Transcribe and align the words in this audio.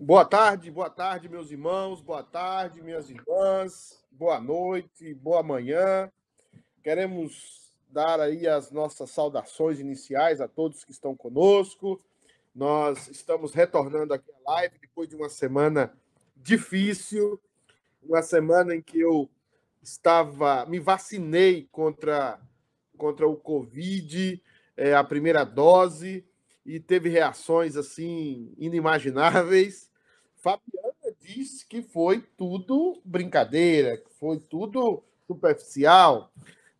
Boa 0.00 0.24
tarde, 0.24 0.70
boa 0.70 0.88
tarde, 0.88 1.28
meus 1.28 1.50
irmãos, 1.50 2.00
boa 2.00 2.22
tarde, 2.22 2.80
minhas 2.80 3.10
irmãs, 3.10 4.00
boa 4.12 4.40
noite, 4.40 5.12
boa 5.12 5.42
manhã. 5.42 6.08
Queremos 6.84 7.72
dar 7.90 8.20
aí 8.20 8.46
as 8.46 8.70
nossas 8.70 9.10
saudações 9.10 9.80
iniciais 9.80 10.40
a 10.40 10.46
todos 10.46 10.84
que 10.84 10.92
estão 10.92 11.16
conosco. 11.16 12.00
Nós 12.54 13.08
estamos 13.08 13.52
retornando 13.52 14.14
aqui 14.14 14.30
à 14.30 14.52
live 14.52 14.78
depois 14.78 15.08
de 15.08 15.16
uma 15.16 15.28
semana 15.28 15.92
difícil, 16.36 17.40
uma 18.00 18.22
semana 18.22 18.76
em 18.76 18.80
que 18.80 19.00
eu 19.00 19.28
estava, 19.82 20.64
me 20.66 20.78
vacinei 20.78 21.68
contra, 21.72 22.40
contra 22.96 23.26
o 23.26 23.34
Covid, 23.34 24.40
é, 24.76 24.94
a 24.94 25.02
primeira 25.02 25.42
dose, 25.42 26.24
e 26.68 26.78
teve 26.78 27.08
reações 27.08 27.76
assim 27.76 28.52
inimagináveis. 28.58 29.90
Fabiana 30.36 31.16
disse 31.18 31.66
que 31.66 31.80
foi 31.80 32.20
tudo 32.36 33.00
brincadeira, 33.02 33.96
que 33.96 34.10
foi 34.10 34.38
tudo 34.38 35.02
superficial. 35.26 36.30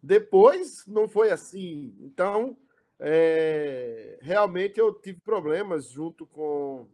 Depois 0.03 0.87
não 0.87 1.09
foi 1.09 1.31
assim. 1.31 1.97
Então, 2.01 2.55
é, 3.01 4.19
realmente 4.21 4.79
eu 4.79 4.93
tive 4.93 5.21
problemas 5.21 5.89
junto 5.89 6.27
com, 6.27 6.87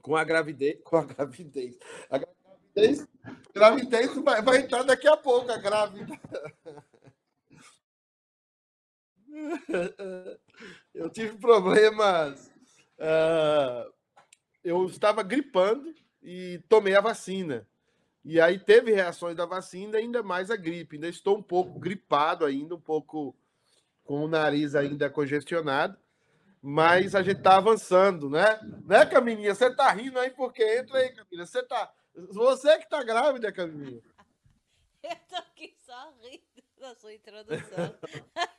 com 0.00 0.14
a 0.14 0.22
gravidez. 0.22 0.78
Com 0.84 0.98
a 0.98 1.04
gravidez. 1.04 1.76
A 2.08 2.18
gravidez, 2.18 3.08
gravidez 3.52 4.14
vai, 4.22 4.40
vai 4.42 4.58
entrar 4.58 4.84
daqui 4.84 5.08
a 5.08 5.16
pouco, 5.16 5.50
a 5.50 5.58
grávida. 5.58 6.06
Eu 10.96 11.10
tive 11.10 11.36
problemas. 11.36 12.50
Uh, 12.98 13.92
eu 14.64 14.86
estava 14.86 15.22
gripando 15.22 15.94
e 16.22 16.58
tomei 16.70 16.96
a 16.96 17.02
vacina. 17.02 17.68
E 18.24 18.40
aí 18.40 18.58
teve 18.58 18.92
reações 18.92 19.36
da 19.36 19.44
vacina, 19.44 19.98
ainda 19.98 20.22
mais 20.22 20.50
a 20.50 20.56
gripe. 20.56 20.96
Ainda 20.96 21.06
estou 21.06 21.36
um 21.36 21.42
pouco 21.42 21.78
gripado 21.78 22.46
ainda, 22.46 22.74
um 22.74 22.80
pouco 22.80 23.36
com 24.04 24.24
o 24.24 24.28
nariz 24.28 24.74
ainda 24.74 25.10
congestionado, 25.10 25.98
mas 26.62 27.14
a 27.14 27.22
gente 27.22 27.38
está 27.38 27.56
avançando, 27.56 28.30
né? 28.30 28.58
Né, 28.84 29.04
Camininha? 29.04 29.54
Você 29.54 29.66
está 29.66 29.90
rindo 29.90 30.18
aí 30.18 30.30
porque 30.30 30.62
entra 30.78 30.98
aí, 30.98 31.10
Camininha. 31.10 31.46
Você 31.46 31.62
tá 31.62 31.92
você 32.30 32.78
que 32.78 32.84
está 32.84 33.02
grávida, 33.04 33.52
Camininha. 33.52 34.00
Eu 35.04 35.16
tô 35.28 35.36
aqui 35.36 35.76
só 35.84 36.14
rindo 36.22 36.64
da 36.80 36.94
sua 36.94 37.12
introdução. 37.12 37.94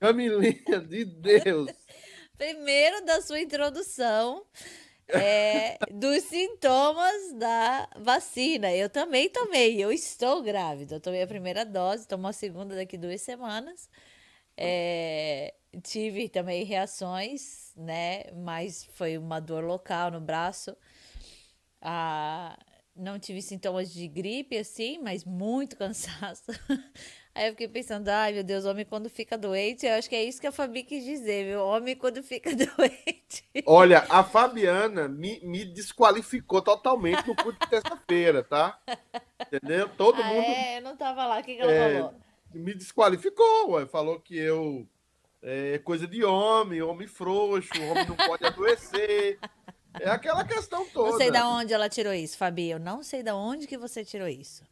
Camilinha, 0.00 0.80
de 0.80 1.04
Deus. 1.04 1.70
Primeiro 2.36 3.04
da 3.04 3.20
sua 3.22 3.40
introdução 3.40 4.44
é, 5.08 5.78
dos 5.90 6.24
sintomas 6.24 7.32
da 7.34 7.88
vacina. 7.96 8.72
Eu 8.74 8.90
também 8.90 9.28
tomei, 9.30 9.82
eu 9.82 9.92
estou 9.92 10.42
grávida. 10.42 10.96
Eu 10.96 11.00
tomei 11.00 11.22
a 11.22 11.26
primeira 11.26 11.64
dose, 11.64 12.06
tomo 12.06 12.26
a 12.26 12.32
segunda 12.32 12.74
daqui 12.74 12.96
duas 12.98 13.22
semanas. 13.22 13.88
É, 14.56 15.54
tive 15.82 16.28
também 16.28 16.64
reações, 16.64 17.72
né? 17.76 18.24
Mas 18.34 18.84
foi 18.94 19.16
uma 19.18 19.40
dor 19.40 19.64
local 19.64 20.10
no 20.10 20.20
braço. 20.20 20.76
Ah, 21.80 22.58
não 22.94 23.18
tive 23.18 23.42
sintomas 23.42 23.92
de 23.92 24.08
gripe, 24.08 24.56
assim, 24.56 24.98
mas 24.98 25.24
muito 25.24 25.76
cansaço. 25.78 26.50
Aí 27.36 27.48
eu 27.48 27.50
fiquei 27.50 27.68
pensando, 27.68 28.08
ai 28.08 28.32
meu 28.32 28.42
Deus, 28.42 28.64
homem 28.64 28.86
quando 28.86 29.10
fica 29.10 29.36
doente, 29.36 29.84
eu 29.84 29.92
acho 29.92 30.08
que 30.08 30.16
é 30.16 30.24
isso 30.24 30.40
que 30.40 30.46
a 30.46 30.52
Fabi 30.52 30.82
quis 30.82 31.04
dizer, 31.04 31.44
viu? 31.44 31.60
Homem 31.60 31.94
quando 31.94 32.22
fica 32.22 32.48
doente. 32.56 33.44
Olha, 33.66 34.06
a 34.08 34.24
Fabiana 34.24 35.06
me, 35.06 35.38
me 35.40 35.66
desqualificou 35.66 36.62
totalmente 36.62 37.28
no 37.28 37.36
culto 37.36 37.60
de 37.60 37.68
terça-feira, 37.68 38.42
tá? 38.42 38.78
Entendeu? 39.52 39.86
Todo 39.98 40.22
ah, 40.22 40.24
mundo. 40.24 40.46
É, 40.46 40.78
eu 40.78 40.80
não 40.82 40.96
tava 40.96 41.26
lá, 41.26 41.38
o 41.38 41.42
que, 41.42 41.56
que 41.56 41.60
ela 41.60 41.70
é, 41.70 41.94
falou? 41.96 42.14
Me 42.54 42.74
desqualificou, 42.74 43.72
ué. 43.72 43.84
falou 43.84 44.18
que 44.18 44.34
eu. 44.34 44.88
É 45.42 45.78
coisa 45.80 46.06
de 46.06 46.24
homem, 46.24 46.80
homem 46.80 47.06
frouxo, 47.06 47.70
homem 47.82 48.06
não 48.06 48.16
pode 48.16 48.46
adoecer. 48.46 49.38
É 50.00 50.08
aquela 50.08 50.42
questão 50.42 50.86
toda. 50.86 51.10
Não 51.10 51.18
sei 51.18 51.30
de 51.30 51.38
onde 51.38 51.74
ela 51.74 51.90
tirou 51.90 52.14
isso, 52.14 52.38
Fabi. 52.38 52.70
Eu 52.70 52.78
não 52.78 53.02
sei 53.02 53.22
de 53.22 53.30
onde 53.30 53.66
que 53.66 53.76
você 53.76 54.02
tirou 54.06 54.26
isso. 54.26 54.64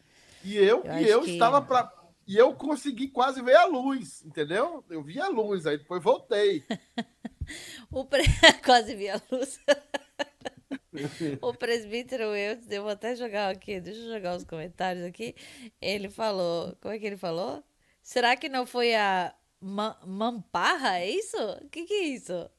E 0.43 0.57
eu, 0.57 0.83
eu 0.83 0.99
e 0.99 1.09
eu 1.09 1.23
que... 1.23 1.33
estava 1.33 1.61
para 1.61 2.04
e 2.27 2.37
eu 2.37 2.55
consegui 2.55 3.09
quase 3.09 3.43
ver 3.43 3.57
a 3.57 3.67
luz, 3.67 4.25
entendeu? 4.25 4.85
Eu 4.89 5.03
vi 5.03 5.21
a 5.21 5.29
luz, 5.29 5.67
aí 5.67 5.79
depois 5.79 6.03
voltei. 6.03 6.65
o 7.91 8.05
pre... 8.05 8.23
Quase 8.65 8.95
vi 8.95 9.09
a 9.09 9.21
luz. 9.31 9.61
o 11.43 11.53
presbítero 11.53 12.35
eu, 12.35 12.59
eu 12.71 12.83
vou 12.83 12.91
até 12.91 13.15
jogar 13.15 13.51
aqui, 13.51 13.81
deixa 13.81 14.01
eu 14.01 14.15
jogar 14.15 14.37
os 14.37 14.45
comentários 14.45 15.05
aqui. 15.05 15.35
Ele 15.81 16.09
falou, 16.09 16.77
como 16.81 16.95
é 16.95 16.99
que 16.99 17.07
ele 17.07 17.17
falou? 17.17 17.63
Será 18.03 18.37
que 18.37 18.49
não 18.49 18.67
foi 18.67 18.95
a 18.95 19.35
Mamparra, 19.61 20.99
é 20.99 21.11
isso? 21.11 21.37
O 21.37 21.69
que, 21.69 21.85
que 21.85 21.95
é 21.95 22.03
isso? 22.09 22.51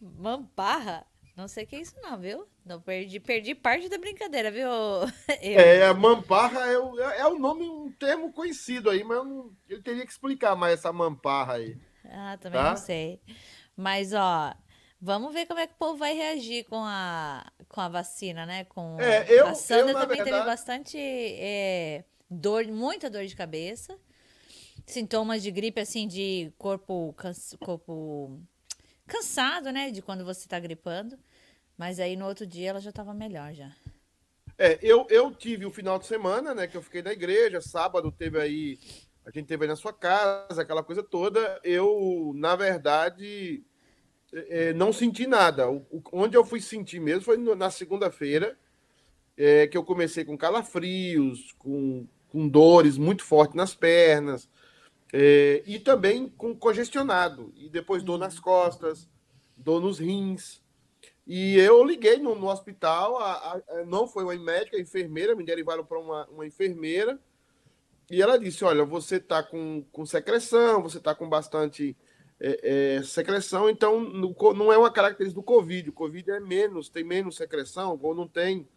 Mamparra? 0.00 1.06
Não 1.36 1.48
sei 1.48 1.64
o 1.64 1.66
que 1.66 1.76
é 1.76 1.80
isso 1.80 1.94
não, 2.00 2.16
viu? 2.18 2.46
Não 2.64 2.80
perdi, 2.80 3.18
perdi 3.18 3.54
parte 3.54 3.88
da 3.88 3.98
brincadeira, 3.98 4.50
viu? 4.50 4.68
Eu. 5.42 5.60
É, 5.60 5.92
mamparra 5.92 6.60
é 6.66 6.78
o, 6.78 7.00
é 7.00 7.26
o 7.26 7.38
nome, 7.38 7.68
um 7.68 7.90
termo 7.90 8.32
conhecido 8.32 8.88
aí, 8.88 9.02
mas 9.02 9.18
eu, 9.18 9.24
não, 9.24 9.56
eu 9.68 9.82
teria 9.82 10.06
que 10.06 10.12
explicar 10.12 10.54
mais 10.54 10.74
essa 10.74 10.92
mamparra 10.92 11.54
aí. 11.54 11.76
Ah, 12.04 12.38
também 12.40 12.60
tá? 12.60 12.70
não 12.70 12.76
sei. 12.76 13.20
Mas, 13.76 14.12
ó, 14.12 14.54
vamos 15.00 15.32
ver 15.32 15.46
como 15.46 15.58
é 15.58 15.66
que 15.66 15.74
o 15.74 15.78
povo 15.78 15.96
vai 15.96 16.14
reagir 16.14 16.64
com 16.64 16.82
a, 16.84 17.44
com 17.68 17.80
a 17.80 17.88
vacina, 17.88 18.46
né? 18.46 18.64
Com 18.64 18.96
é, 19.00 19.26
eu, 19.28 19.48
a 19.48 19.54
Sandra 19.54 19.90
eu, 19.90 19.94
também 19.94 20.16
verdade... 20.18 20.30
teve 20.30 20.44
bastante 20.44 20.96
é, 20.96 22.04
dor, 22.30 22.64
muita 22.66 23.10
dor 23.10 23.26
de 23.26 23.34
cabeça. 23.34 23.98
Sintomas 24.86 25.42
de 25.42 25.50
gripe, 25.50 25.80
assim, 25.80 26.06
de 26.06 26.52
corpo, 26.58 27.14
corpo 27.60 28.40
cansado, 29.06 29.70
né? 29.70 29.90
De 29.90 30.02
quando 30.02 30.24
você 30.24 30.48
tá 30.48 30.58
gripando. 30.58 31.18
Mas 31.76 31.98
aí 31.98 32.16
no 32.16 32.26
outro 32.26 32.46
dia 32.46 32.70
ela 32.70 32.80
já 32.80 32.90
estava 32.90 33.12
melhor 33.12 33.52
já. 33.52 33.70
É, 34.56 34.78
eu, 34.80 35.06
eu 35.10 35.34
tive 35.34 35.66
o 35.66 35.70
final 35.70 35.98
de 35.98 36.06
semana, 36.06 36.54
né? 36.54 36.66
Que 36.66 36.76
eu 36.76 36.82
fiquei 36.82 37.02
na 37.02 37.12
igreja, 37.12 37.60
sábado 37.60 38.12
teve 38.12 38.40
aí. 38.40 38.78
A 39.24 39.30
gente 39.30 39.46
teve 39.46 39.64
aí 39.64 39.68
na 39.68 39.76
sua 39.76 39.92
casa, 39.92 40.62
aquela 40.62 40.82
coisa 40.82 41.02
toda. 41.02 41.60
Eu, 41.64 42.32
na 42.36 42.54
verdade, 42.54 43.64
é, 44.32 44.68
é 44.68 44.72
não 44.72 44.92
senti 44.92 45.26
nada. 45.26 45.68
O, 45.68 45.78
o, 45.90 46.02
onde 46.12 46.36
eu 46.36 46.44
fui 46.44 46.60
sentir 46.60 47.00
mesmo 47.00 47.22
foi 47.22 47.36
na 47.36 47.70
segunda-feira, 47.70 48.56
é, 49.36 49.66
que 49.66 49.76
eu 49.76 49.82
comecei 49.82 50.24
com 50.24 50.38
calafrios, 50.38 51.52
com, 51.58 52.06
com 52.28 52.48
dores 52.48 52.96
muito 52.96 53.24
fortes 53.24 53.56
nas 53.56 53.74
pernas, 53.74 54.48
é, 55.16 55.62
e 55.64 55.78
também 55.78 56.28
com 56.28 56.56
congestionado. 56.56 57.52
E 57.54 57.68
depois 57.68 58.02
dor 58.02 58.18
nas 58.18 58.40
costas, 58.40 59.08
dor 59.56 59.80
nos 59.80 60.00
rins. 60.00 60.60
E 61.24 61.56
eu 61.56 61.84
liguei 61.84 62.18
no, 62.18 62.34
no 62.34 62.48
hospital, 62.48 63.18
a, 63.18 63.32
a, 63.54 63.84
não 63.86 64.08
foi 64.08 64.24
uma 64.24 64.34
médica, 64.34 64.76
a 64.76 64.80
enfermeira, 64.80 65.36
me 65.36 65.44
derivaram 65.44 65.84
para 65.84 66.00
uma, 66.00 66.26
uma 66.26 66.44
enfermeira, 66.44 67.18
e 68.10 68.20
ela 68.20 68.36
disse: 68.36 68.64
Olha, 68.64 68.84
você 68.84 69.16
está 69.16 69.40
com, 69.40 69.84
com 69.92 70.04
secreção, 70.04 70.82
você 70.82 70.98
está 70.98 71.14
com 71.14 71.28
bastante 71.28 71.96
é, 72.40 72.96
é, 72.96 73.02
secreção, 73.04 73.70
então 73.70 74.00
no, 74.00 74.34
não 74.52 74.72
é 74.72 74.76
uma 74.76 74.90
característica 74.90 75.40
do 75.40 75.46
Covid. 75.46 75.90
O 75.90 75.92
Covid 75.94 76.32
é 76.32 76.40
menos, 76.40 76.88
tem 76.88 77.04
menos 77.04 77.36
secreção, 77.36 77.96
ou 78.02 78.14
não 78.16 78.26
tem. 78.26 78.68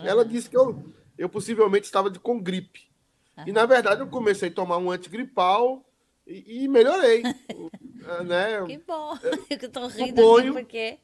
Uhum. 0.00 0.06
Ela 0.06 0.24
disse 0.24 0.48
que 0.48 0.56
eu, 0.56 0.82
eu 1.18 1.28
possivelmente 1.28 1.84
estava 1.84 2.10
de, 2.10 2.18
com 2.18 2.40
gripe. 2.40 2.95
Uhum. 3.36 3.44
E 3.46 3.52
na 3.52 3.66
verdade 3.66 4.00
eu 4.00 4.06
comecei 4.06 4.48
a 4.48 4.52
tomar 4.52 4.78
um 4.78 4.90
antigripal 4.90 5.84
e, 6.26 6.64
e 6.64 6.68
melhorei. 6.68 7.22
né? 8.24 8.64
Que 8.66 8.78
bom, 8.78 9.18
eu 9.22 9.56
estou 9.56 9.86
rindo 9.88 10.20
suponho, 10.20 10.52
porque 10.52 10.98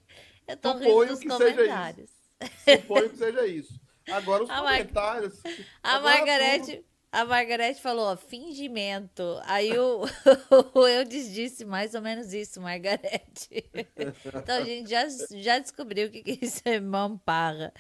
eu 0.47 0.57
tô 0.57 0.77
rindo 0.77 1.07
dos 1.07 1.25
comentários. 1.25 2.11
Suponho 2.65 3.11
que 3.11 3.17
seja 3.17 3.47
isso. 3.47 3.81
Agora 4.11 4.43
os 4.43 4.51
a 4.51 4.61
comentários. 4.61 5.41
A 5.83 6.01
Margarete. 6.01 6.85
A 7.13 7.27
Margarete 7.27 7.79
falou, 7.79 8.17
fingimento. 8.17 9.39
Aí 9.45 9.79
o, 9.79 10.01
o 10.75 10.89
Eudes 10.89 11.31
disse 11.31 11.63
mais 11.63 11.95
ou 11.95 12.01
menos 12.01 12.33
isso, 12.33 12.59
Margarete. 12.61 13.71
Então 14.35 14.57
a 14.57 14.65
gente 14.65 14.89
já, 14.89 15.07
já 15.31 15.59
descobriu 15.59 16.09
o 16.09 16.11
que, 16.11 16.23
que 16.23 16.45
isso 16.45 16.63
é 16.65 16.81
mamparra. 16.81 17.73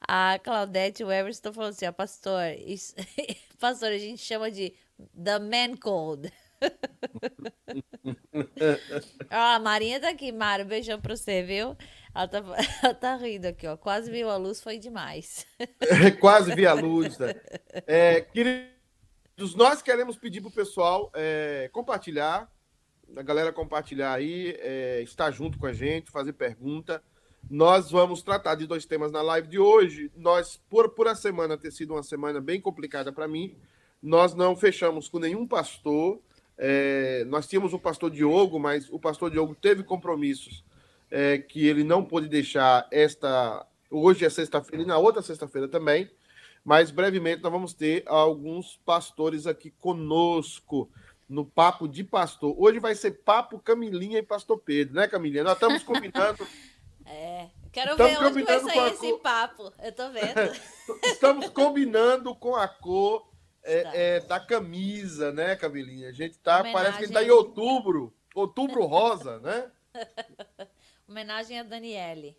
A 0.00 0.38
Claudete, 0.42 1.04
o 1.04 1.12
Everton 1.12 1.52
falou 1.52 1.70
assim, 1.70 1.86
ó, 1.86 1.92
pastor, 1.92 2.42
isso, 2.66 2.94
pastor, 3.60 3.90
a 3.90 3.98
gente 3.98 4.22
chama 4.22 4.50
de 4.50 4.74
the 5.22 5.38
man 5.38 5.76
cold. 5.76 6.32
ó, 9.30 9.54
a 9.54 9.58
Marinha 9.58 10.00
tá 10.00 10.08
aqui, 10.08 10.32
Mário, 10.32 10.64
beijão 10.64 11.00
pra 11.00 11.14
você, 11.14 11.42
viu? 11.42 11.76
Ela 12.14 12.28
tá, 12.28 12.42
ela 12.82 12.94
tá 12.94 13.16
rindo 13.16 13.46
aqui, 13.46 13.66
ó. 13.66 13.76
Quase 13.76 14.10
viu 14.10 14.30
a 14.30 14.36
luz, 14.36 14.62
foi 14.62 14.78
demais. 14.78 15.46
Quase 16.20 16.54
vi 16.54 16.66
a 16.66 16.72
luz. 16.72 17.18
Né? 17.18 17.34
É, 17.86 18.20
queridos, 18.22 18.77
nós 19.54 19.82
queremos 19.82 20.16
pedir 20.16 20.40
pro 20.40 20.50
pessoal 20.50 21.10
é, 21.14 21.70
compartilhar 21.72 22.50
a 23.16 23.22
galera 23.22 23.52
compartilhar 23.52 24.12
aí, 24.12 24.56
é, 24.58 25.00
estar 25.02 25.30
junto 25.30 25.58
com 25.58 25.66
a 25.66 25.72
gente, 25.72 26.10
fazer 26.10 26.32
pergunta. 26.32 27.02
Nós 27.48 27.90
vamos 27.90 28.22
tratar 28.22 28.54
de 28.56 28.66
dois 28.66 28.84
temas 28.84 29.10
na 29.10 29.22
live 29.22 29.48
de 29.48 29.58
hoje. 29.58 30.10
Nós, 30.16 30.60
por, 30.68 30.90
por 30.90 31.08
a 31.08 31.14
semana 31.14 31.56
ter 31.56 31.70
sido 31.70 31.94
uma 31.94 32.02
semana 32.02 32.40
bem 32.40 32.60
complicada 32.60 33.12
para 33.12 33.26
mim, 33.26 33.56
nós 34.02 34.34
não 34.34 34.54
fechamos 34.54 35.08
com 35.08 35.18
nenhum 35.18 35.46
pastor. 35.46 36.20
É, 36.56 37.24
nós 37.26 37.46
tínhamos 37.46 37.72
o 37.72 37.78
pastor 37.78 38.10
Diogo, 38.10 38.58
mas 38.58 38.90
o 38.90 38.98
pastor 38.98 39.30
Diogo 39.30 39.54
teve 39.54 39.82
compromissos 39.82 40.64
é, 41.10 41.38
que 41.38 41.66
ele 41.66 41.84
não 41.84 42.04
pôde 42.04 42.28
deixar 42.28 42.86
esta. 42.90 43.66
Hoje 43.90 44.24
é 44.24 44.30
sexta-feira 44.30 44.82
e 44.84 44.86
na 44.86 44.98
outra 44.98 45.22
sexta-feira 45.22 45.68
também. 45.68 46.10
Mas 46.68 46.90
brevemente 46.90 47.42
nós 47.42 47.50
vamos 47.50 47.72
ter 47.72 48.02
alguns 48.04 48.76
pastores 48.84 49.46
aqui 49.46 49.70
conosco 49.70 50.92
no 51.26 51.42
Papo 51.42 51.88
de 51.88 52.04
Pastor. 52.04 52.54
Hoje 52.58 52.78
vai 52.78 52.94
ser 52.94 53.22
Papo 53.22 53.58
Camilinha 53.58 54.18
e 54.18 54.22
Pastor 54.22 54.58
Pedro, 54.58 54.96
né, 54.96 55.08
Camilinha? 55.08 55.44
Nós 55.44 55.54
estamos 55.54 55.82
combinando. 55.82 56.46
é, 57.06 57.48
quero 57.72 57.96
ver 57.96 58.18
onde 58.22 58.42
vai 58.42 58.60
sair 58.60 58.92
esse 58.92 59.10
cor... 59.12 59.20
papo. 59.20 59.72
Eu 59.82 59.92
tô 59.92 60.10
vendo. 60.10 60.52
estamos 61.04 61.48
combinando 61.48 62.34
com 62.34 62.54
a 62.54 62.68
cor 62.68 63.26
é, 63.62 64.16
é, 64.16 64.20
da 64.20 64.38
camisa, 64.38 65.32
né, 65.32 65.56
Camilinha? 65.56 66.10
A 66.10 66.12
gente 66.12 66.36
tá, 66.36 66.60
Homenagem... 66.60 66.74
parece 66.74 66.98
que 66.98 67.04
a 67.04 67.06
gente 67.06 67.14
tá 67.14 67.24
em 67.24 67.30
outubro, 67.30 68.14
outubro 68.34 68.84
rosa, 68.84 69.38
né? 69.38 69.72
Homenagem 71.08 71.60
a 71.60 71.62
Daniele. 71.62 72.36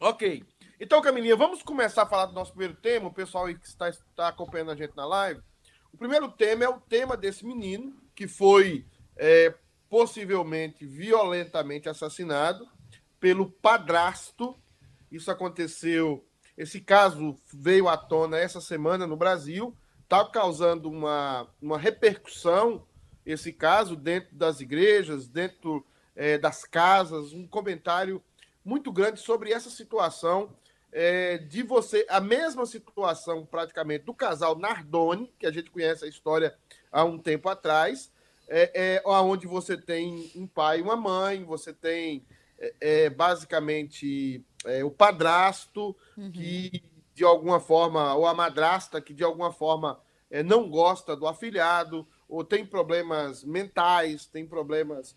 Ok. 0.00 0.44
Então, 0.80 1.02
Camilinha, 1.02 1.34
vamos 1.34 1.60
começar 1.60 2.02
a 2.02 2.06
falar 2.06 2.26
do 2.26 2.34
nosso 2.34 2.52
primeiro 2.52 2.74
tema. 2.74 3.08
O 3.08 3.12
pessoal 3.12 3.46
aí 3.46 3.58
que 3.58 3.66
está, 3.66 3.88
está 3.88 4.28
acompanhando 4.28 4.70
a 4.70 4.76
gente 4.76 4.96
na 4.96 5.04
live. 5.04 5.40
O 5.92 5.98
primeiro 5.98 6.28
tema 6.30 6.64
é 6.64 6.68
o 6.68 6.78
tema 6.78 7.16
desse 7.16 7.44
menino 7.44 8.00
que 8.14 8.28
foi 8.28 8.86
é, 9.16 9.52
possivelmente 9.90 10.86
violentamente 10.86 11.88
assassinado 11.88 12.68
pelo 13.18 13.50
padrasto. 13.50 14.56
Isso 15.10 15.32
aconteceu. 15.32 16.24
Esse 16.56 16.80
caso 16.80 17.36
veio 17.52 17.88
à 17.88 17.96
tona 17.96 18.38
essa 18.38 18.60
semana 18.60 19.04
no 19.04 19.16
Brasil. 19.16 19.76
Está 20.04 20.24
causando 20.26 20.88
uma, 20.88 21.48
uma 21.60 21.76
repercussão 21.76 22.86
esse 23.26 23.52
caso 23.52 23.96
dentro 23.96 24.36
das 24.36 24.60
igrejas, 24.60 25.26
dentro 25.26 25.84
é, 26.14 26.38
das 26.38 26.64
casas. 26.64 27.32
Um 27.32 27.48
comentário 27.48 28.22
muito 28.64 28.92
grande 28.92 29.18
sobre 29.18 29.50
essa 29.52 29.70
situação 29.70 30.56
é, 30.92 31.38
de 31.38 31.62
você, 31.62 32.06
a 32.08 32.20
mesma 32.20 32.64
situação 32.66 33.44
praticamente 33.44 34.04
do 34.04 34.14
casal 34.14 34.58
Nardoni, 34.58 35.32
que 35.38 35.46
a 35.46 35.52
gente 35.52 35.70
conhece 35.70 36.04
a 36.04 36.08
história 36.08 36.56
há 36.90 37.04
um 37.04 37.18
tempo 37.18 37.48
atrás, 37.48 38.10
é, 38.48 38.96
é, 38.96 39.02
onde 39.04 39.46
você 39.46 39.76
tem 39.76 40.30
um 40.34 40.46
pai 40.46 40.78
e 40.78 40.82
uma 40.82 40.96
mãe, 40.96 41.44
você 41.44 41.72
tem 41.72 42.24
é, 42.58 42.74
é 42.80 43.10
basicamente 43.10 44.44
é, 44.64 44.82
o 44.82 44.90
padrasto, 44.90 45.94
uhum. 46.16 46.32
que 46.32 46.82
de 47.14 47.24
alguma 47.24 47.60
forma, 47.60 48.14
ou 48.14 48.26
a 48.26 48.34
madrasta, 48.34 49.00
que 49.00 49.12
de 49.12 49.24
alguma 49.24 49.52
forma 49.52 50.00
é, 50.30 50.42
não 50.42 50.68
gosta 50.68 51.16
do 51.16 51.26
afilhado, 51.26 52.06
ou 52.28 52.44
tem 52.44 52.64
problemas 52.64 53.44
mentais, 53.44 54.26
tem 54.26 54.46
problemas 54.46 55.16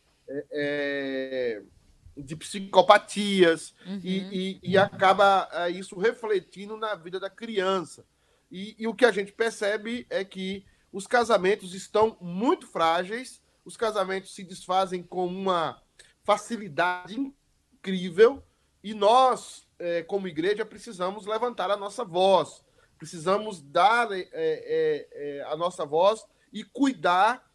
de 2.16 2.36
psicopatias 2.36 3.74
uhum. 3.86 4.00
e, 4.04 4.18
e, 4.18 4.60
e, 4.72 4.78
acaba 4.78 5.48
uh, 5.54 5.70
isso 5.70 5.98
refletindo 5.98 6.76
na 6.78 6.96
vida 6.96 7.20
da 7.20 7.30
criança. 7.30 8.06
E, 8.52 8.76
e, 8.78 8.88
o 8.88 8.94
que 8.94 9.06
a 9.06 9.12
gente 9.12 9.32
percebe 9.32 10.06
é 10.10 10.24
que 10.26 10.66
os 10.92 11.08
casamentos 11.08 11.74
estão 11.74 12.18
muito 12.20 12.68
frágeis, 12.68 13.42
os 13.64 13.78
casamentos 13.78 14.36
se 14.36 14.44
desfazem 14.44 15.02
com 15.02 15.26
uma 15.26 15.82
facilidade 16.24 17.16
incrível 17.74 18.44
e 18.84 18.94
nós, 18.94 19.68
eh, 19.80 20.04
como 20.04 20.28
igreja, 20.28 20.66
precisamos 20.66 21.26
levantar 21.26 21.70
a 21.70 21.78
nossa 21.78 22.04
voz, 22.04 22.64
precisamos 22.98 23.62
dar 23.62 24.12
eh, 24.12 24.28
eh, 24.34 25.46
a 25.48 25.56
nossa 25.56 25.86
voz 25.86 26.26
e 26.52 26.64
cuidar 26.64 27.50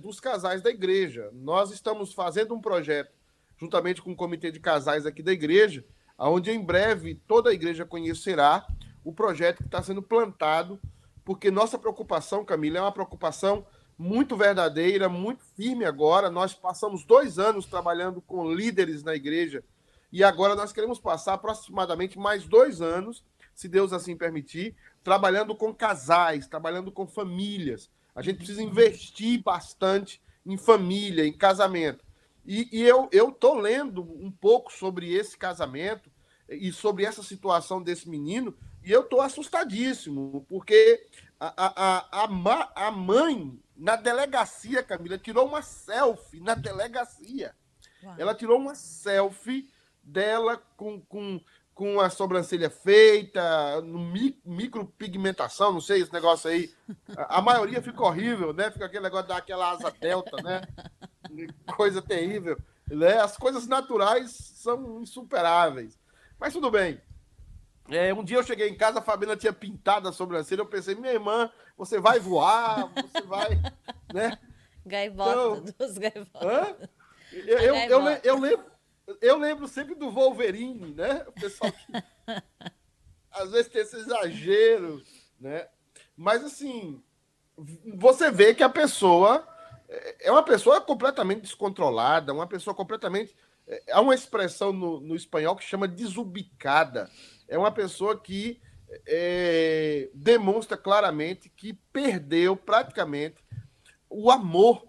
dos 0.00 0.20
casais 0.20 0.62
da 0.62 0.70
igreja. 0.70 1.30
Nós 1.32 1.72
estamos 1.72 2.14
fazendo 2.14 2.54
um 2.54 2.60
projeto 2.60 3.10
juntamente 3.60 4.00
com 4.02 4.12
o 4.12 4.16
comitê 4.16 4.50
de 4.50 4.60
casais 4.60 5.06
aqui 5.06 5.22
da 5.22 5.32
igreja, 5.32 5.84
onde 6.18 6.50
em 6.50 6.64
breve 6.64 7.14
toda 7.26 7.50
a 7.50 7.54
igreja 7.54 7.84
conhecerá 7.84 8.66
o 9.04 9.12
projeto 9.12 9.58
que 9.58 9.66
está 9.66 9.82
sendo 9.82 10.02
plantado, 10.02 10.80
porque 11.24 11.50
nossa 11.50 11.78
preocupação, 11.78 12.44
Camila, 12.44 12.78
é 12.78 12.82
uma 12.82 12.92
preocupação 12.92 13.66
muito 13.98 14.36
verdadeira, 14.36 15.08
muito 15.08 15.44
firme 15.56 15.84
agora. 15.84 16.30
Nós 16.30 16.54
passamos 16.54 17.04
dois 17.04 17.38
anos 17.38 17.66
trabalhando 17.66 18.20
com 18.20 18.52
líderes 18.52 19.02
na 19.02 19.14
igreja 19.14 19.62
e 20.10 20.24
agora 20.24 20.54
nós 20.54 20.72
queremos 20.72 20.98
passar 20.98 21.34
aproximadamente 21.34 22.18
mais 22.18 22.44
dois 22.46 22.80
anos, 22.80 23.22
se 23.54 23.68
Deus 23.68 23.92
assim 23.92 24.16
permitir, 24.16 24.74
trabalhando 25.02 25.54
com 25.54 25.74
casais, 25.74 26.46
trabalhando 26.46 26.90
com 26.90 27.06
famílias. 27.06 27.90
A 28.14 28.22
gente 28.22 28.36
precisa 28.38 28.62
investir 28.62 29.42
bastante 29.42 30.22
em 30.46 30.56
família, 30.56 31.26
em 31.26 31.32
casamento. 31.32 32.04
E, 32.48 32.66
e 32.72 32.82
eu 32.82 33.10
estou 33.12 33.58
lendo 33.58 34.00
um 34.02 34.30
pouco 34.30 34.72
sobre 34.72 35.12
esse 35.12 35.36
casamento 35.36 36.10
e 36.48 36.72
sobre 36.72 37.04
essa 37.04 37.22
situação 37.22 37.82
desse 37.82 38.08
menino, 38.08 38.56
e 38.82 38.90
eu 38.90 39.02
estou 39.02 39.20
assustadíssimo, 39.20 40.46
porque 40.48 41.06
a, 41.38 41.52
a, 41.66 42.24
a, 42.24 42.86
a 42.86 42.90
mãe, 42.90 43.60
na 43.76 43.96
delegacia, 43.96 44.82
Camila, 44.82 45.18
tirou 45.18 45.46
uma 45.46 45.60
selfie 45.60 46.40
na 46.40 46.54
delegacia. 46.54 47.54
Uau. 48.02 48.14
Ela 48.16 48.34
tirou 48.34 48.56
uma 48.58 48.74
selfie 48.74 49.68
dela 50.02 50.56
com, 50.74 51.02
com, 51.02 51.38
com 51.74 52.00
a 52.00 52.08
sobrancelha 52.08 52.70
feita, 52.70 53.82
no 53.82 53.98
micropigmentação, 54.42 55.70
não 55.70 55.82
sei, 55.82 56.00
esse 56.00 56.12
negócio 56.14 56.48
aí. 56.48 56.72
A, 57.14 57.40
a 57.40 57.42
maioria 57.42 57.82
fica 57.82 58.02
horrível, 58.02 58.54
né? 58.54 58.70
Fica 58.70 58.86
aquele 58.86 59.04
negócio 59.04 59.28
daquela 59.28 59.70
asa 59.70 59.90
delta, 59.90 60.42
né? 60.42 60.62
coisa 61.76 62.02
terrível. 62.02 62.58
Né? 62.86 63.18
As 63.18 63.36
coisas 63.36 63.66
naturais 63.66 64.30
são 64.30 65.00
insuperáveis. 65.00 65.98
Mas 66.38 66.52
tudo 66.52 66.70
bem. 66.70 67.00
É, 67.90 68.12
um 68.12 68.22
dia 68.22 68.36
eu 68.36 68.42
cheguei 68.44 68.68
em 68.68 68.76
casa, 68.76 68.98
a 68.98 69.02
Fabiana 69.02 69.36
tinha 69.36 69.52
pintado 69.52 70.08
a 70.08 70.12
sobrancelha. 70.12 70.60
Eu 70.60 70.66
pensei, 70.66 70.94
minha 70.94 71.12
irmã, 71.12 71.50
você 71.76 71.98
vai 71.98 72.18
voar, 72.18 72.90
você 72.94 73.22
vai. 73.22 73.60
Né? 74.10 74.38
Gaivota 74.86 75.60
então, 75.68 75.86
dos 75.86 75.98
gaivotas. 75.98 76.88
Eu, 77.30 77.58
eu, 77.58 77.74
eu, 77.74 78.08
eu, 78.24 78.38
lembro, 78.40 78.66
eu 79.20 79.36
lembro 79.36 79.68
sempre 79.68 79.94
do 79.94 80.10
Wolverine, 80.10 80.94
né? 80.94 81.26
O 81.26 81.32
pessoal 81.32 81.70
que 81.70 81.92
às 83.30 83.50
vezes 83.50 83.70
tem 83.70 83.82
esse 83.82 83.96
exagero, 83.96 85.02
né? 85.38 85.68
Mas 86.16 86.42
assim, 86.42 87.02
você 87.94 88.30
vê 88.30 88.54
que 88.54 88.62
a 88.62 88.68
pessoa 88.68 89.46
é 90.20 90.30
uma 90.30 90.42
pessoa 90.42 90.80
completamente 90.80 91.42
descontrolada, 91.42 92.32
uma 92.32 92.46
pessoa 92.46 92.74
completamente. 92.74 93.34
É, 93.66 93.92
há 93.92 94.00
uma 94.00 94.14
expressão 94.14 94.72
no, 94.72 95.00
no 95.00 95.16
espanhol 95.16 95.56
que 95.56 95.64
chama 95.64 95.88
desubicada. 95.88 97.10
É 97.48 97.56
uma 97.56 97.72
pessoa 97.72 98.18
que 98.18 98.60
é, 99.06 100.10
demonstra 100.14 100.76
claramente 100.76 101.48
que 101.48 101.72
perdeu 101.92 102.56
praticamente 102.56 103.36
o 104.08 104.30
amor, 104.30 104.86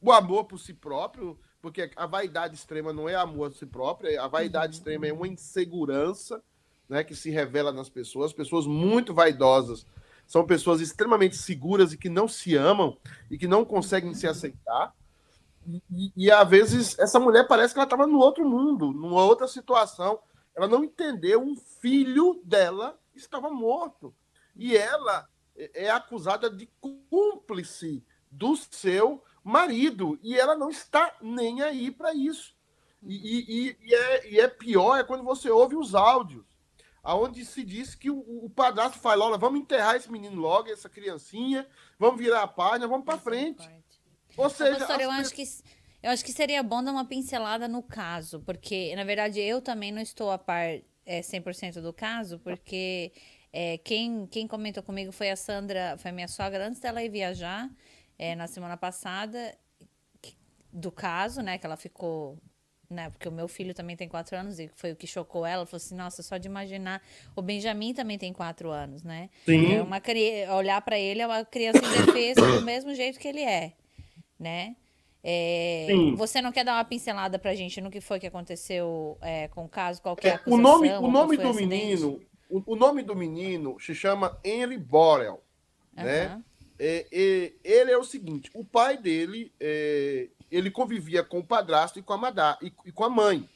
o 0.00 0.12
amor 0.12 0.44
por 0.44 0.58
si 0.58 0.74
próprio, 0.74 1.38
porque 1.60 1.90
a 1.96 2.06
vaidade 2.06 2.54
extrema 2.54 2.92
não 2.92 3.08
é 3.08 3.14
amor 3.14 3.50
a 3.50 3.54
si 3.54 3.66
próprio, 3.66 4.20
a 4.20 4.28
vaidade 4.28 4.74
uhum. 4.74 4.78
extrema 4.78 5.06
é 5.06 5.12
uma 5.12 5.26
insegurança 5.26 6.42
né, 6.88 7.02
que 7.02 7.14
se 7.14 7.30
revela 7.30 7.72
nas 7.72 7.88
pessoas, 7.88 8.32
pessoas 8.32 8.66
muito 8.66 9.14
vaidosas 9.14 9.86
são 10.26 10.44
pessoas 10.44 10.80
extremamente 10.80 11.36
seguras 11.36 11.92
e 11.92 11.98
que 11.98 12.08
não 12.08 12.26
se 12.26 12.56
amam 12.56 12.98
e 13.30 13.38
que 13.38 13.46
não 13.46 13.64
conseguem 13.64 14.12
se 14.12 14.26
aceitar. 14.26 14.94
E, 15.90 16.12
e, 16.16 16.30
às 16.30 16.48
vezes 16.48 16.98
essa 16.98 17.18
mulher 17.18 17.46
parece 17.46 17.74
que 17.74 17.78
ela 17.78 17.86
estava 17.86 18.06
no 18.06 18.18
outro 18.18 18.48
mundo, 18.48 18.92
numa 18.92 19.24
outra 19.24 19.46
situação. 19.46 20.18
Ela 20.54 20.68
não 20.68 20.84
entendeu, 20.84 21.42
um 21.42 21.56
filho 21.56 22.40
dela 22.44 22.98
estava 23.14 23.50
morto. 23.50 24.14
E 24.54 24.76
ela 24.76 25.28
é, 25.56 25.86
é 25.86 25.90
acusada 25.90 26.50
de 26.50 26.68
cúmplice 26.80 28.02
do 28.30 28.56
seu 28.56 29.22
marido. 29.44 30.18
E 30.22 30.36
ela 30.36 30.56
não 30.56 30.70
está 30.70 31.14
nem 31.20 31.62
aí 31.62 31.90
para 31.90 32.14
isso. 32.14 32.54
E, 33.02 33.14
e, 33.14 33.76
e, 33.80 33.94
é, 33.94 34.30
e 34.30 34.40
é 34.40 34.48
pior 34.48 34.98
é 34.98 35.04
quando 35.04 35.22
você 35.22 35.50
ouve 35.50 35.76
os 35.76 35.94
áudios 35.94 36.44
aonde 37.06 37.44
se 37.44 37.64
diz 37.64 37.94
que 37.94 38.10
o, 38.10 38.18
o 38.44 38.50
padrasto 38.50 38.98
fala, 38.98 39.24
olha, 39.24 39.38
vamos 39.38 39.60
enterrar 39.60 39.96
esse 39.96 40.10
menino 40.10 40.40
logo, 40.40 40.70
essa 40.70 40.88
criancinha, 40.88 41.66
vamos 41.98 42.18
virar 42.18 42.42
a 42.42 42.48
página, 42.48 42.88
vamos 42.88 43.04
para 43.04 43.18
frente. 43.18 43.68
Ou 44.36 44.50
seja, 44.50 44.76
Professor, 44.76 45.00
eu 45.00 45.10
acho 45.10 45.32
que 45.32 45.44
eu 46.02 46.10
acho 46.10 46.24
que 46.24 46.32
seria 46.32 46.62
bom 46.62 46.84
dar 46.84 46.92
uma 46.92 47.04
pincelada 47.04 47.66
no 47.66 47.82
caso, 47.82 48.40
porque 48.40 48.94
na 48.94 49.02
verdade 49.02 49.40
eu 49.40 49.62
também 49.62 49.90
não 49.90 50.00
estou 50.00 50.30
a 50.30 50.38
par 50.38 50.66
é, 51.04 51.20
100% 51.20 51.80
do 51.80 51.92
caso, 51.92 52.38
porque 52.40 53.12
é, 53.52 53.78
quem, 53.78 54.26
quem 54.26 54.46
comentou 54.46 54.82
comigo 54.82 55.10
foi 55.10 55.30
a 55.30 55.36
Sandra, 55.36 55.96
foi 55.98 56.10
a 56.10 56.14
minha 56.14 56.28
sogra, 56.28 56.66
antes 56.66 56.80
dela 56.80 57.02
ir 57.02 57.08
viajar. 57.08 57.70
é, 58.18 58.34
na 58.34 58.46
semana 58.46 58.76
passada 58.76 59.56
do 60.72 60.90
caso, 60.90 61.40
né? 61.40 61.58
Que 61.58 61.66
ela 61.66 61.76
ficou 61.76 62.38
né? 62.88 63.10
Porque 63.10 63.28
o 63.28 63.32
meu 63.32 63.48
filho 63.48 63.74
também 63.74 63.96
tem 63.96 64.08
quatro 64.08 64.36
anos 64.36 64.58
e 64.58 64.68
foi 64.74 64.92
o 64.92 64.96
que 64.96 65.06
chocou 65.06 65.44
ela. 65.44 65.60
Ela 65.60 65.66
falou 65.66 65.76
assim: 65.76 65.94
nossa, 65.94 66.22
só 66.22 66.36
de 66.36 66.48
imaginar. 66.48 67.02
O 67.34 67.42
Benjamin 67.42 67.94
também 67.94 68.18
tem 68.18 68.32
quatro 68.32 68.70
anos, 68.70 69.02
né? 69.02 69.30
Sim. 69.44 69.74
É 69.74 69.82
uma, 69.82 70.00
olhar 70.56 70.80
para 70.82 70.98
ele 70.98 71.20
é 71.20 71.26
uma 71.26 71.44
criança 71.44 71.78
indefesa 71.78 72.40
do 72.40 72.62
mesmo 72.64 72.94
jeito 72.94 73.18
que 73.18 73.28
ele 73.28 73.42
é, 73.42 73.72
né? 74.38 74.76
É, 75.28 75.88
você 76.14 76.40
não 76.40 76.52
quer 76.52 76.64
dar 76.64 76.74
uma 76.74 76.84
pincelada 76.84 77.36
pra 77.36 77.52
gente 77.52 77.80
no 77.80 77.90
que 77.90 78.00
foi 78.00 78.20
que 78.20 78.28
aconteceu 78.28 79.18
é, 79.20 79.48
com 79.48 79.64
o 79.64 79.68
caso? 79.68 80.00
Qual 80.00 80.16
é 80.22 80.30
a 80.30 80.34
acusação, 80.36 80.56
O 80.56 80.62
nome, 80.62 80.92
o 80.92 81.10
nome 81.10 81.36
do 81.36 81.52
menino, 81.52 82.20
o, 82.48 82.74
o, 82.74 82.76
nome 82.76 83.02
do 83.02 83.16
menino 83.16 83.76
se 83.80 83.92
chama 83.92 84.38
Henry 84.44 84.78
Borel, 84.78 85.42
uhum. 85.96 86.04
né? 86.04 86.40
É, 86.78 87.06
é, 87.10 87.52
ele 87.64 87.90
é 87.90 87.98
o 87.98 88.04
seguinte: 88.04 88.50
o 88.54 88.64
pai 88.64 88.96
dele 88.96 89.52
é, 89.58 90.28
ele 90.50 90.70
convivia 90.70 91.22
com 91.22 91.38
o 91.38 91.44
padrasto 91.44 91.98
e 91.98 92.02
com 92.02 92.12
a, 92.12 92.18
madá, 92.18 92.58
e, 92.62 92.72
e 92.84 92.92
com 92.92 93.04
a 93.04 93.10
mãe. 93.10 93.48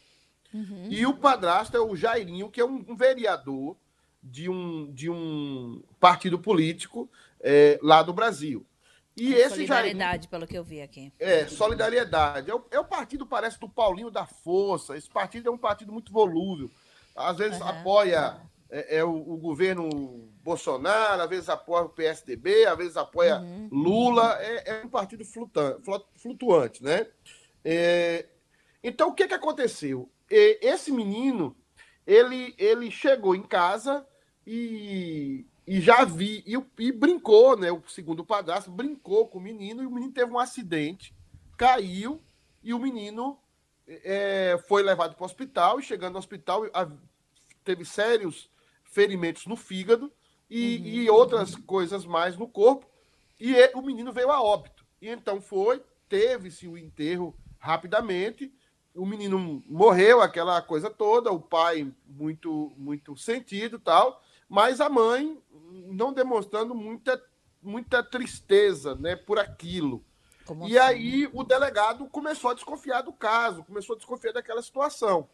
Uhum. 0.52 0.88
E 0.90 1.06
o 1.06 1.14
padrasto 1.14 1.76
é 1.76 1.80
o 1.80 1.94
Jairinho, 1.94 2.50
que 2.50 2.60
é 2.60 2.64
um, 2.64 2.84
um 2.88 2.96
vereador 2.96 3.76
de 4.22 4.48
um, 4.48 4.92
de 4.92 5.08
um 5.08 5.82
partido 5.98 6.38
político 6.38 7.08
é, 7.40 7.78
lá 7.82 8.02
do 8.02 8.12
Brasil. 8.12 8.66
E 9.16 9.34
é 9.34 9.40
esse 9.40 9.50
solidariedade, 9.50 9.98
Jairinho, 10.04 10.28
pelo 10.30 10.46
que 10.46 10.56
eu 10.56 10.64
vi 10.64 10.80
aqui. 10.80 11.12
É, 11.18 11.46
solidariedade. 11.46 12.50
É 12.50 12.54
o, 12.54 12.64
é 12.70 12.80
o, 12.80 12.84
partido, 12.84 13.26
parece, 13.26 13.58
do 13.58 13.68
Paulinho 13.68 14.10
da 14.10 14.26
Força. 14.26 14.96
Esse 14.96 15.08
partido 15.08 15.48
é 15.48 15.52
um 15.52 15.58
partido 15.58 15.92
muito 15.92 16.12
volúvel. 16.12 16.70
Às 17.14 17.38
vezes 17.38 17.60
uhum. 17.60 17.68
apoia 17.68 18.40
é, 18.70 18.98
é 18.98 19.04
o, 19.04 19.10
o, 19.10 19.36
governo 19.36 20.29
Bolsonaro, 20.42 21.22
às 21.22 21.28
vezes 21.28 21.48
apoia 21.48 21.84
o 21.84 21.90
PSDB, 21.90 22.64
às 22.66 22.76
vezes 22.76 22.96
apoia 22.96 23.38
uhum. 23.38 23.68
Lula, 23.70 24.38
é, 24.40 24.70
é, 24.70 24.84
um 24.84 24.88
partido 24.88 25.24
flutuante, 26.16 26.82
né? 26.82 27.06
É, 27.64 28.26
então, 28.82 29.10
o 29.10 29.14
que, 29.14 29.28
que 29.28 29.34
aconteceu? 29.34 30.10
Esse 30.30 30.90
menino, 30.90 31.56
ele, 32.06 32.54
ele 32.56 32.90
chegou 32.90 33.34
em 33.34 33.42
casa 33.42 34.06
e, 34.46 35.44
e 35.66 35.80
já 35.80 36.04
vi, 36.04 36.42
e, 36.46 36.56
e 36.82 36.92
brincou, 36.92 37.56
né? 37.58 37.70
O 37.70 37.82
segundo 37.88 38.24
padrasto 38.24 38.70
brincou 38.70 39.28
com 39.28 39.38
o 39.38 39.42
menino 39.42 39.82
e 39.82 39.86
o 39.86 39.90
menino 39.90 40.12
teve 40.12 40.32
um 40.32 40.38
acidente, 40.38 41.14
caiu 41.58 42.22
e 42.62 42.72
o 42.72 42.78
menino 42.78 43.38
é, 43.86 44.58
foi 44.66 44.82
levado 44.82 45.14
para 45.14 45.22
o 45.22 45.26
hospital 45.26 45.78
e 45.78 45.82
chegando 45.82 46.14
no 46.14 46.18
hospital 46.18 46.62
teve 47.62 47.84
sérios 47.84 48.50
ferimentos 48.84 49.46
no 49.46 49.56
fígado 49.56 50.10
e, 50.50 50.78
uhum. 50.78 50.86
e 50.86 51.10
outras 51.10 51.54
coisas 51.54 52.04
mais 52.04 52.36
no 52.36 52.48
corpo. 52.48 52.86
E 53.38 53.54
ele, 53.54 53.72
o 53.74 53.82
menino 53.82 54.12
veio 54.12 54.30
a 54.30 54.42
óbito. 54.42 54.84
E 55.00 55.08
então 55.08 55.40
foi, 55.40 55.82
teve-se 56.08 56.66
o 56.66 56.76
enterro 56.76 57.34
rapidamente. 57.58 58.52
O 58.94 59.06
menino 59.06 59.62
morreu, 59.68 60.20
aquela 60.20 60.60
coisa 60.60 60.90
toda, 60.90 61.30
o 61.30 61.40
pai 61.40 61.90
muito 62.04 62.72
muito 62.76 63.16
sentido 63.16 63.78
tal, 63.78 64.20
mas 64.48 64.80
a 64.80 64.88
mãe 64.88 65.40
não 65.86 66.12
demonstrando 66.12 66.74
muita, 66.74 67.22
muita 67.62 68.02
tristeza 68.02 68.96
né, 68.96 69.14
por 69.14 69.38
aquilo. 69.38 70.04
Como 70.44 70.66
e 70.66 70.76
assim? 70.76 70.88
aí 70.88 71.30
o 71.32 71.44
delegado 71.44 72.06
começou 72.08 72.50
a 72.50 72.54
desconfiar 72.54 73.02
do 73.02 73.12
caso, 73.12 73.62
começou 73.62 73.94
a 73.94 73.96
desconfiar 73.96 74.32
daquela 74.32 74.60
situação. 74.60 75.28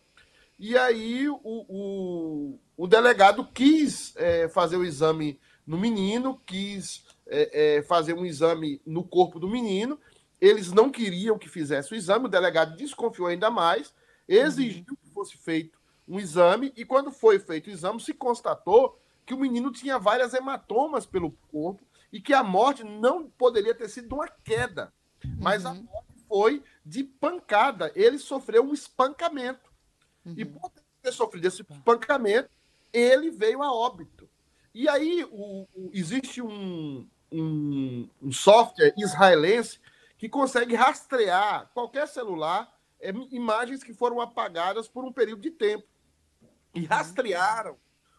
E 0.59 0.77
aí 0.77 1.29
o, 1.29 1.39
o, 1.43 2.59
o 2.77 2.87
delegado 2.87 3.47
quis 3.53 4.15
é, 4.17 4.49
fazer 4.49 4.77
o 4.77 4.85
exame 4.85 5.39
no 5.67 5.77
menino, 5.77 6.41
quis 6.47 7.05
é, 7.27 7.77
é, 7.77 7.83
fazer 7.83 8.15
um 8.15 8.25
exame 8.25 8.81
no 8.87 9.05
corpo 9.05 9.39
do 9.39 9.49
menino. 9.49 9.99
Eles 10.41 10.73
não 10.73 10.91
queriam 10.91 11.39
que 11.39 11.49
fizesse 11.49 11.93
o 11.93 11.97
exame, 11.97 12.27
o 12.27 12.31
delegado 12.31 12.77
desconfiou 12.77 13.29
ainda 13.29 13.51
mais, 13.51 13.93
exigiu 14.29 14.85
uhum. 14.89 14.97
que 14.97 15.11
fosse 15.13 15.37
feito 15.37 15.79
um 16.09 16.21
exame, 16.21 16.73
e 16.77 16.85
quando 16.85 17.11
foi 17.11 17.39
feito 17.39 17.67
o 17.67 17.73
exame, 17.73 18.01
se 18.01 18.15
constatou 18.15 19.01
que 19.25 19.35
o 19.35 19.39
menino 19.39 19.73
tinha 19.73 19.99
várias 19.99 20.35
hematomas 20.35 21.05
pelo 21.05 21.33
corpo 21.51 21.85
e 22.13 22.21
que 22.21 22.33
a 22.33 22.45
morte 22.45 22.85
não 22.85 23.29
poderia 23.29 23.75
ter 23.75 23.89
sido 23.89 24.15
uma 24.15 24.29
queda, 24.45 24.93
mas 25.39 25.65
uhum. 25.65 25.71
a 25.71 25.75
morte 25.75 26.15
foi 26.29 26.63
de 26.85 27.03
pancada. 27.03 27.91
Ele 27.95 28.19
sofreu 28.19 28.63
um 28.63 28.73
espancamento. 28.73 29.66
Uhum. 30.27 30.35
E 30.37 30.45
por 30.45 30.71
ter 31.03 31.13
sofrido 31.13 31.47
esse 31.47 31.63
espancamento, 31.63 32.51
ele 32.93 33.31
veio 33.31 33.63
a 33.63 33.73
óbito. 33.73 34.29
E 34.75 34.89
aí 34.89 35.25
o, 35.31 35.67
o, 35.75 35.91
existe 35.93 36.43
um, 36.43 37.09
um, 37.31 38.09
um, 38.21 38.33
software 38.33 38.93
israelense 38.99 39.81
que 40.19 40.29
consegue 40.29 40.75
rastrear 40.75 41.71
qualquer 41.73 42.09
celular 42.09 42.75
é, 43.01 43.11
imagens 43.31 43.85
que 43.85 43.95
foram 43.95 44.21
apagadas 44.21 44.89
por 44.89 45.05
um 45.05 45.13
período 45.13 45.43
de 45.43 45.51
tempo. 45.51 45.87
E 46.75 46.81
uhum. 46.81 46.87
rastrearam 46.87 47.77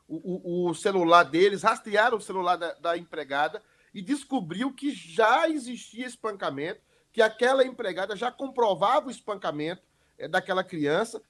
o, 0.08 0.70
o 0.70 0.74
celular 0.74 1.24
deles, 1.24 1.63
rastrearam 1.63 2.17
o 2.17 2.22
celular 2.22 2.56
da, 2.56 2.74
da 2.76 2.98
empregada 2.98 3.62
e 3.93 4.02
descobriu 4.02 4.74
que 4.74 4.91
já 4.91 5.50
existia 5.50 6.08
espancamento, 6.08 6.82
que 7.12 7.22
aquela 7.22 7.65
empregada 7.65 8.15
já 8.15 8.32
comprovava 8.32 9.08
o 9.08 9.12
espancamento 9.12 9.82
é, 10.17 10.28
daquela 10.28 10.63
criança 10.63 11.22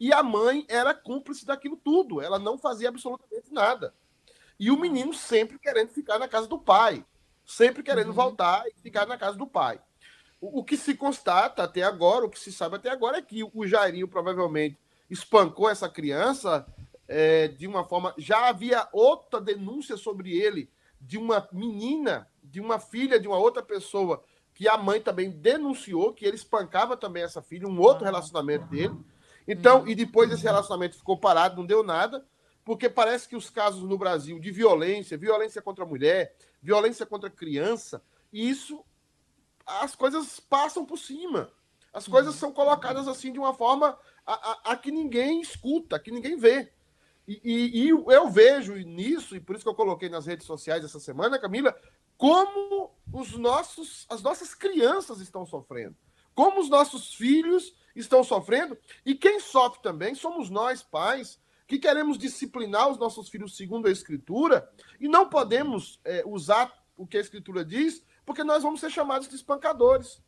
e 0.00 0.14
a 0.14 0.22
mãe 0.22 0.64
era 0.66 0.94
cúmplice 0.94 1.44
daquilo 1.44 1.76
tudo. 1.76 2.22
Ela 2.22 2.38
não 2.38 2.56
fazia 2.56 2.88
absolutamente 2.88 3.52
nada. 3.52 3.94
E 4.58 4.70
o 4.70 4.78
menino 4.78 5.12
sempre 5.12 5.58
querendo 5.58 5.90
ficar 5.90 6.18
na 6.18 6.26
casa 6.26 6.48
do 6.48 6.58
pai. 6.58 7.04
Sempre 7.44 7.82
querendo 7.82 8.08
uhum. 8.08 8.14
voltar 8.14 8.64
e 8.66 8.80
ficar 8.80 9.06
na 9.06 9.18
casa 9.18 9.36
do 9.36 9.46
pai. 9.46 9.78
O, 10.40 10.60
o, 10.60 10.64
que 10.64 10.76
se 10.76 10.94
constata 10.94 11.62
até 11.62 11.82
agora, 11.82 12.24
o 12.24 12.30
que 12.30 12.38
se 12.38 12.50
sabe 12.50 12.76
até 12.76 12.88
agora 12.90 13.18
é 13.18 13.22
que 13.22 13.44
o 13.52 13.66
Jairinho 13.66 14.08
provavelmente 14.08 14.78
espancou 15.10 15.68
essa 15.68 15.88
criança 15.88 16.66
é, 17.06 17.48
de 17.48 17.66
uma 17.66 17.84
forma. 17.84 18.14
Já 18.16 18.48
havia 18.48 18.88
outra 18.92 19.40
denúncia 19.40 19.98
sobre 19.98 20.34
ele 20.34 20.70
de 20.98 21.18
uma 21.18 21.46
menina, 21.52 22.26
de 22.42 22.60
uma 22.60 22.78
filha 22.78 23.18
de 23.18 23.28
uma 23.28 23.36
outra 23.36 23.62
pessoa, 23.62 24.22
que 24.54 24.68
a 24.68 24.78
mãe 24.78 25.00
também 25.00 25.30
denunciou 25.30 26.12
que 26.12 26.24
ele 26.24 26.36
espancava 26.36 26.96
também 26.96 27.22
essa 27.22 27.42
filha, 27.42 27.66
um 27.66 27.80
outro 27.80 28.04
relacionamento 28.04 28.66
dele. 28.66 28.94
Então, 29.52 29.86
e 29.88 29.94
depois 29.94 30.30
esse 30.30 30.44
relacionamento 30.44 30.96
ficou 30.96 31.18
parado, 31.18 31.56
não 31.56 31.66
deu 31.66 31.82
nada, 31.82 32.24
porque 32.64 32.88
parece 32.88 33.28
que 33.28 33.34
os 33.34 33.50
casos 33.50 33.82
no 33.82 33.98
Brasil 33.98 34.38
de 34.38 34.52
violência, 34.52 35.18
violência 35.18 35.60
contra 35.60 35.84
a 35.84 35.86
mulher, 35.86 36.36
violência 36.62 37.04
contra 37.04 37.28
a 37.28 37.32
criança, 37.32 38.02
isso 38.32 38.84
as 39.66 39.94
coisas 39.94 40.38
passam 40.38 40.84
por 40.84 40.98
cima. 40.98 41.50
As 41.92 42.06
coisas 42.06 42.36
são 42.36 42.52
colocadas 42.52 43.08
assim 43.08 43.32
de 43.32 43.40
uma 43.40 43.52
forma 43.52 43.98
a, 44.24 44.34
a, 44.34 44.72
a 44.72 44.76
que 44.76 44.92
ninguém 44.92 45.40
escuta, 45.40 45.96
a 45.96 45.98
que 45.98 46.12
ninguém 46.12 46.36
vê. 46.36 46.72
E, 47.26 47.40
e, 47.42 47.86
e, 47.86 47.88
eu 47.88 48.30
vejo 48.30 48.74
nisso, 48.74 49.34
e 49.34 49.40
por 49.40 49.54
isso 49.54 49.64
que 49.64 49.68
eu 49.68 49.74
coloquei 49.74 50.08
nas 50.08 50.26
redes 50.26 50.46
sociais 50.46 50.84
essa 50.84 51.00
semana, 51.00 51.38
Camila, 51.38 51.76
como 52.16 52.92
os 53.12 53.32
nossos, 53.36 54.06
as 54.08 54.22
nossas 54.22 54.54
crianças 54.54 55.20
estão 55.20 55.44
sofrendo. 55.44 55.96
Como 56.34 56.60
os 56.60 56.68
nossos 56.68 57.14
filhos 57.14 57.74
estão 57.94 58.22
sofrendo. 58.22 58.76
E 59.04 59.14
quem 59.14 59.40
sofre 59.40 59.82
também 59.82 60.14
somos 60.14 60.50
nós, 60.50 60.82
pais, 60.82 61.40
que 61.66 61.78
queremos 61.78 62.18
disciplinar 62.18 62.88
os 62.88 62.98
nossos 62.98 63.28
filhos 63.28 63.56
segundo 63.56 63.86
a 63.86 63.92
Escritura 63.92 64.68
e 64.98 65.08
não 65.08 65.28
podemos 65.28 66.00
é, 66.04 66.22
usar 66.26 66.72
o 66.96 67.06
que 67.06 67.16
a 67.16 67.20
Escritura 67.20 67.64
diz, 67.64 68.04
porque 68.26 68.44
nós 68.44 68.62
vamos 68.62 68.80
ser 68.80 68.90
chamados 68.90 69.28
de 69.28 69.36
espancadores. 69.36 70.22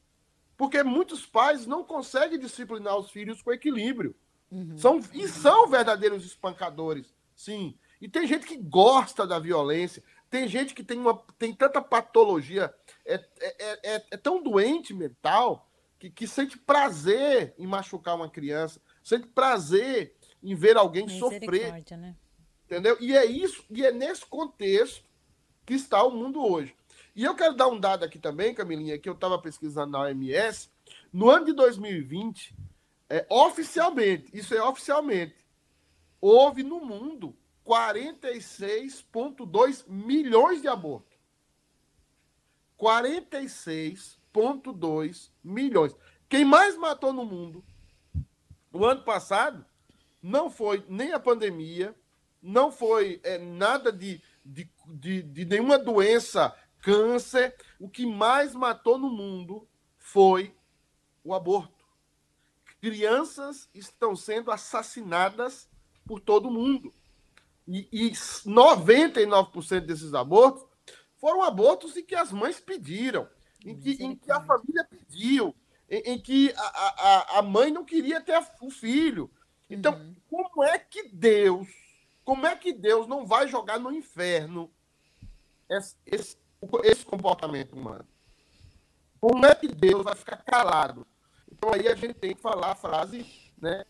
Porque 0.56 0.82
muitos 0.82 1.26
pais 1.26 1.66
não 1.66 1.82
conseguem 1.82 2.38
disciplinar 2.38 2.96
os 2.96 3.10
filhos 3.10 3.42
com 3.42 3.52
equilíbrio. 3.52 4.14
Uhum. 4.50 4.76
São, 4.76 5.00
e 5.12 5.26
são 5.26 5.66
verdadeiros 5.66 6.24
espancadores, 6.24 7.12
sim. 7.34 7.76
E 8.00 8.08
tem 8.08 8.26
gente 8.26 8.46
que 8.46 8.56
gosta 8.56 9.26
da 9.26 9.38
violência, 9.38 10.02
tem 10.28 10.46
gente 10.46 10.74
que 10.74 10.84
tem, 10.84 10.98
uma, 10.98 11.20
tem 11.38 11.54
tanta 11.54 11.80
patologia, 11.80 12.72
é, 13.04 13.14
é, 13.40 13.94
é, 13.94 14.04
é 14.12 14.16
tão 14.16 14.42
doente 14.42 14.94
mental, 14.94 15.68
que, 16.02 16.10
que 16.10 16.26
sente 16.26 16.58
prazer 16.58 17.54
em 17.56 17.64
machucar 17.64 18.16
uma 18.16 18.28
criança, 18.28 18.82
sente 19.04 19.28
prazer 19.28 20.16
em 20.42 20.52
ver 20.52 20.76
alguém 20.76 21.08
sofrer. 21.08 21.72
Né? 21.96 22.16
Entendeu? 22.64 22.96
E 23.00 23.16
é 23.16 23.24
isso, 23.24 23.64
e 23.70 23.86
é 23.86 23.92
nesse 23.92 24.26
contexto 24.26 25.04
que 25.64 25.74
está 25.74 26.02
o 26.02 26.10
mundo 26.10 26.44
hoje. 26.44 26.74
E 27.14 27.22
eu 27.22 27.36
quero 27.36 27.54
dar 27.54 27.68
um 27.68 27.78
dado 27.78 28.04
aqui 28.04 28.18
também, 28.18 28.52
Camilinha, 28.52 28.98
que 28.98 29.08
eu 29.08 29.12
estava 29.12 29.38
pesquisando 29.38 29.92
na 29.92 30.00
OMS. 30.00 30.68
No 31.12 31.30
ano 31.30 31.46
de 31.46 31.52
2020, 31.52 32.52
é, 33.08 33.24
oficialmente, 33.28 34.36
isso 34.36 34.56
é 34.56 34.62
oficialmente, 34.62 35.36
houve 36.20 36.64
no 36.64 36.84
mundo 36.84 37.36
46,2 37.64 39.84
milhões 39.86 40.62
de 40.62 40.66
abortos. 40.66 41.16
46 42.76 44.20
1,2 44.40 45.30
milhões. 45.42 45.94
Quem 46.28 46.44
mais 46.44 46.76
matou 46.76 47.12
no 47.12 47.24
mundo 47.24 47.64
o 48.72 48.86
ano 48.86 49.02
passado 49.02 49.64
não 50.22 50.50
foi 50.50 50.84
nem 50.88 51.12
a 51.12 51.20
pandemia, 51.20 51.94
não 52.40 52.72
foi 52.72 53.20
é, 53.22 53.38
nada 53.38 53.92
de, 53.92 54.22
de, 54.44 54.68
de, 54.86 55.22
de 55.22 55.44
nenhuma 55.44 55.78
doença 55.78 56.56
câncer. 56.80 57.54
O 57.78 57.88
que 57.88 58.06
mais 58.06 58.54
matou 58.54 58.98
no 58.98 59.10
mundo 59.10 59.68
foi 59.98 60.54
o 61.22 61.34
aborto. 61.34 61.84
Crianças 62.80 63.68
estão 63.74 64.16
sendo 64.16 64.50
assassinadas 64.50 65.68
por 66.06 66.18
todo 66.18 66.50
mundo. 66.50 66.92
E, 67.68 67.88
e 67.92 68.10
99% 68.10 69.80
desses 69.80 70.14
abortos 70.14 70.64
foram 71.16 71.42
abortos 71.42 71.96
em 71.96 72.04
que 72.04 72.16
as 72.16 72.32
mães 72.32 72.58
pediram, 72.58 73.28
em 73.64 73.78
que, 73.78 74.02
em 74.02 74.16
que 74.16 74.30
a 74.30 74.40
família 74.40 74.84
pediu, 74.88 75.54
em, 75.88 76.12
em 76.12 76.18
que 76.18 76.52
a, 76.56 76.62
a, 76.62 77.38
a 77.38 77.42
mãe 77.42 77.70
não 77.70 77.84
queria 77.84 78.20
ter 78.20 78.38
o 78.60 78.70
filho. 78.70 79.30
Então, 79.68 79.94
uhum. 79.94 80.14
como 80.28 80.64
é 80.64 80.78
que 80.78 81.08
Deus, 81.08 81.68
como 82.24 82.46
é 82.46 82.54
que 82.56 82.72
Deus 82.72 83.06
não 83.06 83.26
vai 83.26 83.48
jogar 83.48 83.78
no 83.78 83.92
inferno 83.92 84.70
esse, 85.68 85.96
esse, 86.06 86.36
esse 86.84 87.04
comportamento 87.04 87.74
humano? 87.74 88.06
Como 89.20 89.46
é 89.46 89.54
que 89.54 89.68
Deus 89.68 90.02
vai 90.02 90.14
ficar 90.16 90.38
calado? 90.38 91.06
Então 91.50 91.72
aí 91.72 91.86
a 91.86 91.94
gente 91.94 92.14
tem 92.14 92.34
que 92.34 92.42
falar 92.42 92.72
a 92.72 92.74
frase, 92.74 93.24
né, 93.60 93.84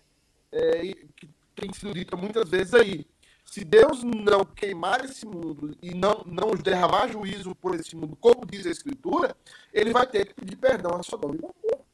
é, 0.52 0.82
que 1.16 1.28
tem 1.54 1.72
sido 1.72 1.94
dita 1.94 2.16
muitas 2.16 2.50
vezes 2.50 2.74
aí. 2.74 3.06
Se 3.52 3.66
Deus 3.66 4.02
não 4.02 4.46
queimar 4.46 5.04
esse 5.04 5.26
mundo 5.26 5.76
e 5.82 5.92
não, 5.92 6.24
não 6.24 6.52
derramar 6.52 7.06
juízo 7.08 7.54
por 7.54 7.74
esse 7.74 7.94
mundo, 7.94 8.16
como 8.16 8.46
diz 8.46 8.64
a 8.66 8.70
Escritura, 8.70 9.36
ele 9.74 9.92
vai 9.92 10.06
ter 10.06 10.24
que 10.24 10.32
pedir 10.32 10.56
perdão 10.56 10.98
a 10.98 11.02
Sodoma 11.02 11.34
e 11.34 11.36
Gomorra. 11.36 11.84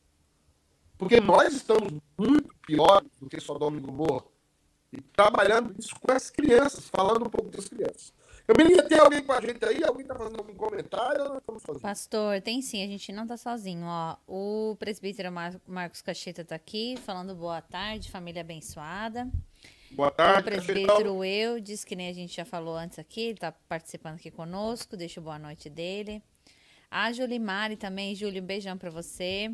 Porque 0.96 1.20
nós 1.20 1.52
estamos 1.52 2.00
muito 2.16 2.54
piores 2.64 3.10
do 3.20 3.28
que 3.28 3.40
Sodoma 3.40 3.76
e 3.76 3.80
Gomorra. 3.80 4.24
E 4.92 5.00
trabalhando 5.00 5.74
isso 5.76 5.96
com 5.98 6.12
as 6.12 6.30
crianças, 6.30 6.88
falando 6.88 7.26
um 7.26 7.28
pouco 7.28 7.50
das 7.50 7.68
crianças. 7.68 8.14
Camilinha, 8.46 8.84
tem 8.84 9.00
alguém 9.00 9.24
com 9.24 9.32
a 9.32 9.40
gente 9.40 9.64
aí? 9.64 9.82
Alguém 9.82 10.02
está 10.02 10.14
fazendo 10.14 10.38
algum 10.38 10.54
comentário 10.54 11.22
ou 11.22 11.28
nós 11.30 11.38
estamos 11.38 11.62
sozinhos? 11.62 11.82
Pastor, 11.82 12.40
tem 12.40 12.62
sim, 12.62 12.84
a 12.84 12.86
gente 12.86 13.10
não 13.10 13.24
está 13.24 13.36
sozinho. 13.36 13.84
Ó, 13.84 14.16
o 14.28 14.76
presbítero 14.76 15.32
Mar 15.32 15.60
Marcos 15.66 16.02
Cacheta 16.02 16.42
está 16.42 16.54
aqui, 16.54 16.96
falando 17.04 17.34
boa 17.34 17.60
tarde, 17.60 18.12
família 18.12 18.42
abençoada. 18.42 19.28
Boa 19.90 20.10
tarde, 20.10 20.40
O 20.40 20.44
presbítero 20.44 21.24
eu, 21.24 21.60
diz 21.60 21.84
que 21.84 21.96
nem 21.96 22.08
a 22.08 22.12
gente 22.12 22.36
já 22.36 22.44
falou 22.44 22.76
antes 22.76 22.98
aqui, 22.98 23.20
ele 23.20 23.32
está 23.32 23.50
participando 23.50 24.16
aqui 24.16 24.30
conosco, 24.30 24.96
deixa 24.96 25.20
boa 25.20 25.38
noite 25.38 25.70
dele. 25.70 26.22
A 26.90 27.12
Julimari 27.12 27.76
também, 27.76 28.14
Júlio, 28.14 28.42
um 28.42 28.46
beijão 28.46 28.76
para 28.76 28.90
você. 28.90 29.50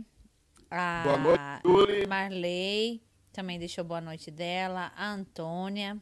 A 0.71 1.03
boa 1.05 1.19
noite. 1.19 2.07
Marley 2.07 3.03
também 3.33 3.59
deixou 3.59 3.85
boa 3.85 4.01
noite 4.01 4.31
dela. 4.31 4.93
A 4.97 5.11
Antônia. 5.11 6.01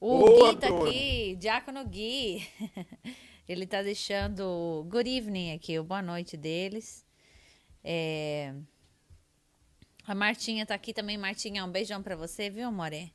O 0.00 0.24
Gui 0.24 0.56
tá 0.56 0.68
aqui, 0.68 1.36
Diácono 1.36 1.84
Gui. 1.84 2.46
Ele 3.48 3.66
tá 3.66 3.82
deixando 3.82 4.86
good 4.88 5.08
evening 5.08 5.52
aqui, 5.52 5.78
o 5.78 5.84
boa 5.84 6.00
noite 6.00 6.36
deles. 6.36 7.04
É... 7.82 8.54
A 10.10 10.14
Martinha 10.14 10.66
tá 10.66 10.74
aqui 10.74 10.92
também. 10.92 11.16
Martinha, 11.16 11.64
um 11.64 11.70
beijão 11.70 12.02
para 12.02 12.16
você, 12.16 12.50
viu, 12.50 12.72
More? 12.72 13.14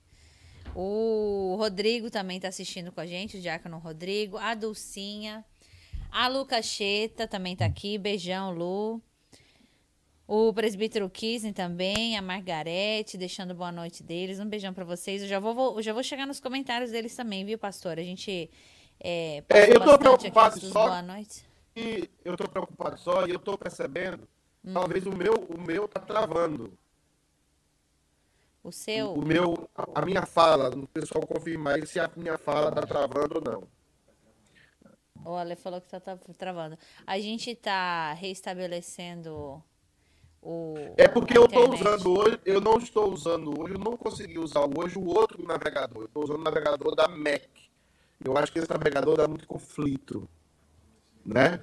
O 0.74 1.58
Rodrigo 1.60 2.10
também 2.10 2.40
tá 2.40 2.48
assistindo 2.48 2.90
com 2.90 3.02
a 3.02 3.06
gente, 3.06 3.36
o 3.36 3.42
Diácono 3.42 3.78
Rodrigo. 3.80 4.38
A 4.38 4.56
Dulcinha. 4.56 5.44
A 6.10 6.30
Luca 6.30 6.62
Cheta 6.62 7.28
também 7.28 7.54
tá 7.54 7.66
aqui. 7.66 7.98
Beijão, 7.98 8.54
Lu. 8.54 9.02
O 10.26 10.54
presbítero 10.54 11.10
Kissen 11.10 11.52
também, 11.52 12.16
a 12.16 12.22
Margarete, 12.22 13.18
deixando 13.18 13.54
boa 13.54 13.74
noite 13.74 14.02
deles. 14.02 14.40
Um 14.40 14.48
beijão 14.48 14.74
para 14.74 14.86
vocês. 14.86 15.22
Eu 15.22 15.28
já 15.28 15.38
vou, 15.38 15.82
já 15.82 15.92
vou 15.92 16.02
chegar 16.02 16.26
nos 16.26 16.40
comentários 16.40 16.92
deles 16.92 17.14
também, 17.14 17.44
viu, 17.44 17.58
pastor? 17.58 18.00
A 18.00 18.04
gente. 18.04 18.50
É, 19.02 19.44
é 19.50 19.70
eu 19.70 19.82
tô 19.82 19.98
preocupado 19.98 20.62
só. 20.62 20.88
Boa 20.88 21.02
noite. 21.02 21.46
E 21.76 22.10
eu 22.24 22.38
tô 22.38 22.48
preocupado 22.48 22.98
só 22.98 23.28
e 23.28 23.32
eu 23.32 23.40
tô 23.40 23.58
percebendo. 23.58 24.26
Hum. 24.64 24.72
Talvez 24.74 25.06
o 25.06 25.12
meu, 25.12 25.34
o 25.34 25.60
meu 25.60 25.90
tá 25.90 26.00
travando. 26.00 26.72
O 28.66 28.72
seu? 28.72 29.14
O, 29.14 29.24
meu, 29.24 29.70
a, 29.94 30.04
minha 30.04 30.26
fala, 30.26 30.76
o 30.76 30.88
pessoal 30.88 31.24
confirmar 31.28 31.86
se 31.86 32.00
a 32.00 32.10
minha 32.16 32.36
fala 32.36 32.72
tá 32.72 32.82
travando 32.82 33.36
ou 33.36 33.52
não. 33.52 33.68
O 35.24 35.36
Ale 35.36 35.56
falou 35.56 35.80
que 35.80 35.88
tá, 35.88 36.00
tá 36.00 36.18
travando. 36.36 36.76
A 37.06 37.20
gente 37.20 37.54
tá 37.56 38.14
restabelecendo 38.14 39.64
o, 40.42 40.76
é 40.98 41.08
porque 41.08 41.38
eu 41.38 41.46
estou 41.46 41.72
usando 41.72 42.20
hoje, 42.20 42.40
eu 42.44 42.60
não 42.60 42.78
estou 42.80 43.14
usando 43.14 43.60
hoje, 43.60 43.74
eu 43.74 43.80
não 43.80 43.96
consegui 43.96 44.40
usar 44.40 44.68
hoje 44.76 44.98
o 44.98 45.06
outro 45.06 45.46
navegador. 45.46 46.02
Eu 46.02 46.06
estou 46.06 46.24
usando 46.24 46.40
o 46.40 46.44
navegador 46.44 46.96
da 46.96 47.08
Mac. 47.08 47.48
Eu 48.24 48.36
acho 48.36 48.52
que 48.52 48.58
esse 48.58 48.70
navegador 48.70 49.16
dá 49.16 49.28
muito 49.28 49.48
conflito. 49.48 50.28
Né? 51.24 51.60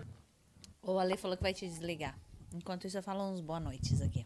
O 0.80 1.00
Ale 1.00 1.16
falou 1.16 1.36
que 1.36 1.42
vai 1.42 1.52
te 1.52 1.66
desligar. 1.66 2.16
Enquanto 2.54 2.86
isso, 2.86 2.98
eu 2.98 3.02
falo 3.02 3.24
uns 3.24 3.40
boa 3.40 3.58
noites 3.58 4.00
aqui. 4.00 4.24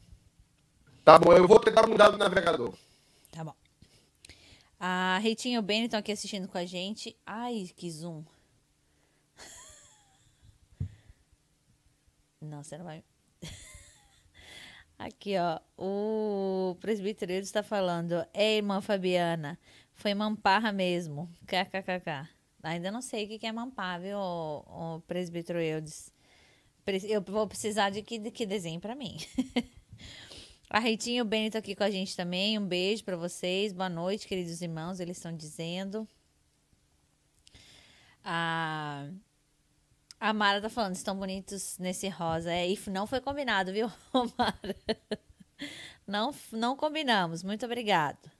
Tá 1.06 1.20
bom, 1.20 1.32
eu 1.32 1.46
vou 1.46 1.60
tentar 1.60 1.86
mudar 1.86 2.12
o 2.12 2.16
navegador. 2.16 2.74
Tá 3.30 3.44
bom. 3.44 3.54
A 4.80 5.18
Reitinho 5.18 5.54
e 5.54 5.58
o 5.60 5.62
Benny 5.62 5.84
estão 5.84 6.00
aqui 6.00 6.10
assistindo 6.10 6.48
com 6.48 6.58
a 6.58 6.64
gente. 6.64 7.16
Ai, 7.24 7.70
que 7.76 7.88
zoom. 7.88 8.24
Não, 12.40 12.60
você 12.60 12.76
não 12.76 12.84
vai. 12.84 13.04
Aqui, 14.98 15.36
ó. 15.38 15.60
O 15.78 16.74
presbítero 16.80 17.30
está 17.34 17.62
falando. 17.62 18.26
É, 18.34 18.56
irmã 18.56 18.80
Fabiana. 18.80 19.56
Foi 19.94 20.12
mamparra 20.12 20.72
mesmo. 20.72 21.30
KKKK. 21.46 22.28
Ainda 22.64 22.90
não 22.90 23.00
sei 23.00 23.26
o 23.26 23.38
que 23.38 23.46
é 23.46 23.52
mampar, 23.52 24.00
viu, 24.00 24.18
o, 24.18 24.96
o 24.96 25.00
presbítero 25.02 25.60
Eudes. 25.60 26.12
Eu 27.04 27.22
vou 27.22 27.46
precisar 27.46 27.90
de 27.90 28.02
que, 28.02 28.18
de 28.18 28.32
que 28.32 28.44
desenho 28.44 28.80
para 28.80 28.96
mim. 28.96 29.18
a 30.68 30.78
Reitinho 30.78 31.18
e 31.18 31.22
o 31.22 31.24
Benito 31.24 31.56
aqui 31.56 31.74
com 31.74 31.84
a 31.84 31.90
gente 31.90 32.16
também. 32.16 32.58
Um 32.58 32.66
beijo 32.66 33.04
para 33.04 33.16
vocês. 33.16 33.72
Boa 33.72 33.88
noite, 33.88 34.26
queridos 34.26 34.60
irmãos. 34.60 35.00
Eles 35.00 35.16
estão 35.16 35.34
dizendo. 35.34 36.06
Ah, 38.24 39.08
a 40.18 40.32
Mara 40.32 40.60
tá 40.60 40.68
falando, 40.68 40.94
estão 40.94 41.16
bonitos 41.16 41.78
nesse 41.78 42.08
rosa. 42.08 42.52
É, 42.52 42.68
e 42.68 42.78
não 42.90 43.06
foi 43.06 43.20
combinado, 43.20 43.72
viu, 43.72 43.90
Mara? 44.36 44.76
Não, 46.06 46.34
não 46.52 46.76
combinamos. 46.76 47.42
Muito 47.42 47.64
obrigado. 47.64 48.30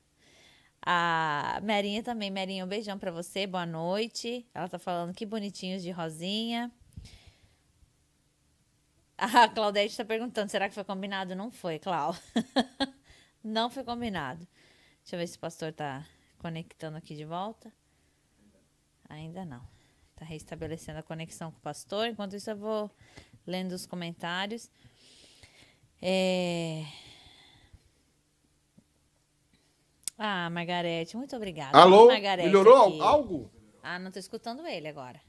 A 0.83 1.61
Merinha 1.63 2.03
também. 2.03 2.31
Merinha, 2.31 2.65
um 2.65 2.69
beijão 2.69 2.99
para 2.99 3.11
você. 3.11 3.47
Boa 3.47 3.67
noite. 3.67 4.47
Ela 4.53 4.69
tá 4.69 4.79
falando 4.79 5.15
que 5.15 5.25
bonitinhos 5.25 5.83
de 5.83 5.91
rosinha. 5.91 6.73
A 9.19 9.49
Claudete 9.49 9.97
tá 9.97 10.05
perguntando, 10.05 10.51
será 10.51 10.69
que 10.69 10.75
foi 10.75 10.85
combinado? 10.85 11.35
Não 11.35 11.51
foi, 11.51 11.79
Clau. 11.79 12.15
não 13.43 13.71
foi 13.71 13.83
combinado. 13.83 14.47
Deixa 15.03 15.17
eu 15.17 15.19
ver 15.21 15.27
se 15.27 15.37
o 15.37 15.41
pastor 15.41 15.73
tá 15.73 16.07
conectando 16.39 16.99
aqui 16.99 17.15
de 17.15 17.25
volta. 17.25 17.73
Ainda 19.09 19.45
não. 19.45 19.63
Tá 20.15 20.25
restabelecendo 20.25 20.99
a 20.99 21.03
conexão 21.03 21.51
com 21.51 21.59
o 21.59 21.63
pastor. 21.63 22.09
Enquanto 22.09 22.37
isso, 22.37 22.51
eu 22.51 22.57
vou 22.57 22.91
lendo 23.47 23.73
os 23.73 23.87
comentários. 23.87 24.71
É... 26.03 26.85
Ah, 30.19 30.49
Margarete, 30.51 31.17
muito 31.17 31.37
obrigada. 31.37 31.79
Alô? 31.79 32.07
Margarete 32.07 32.49
Melhorou 32.49 32.89
aqui. 32.89 33.01
algo? 33.01 33.51
Ah, 33.83 33.99
não 33.99 34.11
tô 34.11 34.19
escutando 34.19 34.67
ele 34.67 34.89
agora. 34.89 35.21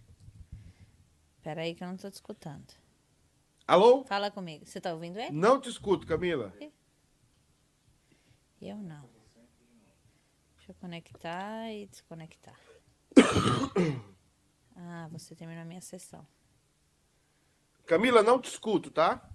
Espera 1.38 1.62
aí 1.62 1.76
que 1.76 1.84
eu 1.84 1.88
não 1.88 1.98
tô 1.98 2.10
te 2.10 2.14
escutando. 2.14 2.87
Alô? 3.68 4.06
Fala 4.06 4.32
comigo. 4.32 4.66
Você 4.66 4.80
tá 4.80 4.94
ouvindo 4.94 5.20
ele? 5.20 5.32
Não 5.32 5.60
te 5.60 5.68
escuto, 5.68 6.08
Camila. 6.08 6.54
Eu 8.62 8.78
não. 8.78 9.10
Deixa 10.56 10.72
eu 10.72 10.76
conectar 10.76 11.72
e 11.72 11.86
desconectar. 11.88 12.60
Ah, 14.80 15.08
você 15.12 15.36
terminou 15.36 15.64
a 15.64 15.66
minha 15.66 15.82
sessão. 15.82 16.24
Camila, 17.88 18.22
não 18.22 18.40
te 18.40 18.48
escuto, 18.48 18.92
tá? 18.92 19.28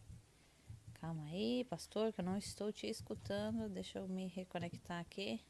Calma 0.95 1.25
aí, 1.25 1.65
pastor, 1.65 2.13
que 2.13 2.21
eu 2.21 2.25
não 2.25 2.39
estou 2.39 2.73
te 2.73 2.87
escutando. 2.87 3.69
Deixa 3.69 3.99
eu 3.99 4.07
me 4.07 4.29
reconectar 4.29 5.01
aqui. 5.01 5.45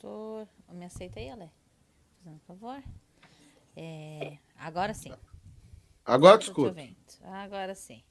Pastor, 0.00 0.48
me 0.70 0.86
aceita 0.86 1.20
aí, 1.20 1.28
Ale? 1.28 1.50
Fazendo 2.16 2.40
favor. 2.46 2.82
É, 3.76 4.38
agora 4.56 4.94
sim. 4.94 5.12
Agora 6.06 6.38
te 6.38 6.44
escuto. 6.44 6.74
Agora 7.22 7.74
sim. 7.74 8.02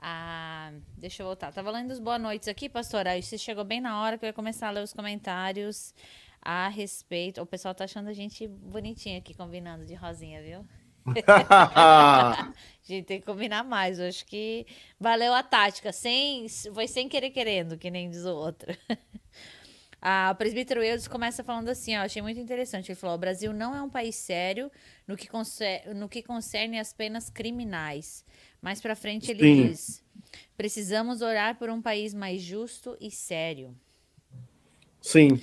Ah, 0.00 0.72
deixa 0.96 1.22
eu 1.22 1.26
voltar. 1.26 1.52
Tava 1.52 1.70
lendo 1.70 1.92
os 1.92 2.00
boa 2.00 2.18
noites 2.18 2.48
aqui, 2.48 2.68
pastora. 2.68 3.20
Você 3.22 3.38
chegou 3.38 3.64
bem 3.64 3.80
na 3.80 4.02
hora 4.02 4.18
que 4.18 4.24
eu 4.24 4.26
ia 4.26 4.32
começar 4.32 4.66
a 4.66 4.70
ler 4.72 4.82
os 4.82 4.92
comentários 4.92 5.94
a 6.42 6.66
respeito. 6.66 7.40
O 7.40 7.46
pessoal 7.46 7.76
tá 7.76 7.84
achando 7.84 8.08
a 8.08 8.12
gente 8.12 8.48
bonitinha 8.48 9.18
aqui, 9.18 9.34
combinando 9.34 9.86
de 9.86 9.94
rosinha, 9.94 10.42
viu? 10.42 10.66
a 11.28 12.52
gente 12.82 13.06
tem 13.06 13.20
que 13.20 13.26
combinar 13.26 13.62
mais. 13.62 14.00
Eu 14.00 14.08
acho 14.08 14.26
que 14.26 14.66
valeu 14.98 15.32
a 15.32 15.44
tática. 15.44 15.92
Sem, 15.92 16.48
foi 16.74 16.88
sem 16.88 17.08
querer 17.08 17.30
querendo, 17.30 17.78
que 17.78 17.88
nem 17.88 18.10
diz 18.10 18.24
o 18.24 18.34
outro. 18.34 18.76
A, 20.00 20.30
o 20.32 20.36
presbítero 20.36 20.82
Eudes 20.82 21.08
começa 21.08 21.42
falando 21.42 21.68
assim, 21.68 21.96
ó, 21.96 22.02
achei 22.02 22.22
muito 22.22 22.38
interessante. 22.38 22.90
Ele 22.90 22.98
falou: 22.98 23.16
o 23.16 23.18
Brasil 23.18 23.52
não 23.52 23.74
é 23.74 23.82
um 23.82 23.90
país 23.90 24.14
sério 24.14 24.70
no 25.06 25.16
que, 25.16 25.26
concerne, 25.26 25.94
no 25.94 26.08
que 26.08 26.22
concerne 26.22 26.78
as 26.78 26.92
penas 26.92 27.28
criminais. 27.28 28.24
Mais 28.62 28.80
para 28.80 28.94
frente 28.94 29.30
ele 29.30 29.42
Sim. 29.42 29.68
diz: 29.68 30.04
precisamos 30.56 31.20
orar 31.20 31.58
por 31.58 31.68
um 31.68 31.82
país 31.82 32.14
mais 32.14 32.40
justo 32.40 32.96
e 33.00 33.10
sério. 33.10 33.76
Sim. 35.00 35.42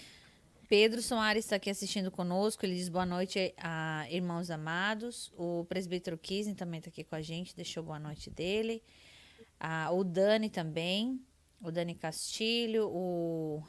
Pedro 0.68 1.02
Soares 1.02 1.46
está 1.46 1.58
aqui 1.58 1.70
assistindo 1.70 2.10
conosco. 2.10 2.66
Ele 2.66 2.76
diz 2.76 2.90
boa 2.90 3.06
noite, 3.06 3.54
a 3.58 4.08
irmãos 4.10 4.50
amados. 4.50 5.32
O 5.38 5.66
presbítero 5.66 6.18
Kissen 6.18 6.56
também 6.56 6.80
está 6.80 6.90
aqui 6.90 7.04
com 7.04 7.16
a 7.16 7.22
gente, 7.22 7.56
deixou 7.56 7.84
boa 7.84 8.00
noite 8.00 8.30
dele. 8.30 8.82
Ah, 9.60 9.92
o 9.92 10.04
Dani 10.04 10.50
também. 10.50 11.22
O 11.62 11.72
Dani 11.72 11.94
Castilho. 11.94 12.88
O 12.90 13.64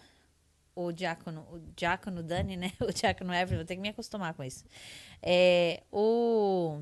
o 0.77 0.93
diácono, 0.93 1.45
o 1.51 1.59
diácono 1.75 2.23
Dani, 2.23 2.57
né? 2.57 2.73
O 2.81 2.93
diácono 2.93 3.35
Evelyn, 3.35 3.57
vou 3.57 3.67
ter 3.67 3.75
que 3.75 3.83
me 3.83 3.89
acostumar 3.89 4.35
com 4.35 4.45
isso. 4.45 4.65
É, 5.23 5.83
o 5.91 6.81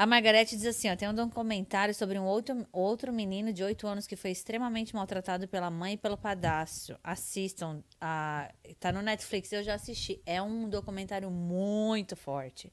a 0.00 0.06
Margarete 0.06 0.56
diz 0.56 0.64
assim, 0.64 0.88
ó, 0.90 0.96
tem 0.96 1.08
um 1.08 1.28
comentário 1.28 1.92
sobre 1.92 2.18
um 2.18 2.24
outro, 2.24 2.66
outro 2.72 3.12
menino 3.12 3.52
de 3.52 3.62
8 3.62 3.86
anos 3.86 4.06
que 4.06 4.16
foi 4.16 4.30
extremamente 4.30 4.94
maltratado 4.94 5.46
pela 5.46 5.68
mãe 5.70 5.92
e 5.94 5.96
pelo 5.96 6.16
padastro. 6.16 6.98
Assistam, 7.04 7.82
a, 8.00 8.50
tá 8.78 8.92
no 8.92 9.02
Netflix, 9.02 9.52
eu 9.52 9.62
já 9.62 9.74
assisti. 9.74 10.22
É 10.24 10.40
um 10.40 10.70
documentário 10.70 11.30
muito 11.30 12.16
forte. 12.16 12.72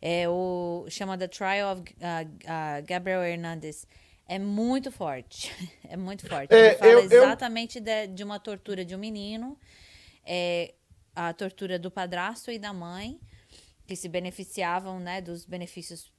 É 0.00 0.28
o 0.28 0.86
chama 0.88 1.18
The 1.18 1.28
Trial 1.28 1.72
of 1.72 1.82
uh, 1.82 1.84
uh, 1.84 2.86
Gabriel 2.86 3.22
Hernandez. 3.22 3.86
É 4.28 4.38
muito 4.38 4.90
forte. 4.90 5.52
É 5.92 5.96
muito 5.96 6.26
forte. 6.26 6.54
É, 6.54 6.68
Ele 6.68 6.76
fala 6.76 6.90
eu, 6.90 7.00
exatamente 7.00 7.76
eu... 7.76 7.84
De, 7.84 8.06
de, 8.06 8.24
uma 8.24 8.40
tortura 8.40 8.82
de 8.82 8.94
um 8.94 8.98
menino, 8.98 9.58
é, 10.24 10.72
a 11.14 11.34
tortura 11.34 11.78
do 11.78 11.90
padrasto 11.90 12.50
e 12.50 12.58
da 12.58 12.72
mãe, 12.72 13.20
que 13.86 13.94
se 13.94 14.08
beneficiavam 14.08 14.98
né, 14.98 15.20
dos 15.20 15.44
benefícios, 15.44 16.10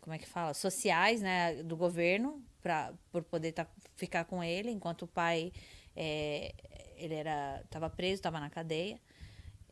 como 0.00 0.14
é 0.14 0.18
que 0.18 0.28
fala, 0.28 0.54
sociais 0.54 1.20
né, 1.20 1.60
do 1.64 1.76
governo, 1.76 2.40
pra, 2.60 2.94
por 3.10 3.24
poder 3.24 3.50
tá, 3.50 3.66
ficar 3.96 4.24
com 4.26 4.44
ele, 4.44 4.70
enquanto 4.70 5.02
o 5.02 5.08
pai 5.08 5.52
é, 5.96 6.54
ele 6.96 7.14
era 7.14 7.60
estava 7.64 7.90
preso, 7.90 8.14
estava 8.14 8.38
na 8.38 8.48
cadeia. 8.48 9.00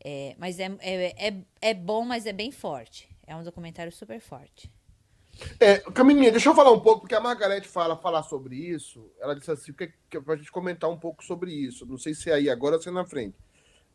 É, 0.03 0.35
mas 0.37 0.59
é, 0.59 0.69
é, 0.79 1.27
é, 1.27 1.35
é 1.61 1.73
bom, 1.73 2.03
mas 2.03 2.25
é 2.25 2.33
bem 2.33 2.51
forte. 2.51 3.07
É 3.25 3.35
um 3.35 3.43
documentário 3.43 3.91
super 3.91 4.19
forte. 4.19 4.69
É, 5.59 5.79
Camininha, 5.79 6.31
deixa 6.31 6.49
eu 6.49 6.55
falar 6.55 6.71
um 6.71 6.79
pouco, 6.79 7.01
porque 7.01 7.15
a 7.15 7.19
Margarete 7.19 7.67
fala 7.67 7.97
falar 7.97 8.23
sobre 8.23 8.55
isso. 8.55 9.11
Ela 9.19 9.35
disse 9.35 9.51
assim, 9.51 9.73
que, 9.73 9.91
que, 10.09 10.21
pra 10.21 10.35
gente 10.35 10.51
comentar 10.51 10.89
um 10.89 10.97
pouco 10.97 11.23
sobre 11.23 11.51
isso. 11.51 11.85
Não 11.85 11.97
sei 11.97 12.13
se 12.13 12.29
é 12.29 12.33
aí 12.33 12.49
agora 12.49 12.75
ou 12.75 12.81
se 12.81 12.89
é 12.89 12.91
na 12.91 13.05
frente. 13.05 13.35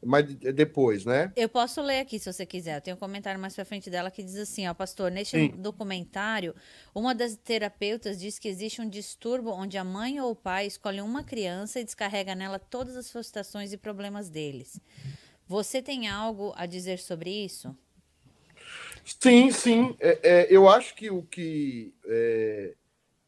Mas 0.05 0.27
depois, 0.35 1.05
né? 1.05 1.33
Eu 1.35 1.49
posso 1.49 1.81
ler 1.81 2.01
aqui 2.01 2.19
se 2.19 2.31
você 2.31 2.45
quiser. 2.45 2.77
Eu 2.77 2.81
tenho 2.81 2.97
um 2.97 3.01
comentário 3.01 3.41
mais 3.41 3.55
pra 3.55 3.65
frente 3.65 3.89
dela 3.89 4.11
que 4.11 4.23
diz 4.23 4.37
assim, 4.37 4.69
ó, 4.69 4.75
pastor, 4.75 5.11
neste 5.11 5.37
Sim. 5.37 5.49
documentário, 5.57 6.55
uma 6.95 7.15
das 7.15 7.37
terapeutas 7.37 8.19
diz 8.19 8.39
que 8.39 8.49
existe 8.49 8.81
um 8.81 8.89
distúrbio 8.89 9.51
onde 9.53 9.79
a 9.79 9.85
mãe 9.85 10.21
ou 10.21 10.33
o 10.33 10.37
pai 10.37 10.67
escolhe 10.67 11.01
uma 11.01 11.25
criança 11.25 11.81
e 11.81 11.85
descarrega 11.85 12.35
nela 12.35 12.59
todas 12.59 12.97
as 12.97 13.11
frustrações 13.11 13.73
e 13.73 13.79
problemas 13.79 14.29
deles. 14.29 14.79
Você 15.49 15.81
tem 15.81 16.09
algo 16.09 16.53
a 16.57 16.67
dizer 16.67 16.99
sobre 16.99 17.31
isso? 17.31 17.75
Sim, 19.07 19.53
sim. 19.53 19.97
É, 20.01 20.19
é, 20.23 20.47
eu 20.51 20.69
acho 20.69 20.95
que 20.97 21.11
o 21.11 21.23
que, 21.23 21.95
é, 22.07 22.75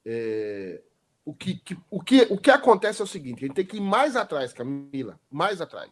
é, 0.04 0.82
o, 1.24 1.32
que, 1.32 1.54
que, 1.54 1.78
o, 1.88 2.02
que, 2.02 2.22
o 2.30 2.36
que 2.36 2.50
acontece 2.50 3.00
é 3.00 3.04
o 3.04 3.08
seguinte: 3.08 3.44
a 3.44 3.46
gente 3.46 3.54
tem 3.54 3.64
que 3.64 3.76
ir 3.76 3.80
mais 3.80 4.16
atrás, 4.16 4.52
Camila, 4.52 5.20
mais 5.30 5.60
atrás. 5.60 5.90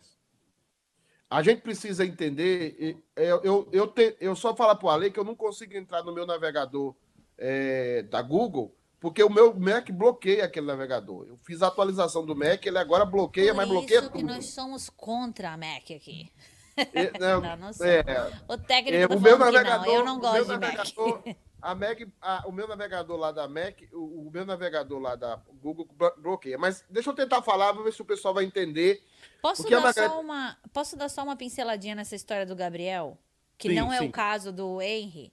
A 1.31 1.43
gente 1.43 1.63
precisa 1.63 2.05
entender. 2.05 2.99
Eu, 3.15 3.41
eu, 3.43 3.69
eu, 3.73 3.87
te, 3.87 4.17
eu 4.21 4.35
só 4.35 4.55
falo 4.57 4.77
para 4.77 4.87
o 4.87 4.91
Ale 4.91 5.11
que 5.11 5.19
eu 5.19 5.25
não 5.25 5.37
consigo 5.37 5.77
entrar 5.77 6.03
no 6.03 6.13
meu 6.13 6.27
navegador 6.27 6.95
é, 7.39 8.03
da 8.03 8.23
Google, 8.23 8.75
porque 8.99 9.23
o 9.23 9.31
meu 9.31 9.55
Mac 9.55 9.91
bloqueia 9.91 10.45
aquele 10.45 10.67
navegador. 10.67 11.27
Eu 11.29 11.39
fiz 11.45 11.63
a 11.63 11.69
atualização 11.69 12.27
do 12.27 12.35
Mac, 12.35 12.65
ele 12.65 12.79
agora 12.79 13.05
bloqueia, 13.05 13.53
Por 13.53 13.57
mas 13.57 13.69
bloqueia 13.69 14.03
tudo. 14.03 14.13
Que 14.13 14.25
nós 14.25 14.47
somos 14.47 14.89
contra 14.91 15.53
a 15.53 15.57
Mac 15.57 15.91
aqui. 15.95 16.31
não, 17.19 17.41
não, 17.41 17.57
não 17.57 17.69
É, 17.69 18.33
o 18.49 18.59
técnico 18.59 18.97
é, 18.97 19.09
tá 19.09 19.15
o 19.15 19.21
meu 19.21 19.39
navegador, 19.39 19.87
não, 19.87 19.95
eu 19.95 20.05
não 20.05 20.19
gosto 20.21 20.45
de 20.45 20.59
Mac. 20.59 21.37
A 21.63 21.75
Mac 21.75 22.01
a, 22.21 22.47
o 22.47 22.53
meu 22.53 22.69
navegador 22.69 23.17
lá 23.17 23.33
da 23.33 23.49
Mac, 23.49 23.81
o, 23.93 24.27
o, 24.27 24.31
meu 24.31 24.45
navegador 24.45 24.99
lá 24.99 25.17
da 25.17 25.41
Google 25.63 25.89
bloqueia. 26.19 26.59
Mas 26.59 26.85
deixa 26.91 27.11
eu 27.11 27.15
tentar 27.15 27.41
falar, 27.43 27.73
vou 27.73 27.85
ver 27.85 27.93
se 27.93 28.03
o 28.03 28.05
pessoal 28.05 28.35
vai 28.35 28.45
entender. 28.45 29.03
Posso, 29.41 29.69
dar, 29.69 29.93
só 29.93 30.21
uma, 30.21 30.59
posso 30.73 30.97
dar 30.97 31.09
só 31.09 31.23
uma 31.23 31.37
pinceladinha 31.37 31.95
nessa 31.95 32.15
história 32.15 32.45
do 32.45 32.55
Gabriel? 32.55 33.19
Que 33.57 33.71
sim, 33.71 33.75
não 33.75 33.93
é 33.93 33.99
sim. 33.99 34.09
o 34.09 34.13
caso 34.13 34.53
do 34.53 34.83
Henry. 34.83 35.33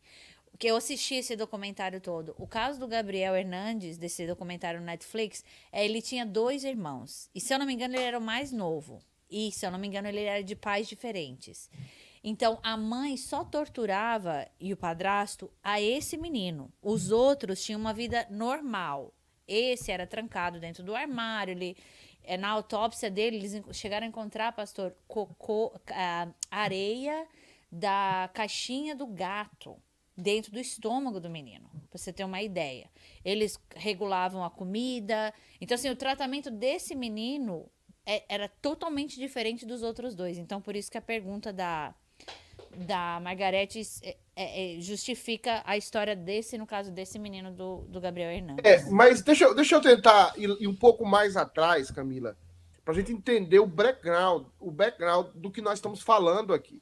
Que 0.58 0.68
eu 0.68 0.78
assisti 0.78 1.16
esse 1.16 1.36
documentário 1.36 2.00
todo. 2.00 2.34
O 2.38 2.48
caso 2.48 2.80
do 2.80 2.88
Gabriel 2.88 3.36
Hernandes, 3.36 3.98
desse 3.98 4.26
documentário 4.26 4.80
no 4.80 4.86
Netflix, 4.86 5.44
é 5.72 5.84
ele 5.84 6.02
tinha 6.02 6.26
dois 6.26 6.64
irmãos. 6.64 7.30
E 7.36 7.42
se 7.42 7.54
eu 7.54 7.60
não 7.60 7.66
me 7.66 7.74
engano, 7.74 7.96
ele 7.96 8.04
era 8.04 8.18
o 8.18 8.22
mais 8.22 8.52
novo. 8.52 9.02
E, 9.34 9.52
se 9.52 9.66
eu 9.66 9.72
não 9.72 9.80
me 9.80 9.88
engano, 9.88 10.08
ele 10.08 10.22
era 10.22 10.44
de 10.44 10.56
pais 10.56 10.88
diferentes. 10.88 11.68
Então, 12.24 12.60
a 12.62 12.78
mãe 12.78 13.18
só 13.18 13.44
torturava, 13.44 14.48
e 14.60 14.72
o 14.72 14.78
padrasto, 14.78 15.52
a 15.64 15.82
esse 15.82 16.16
menino. 16.18 16.72
Os 16.80 17.10
outros 17.10 17.64
tinham 17.66 17.82
uma 17.82 17.96
vida 17.96 18.28
normal. 18.30 19.12
Esse 19.48 19.92
era 19.92 20.06
trancado 20.06 20.60
dentro 20.60 20.84
do 20.84 20.94
armário. 20.94 21.52
Ele, 21.52 21.76
é, 22.24 22.38
na 22.38 22.50
autópsia 22.50 23.10
dele, 23.10 23.38
eles 23.38 23.60
chegaram 23.72 24.06
a 24.06 24.10
encontrar, 24.10 24.52
pastor, 24.52 24.96
cocô, 25.08 25.74
areia 26.52 27.28
da 27.72 28.30
caixinha 28.36 28.96
do 28.96 29.08
gato 29.08 29.76
dentro 30.16 30.52
do 30.52 30.60
estômago 30.60 31.20
do 31.20 31.28
menino, 31.28 31.68
para 31.90 31.98
você 31.98 32.14
ter 32.14 32.24
uma 32.24 32.40
ideia. 32.44 32.88
Eles 33.26 33.60
regulavam 33.76 34.44
a 34.44 34.52
comida. 34.52 35.34
Então, 35.60 35.74
assim, 35.74 35.90
o 35.90 35.96
tratamento 35.96 36.52
desse 36.52 36.94
menino 36.94 37.68
é, 38.06 38.24
era 38.28 38.50
totalmente 38.62 39.18
diferente 39.18 39.66
dos 39.66 39.82
outros 39.82 40.16
dois. 40.16 40.38
Então, 40.38 40.62
por 40.62 40.76
isso 40.76 40.92
que 40.92 40.98
a 40.98 41.02
pergunta 41.02 41.54
da, 41.54 41.94
da 42.76 43.20
Margarete 43.22 43.82
é, 44.02 44.18
é, 44.36 44.78
é, 44.78 44.82
justifica 44.82 45.62
a 45.66 45.78
história 45.78 46.16
desse, 46.16 46.58
no 46.58 46.66
caso 46.66 46.92
desse 46.92 47.20
menino 47.20 47.52
do, 47.52 47.82
do 47.82 48.02
Gabriel 48.02 48.32
Hernandes. 48.32 48.66
É, 48.66 48.90
mas 48.90 49.22
deixa, 49.22 49.46
eu, 49.46 49.56
deixa 49.56 49.76
eu 49.76 49.82
tentar 49.82 50.34
ir, 50.38 50.50
ir 50.60 50.68
um 50.68 50.76
pouco 50.76 51.06
mais 51.06 51.38
atrás, 51.38 51.92
Camila, 51.92 52.38
para 52.84 52.94
a 52.94 52.98
gente 52.98 53.12
entender 53.12 53.60
o 53.60 53.68
background, 53.68 54.48
o 54.60 54.72
background 54.72 55.28
do 55.36 55.52
que 55.52 55.62
nós 55.62 55.76
estamos 55.76 56.02
falando 56.02 56.54
aqui. 56.54 56.82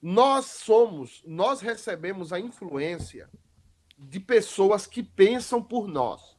Nós 0.00 0.46
somos, 0.46 1.22
nós 1.26 1.60
recebemos 1.60 2.32
a 2.32 2.38
influência 2.38 3.28
de 3.98 4.20
pessoas 4.20 4.86
que 4.86 5.02
pensam 5.02 5.62
por 5.62 5.88
nós. 5.88 6.36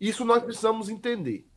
Isso 0.00 0.24
nós 0.24 0.42
precisamos 0.42 0.88
entender. 0.88 1.47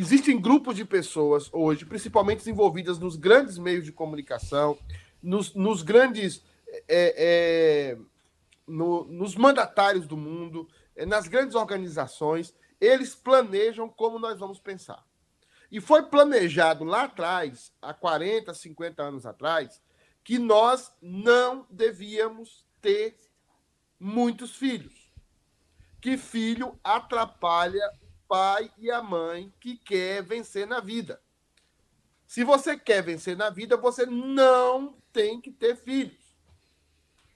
Existem 0.00 0.40
grupos 0.40 0.76
de 0.76 0.84
pessoas 0.86 1.50
hoje, 1.52 1.84
principalmente 1.84 2.48
envolvidas 2.48 2.98
nos 2.98 3.16
grandes 3.16 3.58
meios 3.58 3.84
de 3.84 3.92
comunicação, 3.92 4.78
nos, 5.22 5.54
nos 5.54 5.82
grandes. 5.82 6.42
É, 6.88 7.94
é, 7.98 7.98
no, 8.66 9.04
nos 9.04 9.34
mandatários 9.34 10.06
do 10.06 10.16
mundo, 10.16 10.66
é, 10.96 11.04
nas 11.04 11.28
grandes 11.28 11.54
organizações, 11.54 12.54
eles 12.80 13.14
planejam 13.14 13.90
como 13.90 14.18
nós 14.18 14.38
vamos 14.38 14.58
pensar. 14.58 15.04
E 15.70 15.82
foi 15.82 16.04
planejado 16.04 16.82
lá 16.82 17.02
atrás, 17.02 17.70
há 17.82 17.92
40, 17.92 18.54
50 18.54 19.02
anos 19.02 19.26
atrás, 19.26 19.82
que 20.24 20.38
nós 20.38 20.90
não 21.02 21.66
devíamos 21.68 22.64
ter 22.80 23.18
muitos 23.98 24.56
filhos. 24.56 25.12
Que 26.00 26.16
filho 26.16 26.80
atrapalha 26.82 27.99
pai 28.30 28.70
e 28.78 28.88
a 28.92 29.02
mãe 29.02 29.52
que 29.58 29.76
quer 29.76 30.22
vencer 30.22 30.64
na 30.64 30.78
vida. 30.78 31.20
Se 32.28 32.44
você 32.44 32.78
quer 32.78 33.02
vencer 33.02 33.36
na 33.36 33.50
vida, 33.50 33.76
você 33.76 34.06
não 34.06 34.94
tem 35.12 35.40
que 35.40 35.50
ter 35.50 35.74
filhos. 35.74 36.38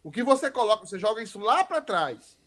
O 0.05 0.11
que 0.13 0.23
você 0.23 0.49
coloca, 0.53 0.87
você 0.87 0.97
joga 0.97 1.21
isso 1.21 1.41
lá 1.41 1.65
para 1.65 1.83
trás. 1.83 2.39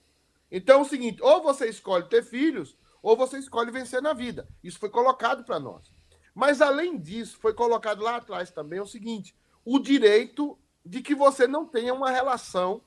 Então 0.50 0.80
é 0.80 0.82
o 0.82 0.86
seguinte: 0.86 1.22
ou 1.22 1.44
você 1.44 1.68
escolhe 1.68 2.06
ter 2.06 2.24
filhos, 2.24 2.78
ou 3.02 3.18
você 3.18 3.38
escolhe 3.38 3.70
vencer 3.70 4.02
na 4.02 4.14
vida. 4.14 4.48
Isso 4.64 4.80
foi 4.80 4.90
colocado 4.90 5.44
para 5.44 5.60
nós. 5.60 5.92
Mas 6.34 6.62
além 6.62 6.98
disso, 6.98 7.38
foi 7.42 7.54
colocado 7.54 8.02
lá 8.02 8.16
atrás 8.16 8.50
também 8.50 8.80
o 8.80 8.88
seguinte: 8.88 9.36
o 9.66 9.78
direito 9.78 10.58
de 10.86 11.02
que 11.02 11.14
você 11.14 11.48
não 11.48 11.66
tenha 11.66 11.94
uma 11.94 12.12
relação 12.12 12.82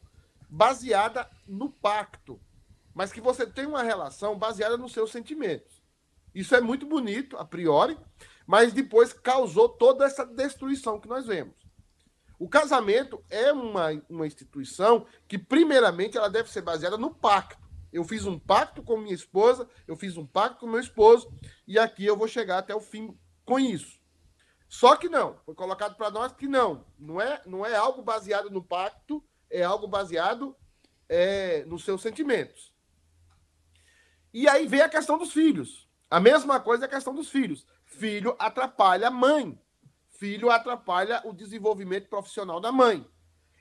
baseada 0.49 1.31
no 1.47 1.69
pacto 1.69 2.41
mas 2.95 3.13
que 3.13 3.21
você 3.21 3.47
tem 3.47 3.67
uma 3.67 3.83
relação 3.83 4.39
baseada 4.39 4.77
nos 4.77 4.93
seus 4.93 5.11
sentimentos. 5.11 5.83
Isso 6.35 6.55
é 6.55 6.61
muito 6.61 6.87
bonito, 6.87 7.37
a 7.37 7.45
priori, 7.45 7.99
mas 8.47 8.73
depois 8.73 9.13
causou 9.13 9.69
toda 9.69 10.05
essa 10.05 10.25
destruição 10.25 11.01
que 11.01 11.09
nós 11.09 11.27
vemos. 11.27 11.55
O 12.39 12.49
casamento 12.49 13.23
é 13.29 13.53
uma, 13.53 13.89
uma 14.09 14.27
instituição 14.27 15.07
que, 15.29 15.39
primeiramente, 15.39 16.17
ela 16.17 16.31
deve 16.31 16.51
ser 16.51 16.63
baseada 16.63 16.97
no 16.97 17.15
pacto. 17.15 17.61
Eu 17.93 18.05
fiz 18.05 18.25
um 18.25 18.39
pacto 18.39 18.83
com 18.83 18.97
minha 18.97 19.15
esposa, 19.15 19.69
eu 19.87 19.97
fiz 19.97 20.17
um 20.17 20.25
pacto 20.25 20.61
com 20.61 20.67
meu 20.67 20.81
esposo, 20.81 21.31
e 21.67 21.79
aqui 21.79 22.07
eu 22.07 22.17
vou 22.17 22.29
chegar 22.29 22.59
até 22.59 22.75
o 22.75 22.81
fim 22.81 23.15
com 23.45 23.59
isso. 23.59 24.01
Só 24.69 24.97
que 24.97 25.09
não, 25.09 25.37
foi 25.45 25.55
colocado 25.55 25.97
para 25.97 26.11
nós 26.11 26.33
que 26.33 26.47
não, 26.47 26.87
não 26.97 27.21
é, 27.21 27.43
não 27.45 27.67
é 27.67 27.75
algo 27.75 28.03
baseado 28.03 28.49
no 28.49 28.63
pacto, 28.63 29.23
é 29.51 29.65
algo 29.65 29.89
baseado 29.89 30.57
é, 31.09 31.65
nos 31.65 31.85
seus 31.85 32.01
sentimentos. 32.01 32.73
E 34.33 34.49
aí 34.49 34.67
vem 34.67 34.81
a 34.81 34.89
questão 34.89 35.19
dos 35.19 35.33
filhos. 35.33 35.89
A 36.11 36.21
mesma 36.21 36.59
coisa 36.61 36.85
é 36.85 36.87
a 36.87 36.91
questão 36.91 37.15
dos 37.15 37.29
filhos. 37.29 37.67
Filho 37.85 38.35
atrapalha 38.39 39.09
a 39.09 39.11
mãe. 39.11 39.59
Filho 40.09 40.51
atrapalha 40.51 41.23
o 41.25 41.33
desenvolvimento 41.33 42.09
profissional 42.09 42.61
da 42.61 42.71
mãe. 42.71 43.07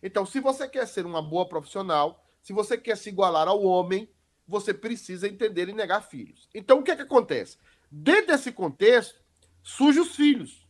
Então, 0.01 0.25
se 0.25 0.39
você 0.39 0.67
quer 0.67 0.87
ser 0.87 1.05
uma 1.05 1.21
boa 1.21 1.47
profissional, 1.47 2.23
se 2.41 2.53
você 2.53 2.77
quer 2.77 2.97
se 2.97 3.09
igualar 3.09 3.47
ao 3.47 3.63
homem, 3.63 4.09
você 4.47 4.73
precisa 4.73 5.27
entender 5.27 5.69
e 5.69 5.73
negar 5.73 6.01
filhos. 6.01 6.49
Então, 6.53 6.79
o 6.79 6.83
que 6.83 6.91
é 6.91 6.95
que 6.95 7.01
acontece? 7.01 7.57
Dentro 7.91 8.27
desse 8.27 8.51
contexto, 8.51 9.21
surgem 9.63 10.01
os 10.01 10.15
filhos. 10.15 10.67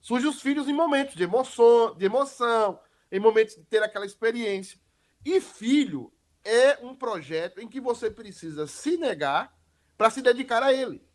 Surgem 0.00 0.28
os 0.28 0.42
filhos 0.42 0.68
em 0.68 0.72
momentos 0.72 1.14
de 1.14 1.22
emoção, 1.22 1.94
de 1.94 2.04
emoção, 2.04 2.78
em 3.10 3.20
momentos 3.20 3.54
de 3.54 3.62
ter 3.64 3.82
aquela 3.82 4.06
experiência. 4.06 4.78
E 5.24 5.40
filho 5.40 6.12
é 6.44 6.78
um 6.82 6.94
projeto 6.94 7.60
em 7.60 7.68
que 7.68 7.80
você 7.80 8.10
precisa 8.10 8.66
se 8.66 8.96
negar 8.96 9.56
para 9.96 10.10
se 10.10 10.22
dedicar 10.22 10.62
a 10.62 10.72
ele. 10.72 11.06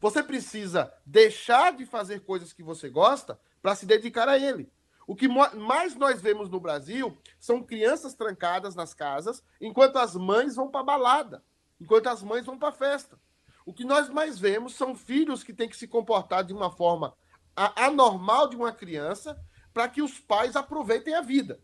Você 0.00 0.22
precisa 0.22 0.92
deixar 1.04 1.72
de 1.72 1.86
fazer 1.86 2.20
coisas 2.20 2.52
que 2.52 2.62
você 2.62 2.88
gosta 2.88 3.40
para 3.62 3.74
se 3.74 3.86
dedicar 3.86 4.28
a 4.28 4.38
ele. 4.38 4.70
O 5.06 5.14
que 5.14 5.28
mais 5.28 5.94
nós 5.94 6.20
vemos 6.20 6.50
no 6.50 6.60
Brasil 6.60 7.16
são 7.38 7.62
crianças 7.62 8.14
trancadas 8.14 8.74
nas 8.74 8.92
casas, 8.92 9.42
enquanto 9.60 9.96
as 9.96 10.14
mães 10.16 10.56
vão 10.56 10.68
para 10.68 10.82
balada, 10.82 11.44
enquanto 11.80 12.08
as 12.08 12.22
mães 12.22 12.44
vão 12.44 12.58
para 12.58 12.72
festa. 12.72 13.18
O 13.64 13.72
que 13.72 13.84
nós 13.84 14.08
mais 14.08 14.38
vemos 14.38 14.74
são 14.74 14.94
filhos 14.94 15.42
que 15.42 15.52
têm 15.52 15.68
que 15.68 15.76
se 15.76 15.88
comportar 15.88 16.44
de 16.44 16.52
uma 16.52 16.70
forma 16.70 17.16
anormal 17.54 18.48
de 18.48 18.56
uma 18.56 18.72
criança 18.72 19.40
para 19.72 19.88
que 19.88 20.02
os 20.02 20.18
pais 20.18 20.56
aproveitem 20.56 21.14
a 21.14 21.20
vida. 21.20 21.60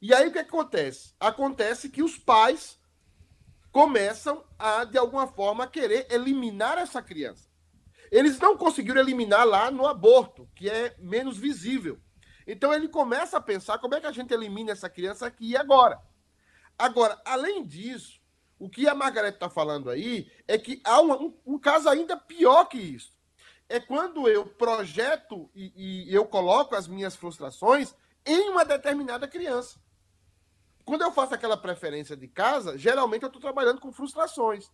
E 0.00 0.14
aí 0.14 0.28
o 0.28 0.32
que 0.32 0.38
acontece? 0.38 1.14
Acontece 1.18 1.88
que 1.88 2.02
os 2.02 2.16
pais 2.16 2.78
começam 3.72 4.44
a, 4.58 4.84
de 4.84 4.96
alguma 4.96 5.26
forma, 5.26 5.66
querer 5.66 6.06
eliminar 6.10 6.78
essa 6.78 7.02
criança. 7.02 7.48
Eles 8.10 8.38
não 8.38 8.56
conseguiram 8.56 9.00
eliminar 9.00 9.46
lá 9.46 9.70
no 9.70 9.86
aborto, 9.86 10.48
que 10.54 10.68
é 10.68 10.96
menos 10.98 11.36
visível. 11.36 12.00
Então 12.46 12.72
ele 12.72 12.88
começa 12.88 13.36
a 13.36 13.40
pensar 13.40 13.78
como 13.78 13.94
é 13.94 14.00
que 14.00 14.06
a 14.06 14.12
gente 14.12 14.32
elimina 14.32 14.72
essa 14.72 14.88
criança 14.88 15.26
aqui 15.26 15.50
e 15.50 15.56
agora. 15.56 16.00
Agora, 16.78 17.20
além 17.24 17.66
disso, 17.66 18.20
o 18.58 18.68
que 18.68 18.88
a 18.88 18.94
Margarete 18.94 19.36
está 19.36 19.50
falando 19.50 19.90
aí 19.90 20.30
é 20.46 20.56
que 20.56 20.80
há 20.84 21.00
um, 21.00 21.34
um, 21.44 21.58
caso 21.58 21.88
ainda 21.88 22.16
pior 22.16 22.64
que 22.64 22.78
isso. 22.78 23.12
É 23.68 23.78
quando 23.78 24.26
eu 24.26 24.46
projeto 24.46 25.50
e, 25.54 26.06
e 26.08 26.14
eu 26.14 26.24
coloco 26.24 26.74
as 26.74 26.88
minhas 26.88 27.14
frustrações 27.14 27.94
em 28.24 28.48
uma 28.48 28.64
determinada 28.64 29.28
criança. 29.28 29.78
Quando 30.88 31.02
eu 31.02 31.12
faço 31.12 31.34
aquela 31.34 31.54
preferência 31.54 32.16
de 32.16 32.26
casa, 32.26 32.78
geralmente 32.78 33.22
eu 33.22 33.26
estou 33.26 33.42
trabalhando 33.42 33.78
com 33.78 33.92
frustrações. 33.92 34.70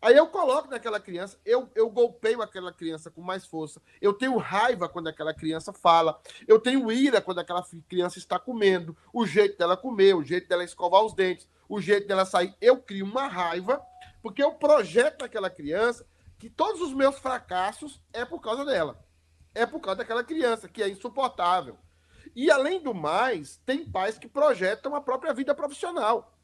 Aí 0.00 0.16
eu 0.16 0.26
coloco 0.26 0.70
naquela 0.70 0.98
criança, 0.98 1.38
eu, 1.44 1.70
eu 1.74 1.90
golpeio 1.90 2.40
aquela 2.40 2.72
criança 2.72 3.10
com 3.10 3.20
mais 3.20 3.44
força. 3.44 3.78
Eu 4.00 4.14
tenho 4.14 4.38
raiva 4.38 4.88
quando 4.88 5.08
aquela 5.08 5.34
criança 5.34 5.70
fala. 5.70 6.18
Eu 6.48 6.58
tenho 6.58 6.90
ira 6.90 7.20
quando 7.20 7.40
aquela 7.40 7.62
criança 7.86 8.16
está 8.16 8.38
comendo. 8.38 8.96
O 9.12 9.26
jeito 9.26 9.58
dela 9.58 9.76
comer, 9.76 10.14
o 10.14 10.24
jeito 10.24 10.48
dela 10.48 10.64
escovar 10.64 11.04
os 11.04 11.12
dentes, 11.12 11.46
o 11.68 11.78
jeito 11.78 12.08
dela 12.08 12.24
sair. 12.24 12.54
Eu 12.58 12.78
crio 12.78 13.04
uma 13.04 13.26
raiva, 13.26 13.82
porque 14.22 14.42
eu 14.42 14.52
projeto 14.52 15.20
naquela 15.20 15.50
criança 15.50 16.06
que 16.38 16.48
todos 16.48 16.80
os 16.80 16.94
meus 16.94 17.18
fracassos 17.18 18.00
é 18.14 18.24
por 18.24 18.40
causa 18.40 18.64
dela. 18.64 18.98
É 19.54 19.66
por 19.66 19.80
causa 19.80 19.98
daquela 19.98 20.24
criança, 20.24 20.70
que 20.70 20.82
é 20.82 20.88
insuportável. 20.88 21.76
E, 22.34 22.50
além 22.50 22.82
do 22.82 22.94
mais, 22.94 23.56
tem 23.64 23.84
pais 23.84 24.18
que 24.18 24.28
projetam 24.28 24.94
a 24.94 25.00
própria 25.00 25.32
vida 25.32 25.54
profissional. 25.54 26.36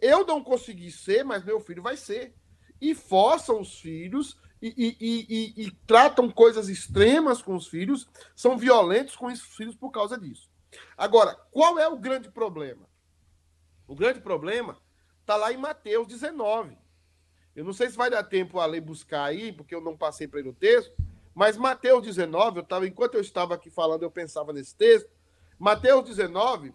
Eu 0.00 0.24
não 0.24 0.42
consegui 0.42 0.90
ser, 0.90 1.24
mas 1.24 1.44
meu 1.44 1.60
filho 1.60 1.82
vai 1.82 1.96
ser 1.96 2.34
e 2.80 2.94
forçam 2.94 3.60
os 3.60 3.80
filhos 3.80 4.38
e, 4.60 4.68
e, 4.68 5.26
e, 5.28 5.66
e, 5.66 5.70
tratam 5.86 6.30
coisas 6.30 6.68
extremas 6.68 7.40
com 7.40 7.54
os 7.54 7.68
filhos, 7.68 8.08
são 8.34 8.58
violentos 8.58 9.14
com 9.16 9.26
os 9.26 9.40
filhos 9.40 9.74
por 9.74 9.90
causa 9.90 10.18
disso. 10.18 10.50
Agora, 10.96 11.34
qual 11.50 11.78
é 11.78 11.88
o 11.88 11.96
grande 11.96 12.30
problema? 12.30 12.88
O 13.86 13.94
grande 13.94 14.20
problema 14.20 14.76
está 15.20 15.36
lá 15.36 15.52
em 15.52 15.56
Mateus 15.56 16.06
19. 16.08 16.76
Eu 17.54 17.64
não 17.64 17.72
sei 17.72 17.88
se 17.90 17.96
vai 17.96 18.10
dar 18.10 18.22
tempo 18.22 18.58
a 18.60 18.66
ler 18.66 18.80
buscar 18.80 19.24
aí, 19.24 19.52
porque 19.52 19.74
eu 19.74 19.80
não 19.80 19.96
passei 19.96 20.28
para 20.28 20.40
ele 20.40 20.50
o 20.50 20.54
texto, 20.54 20.92
mas 21.34 21.56
Mateus 21.56 22.02
19, 22.02 22.58
eu 22.58 22.64
tava, 22.64 22.86
enquanto 22.86 23.14
eu 23.14 23.20
estava 23.20 23.54
aqui 23.54 23.70
falando, 23.70 24.02
eu 24.02 24.10
pensava 24.10 24.52
nesse 24.52 24.74
texto. 24.74 25.08
Mateus 25.58 26.04
19, 26.04 26.72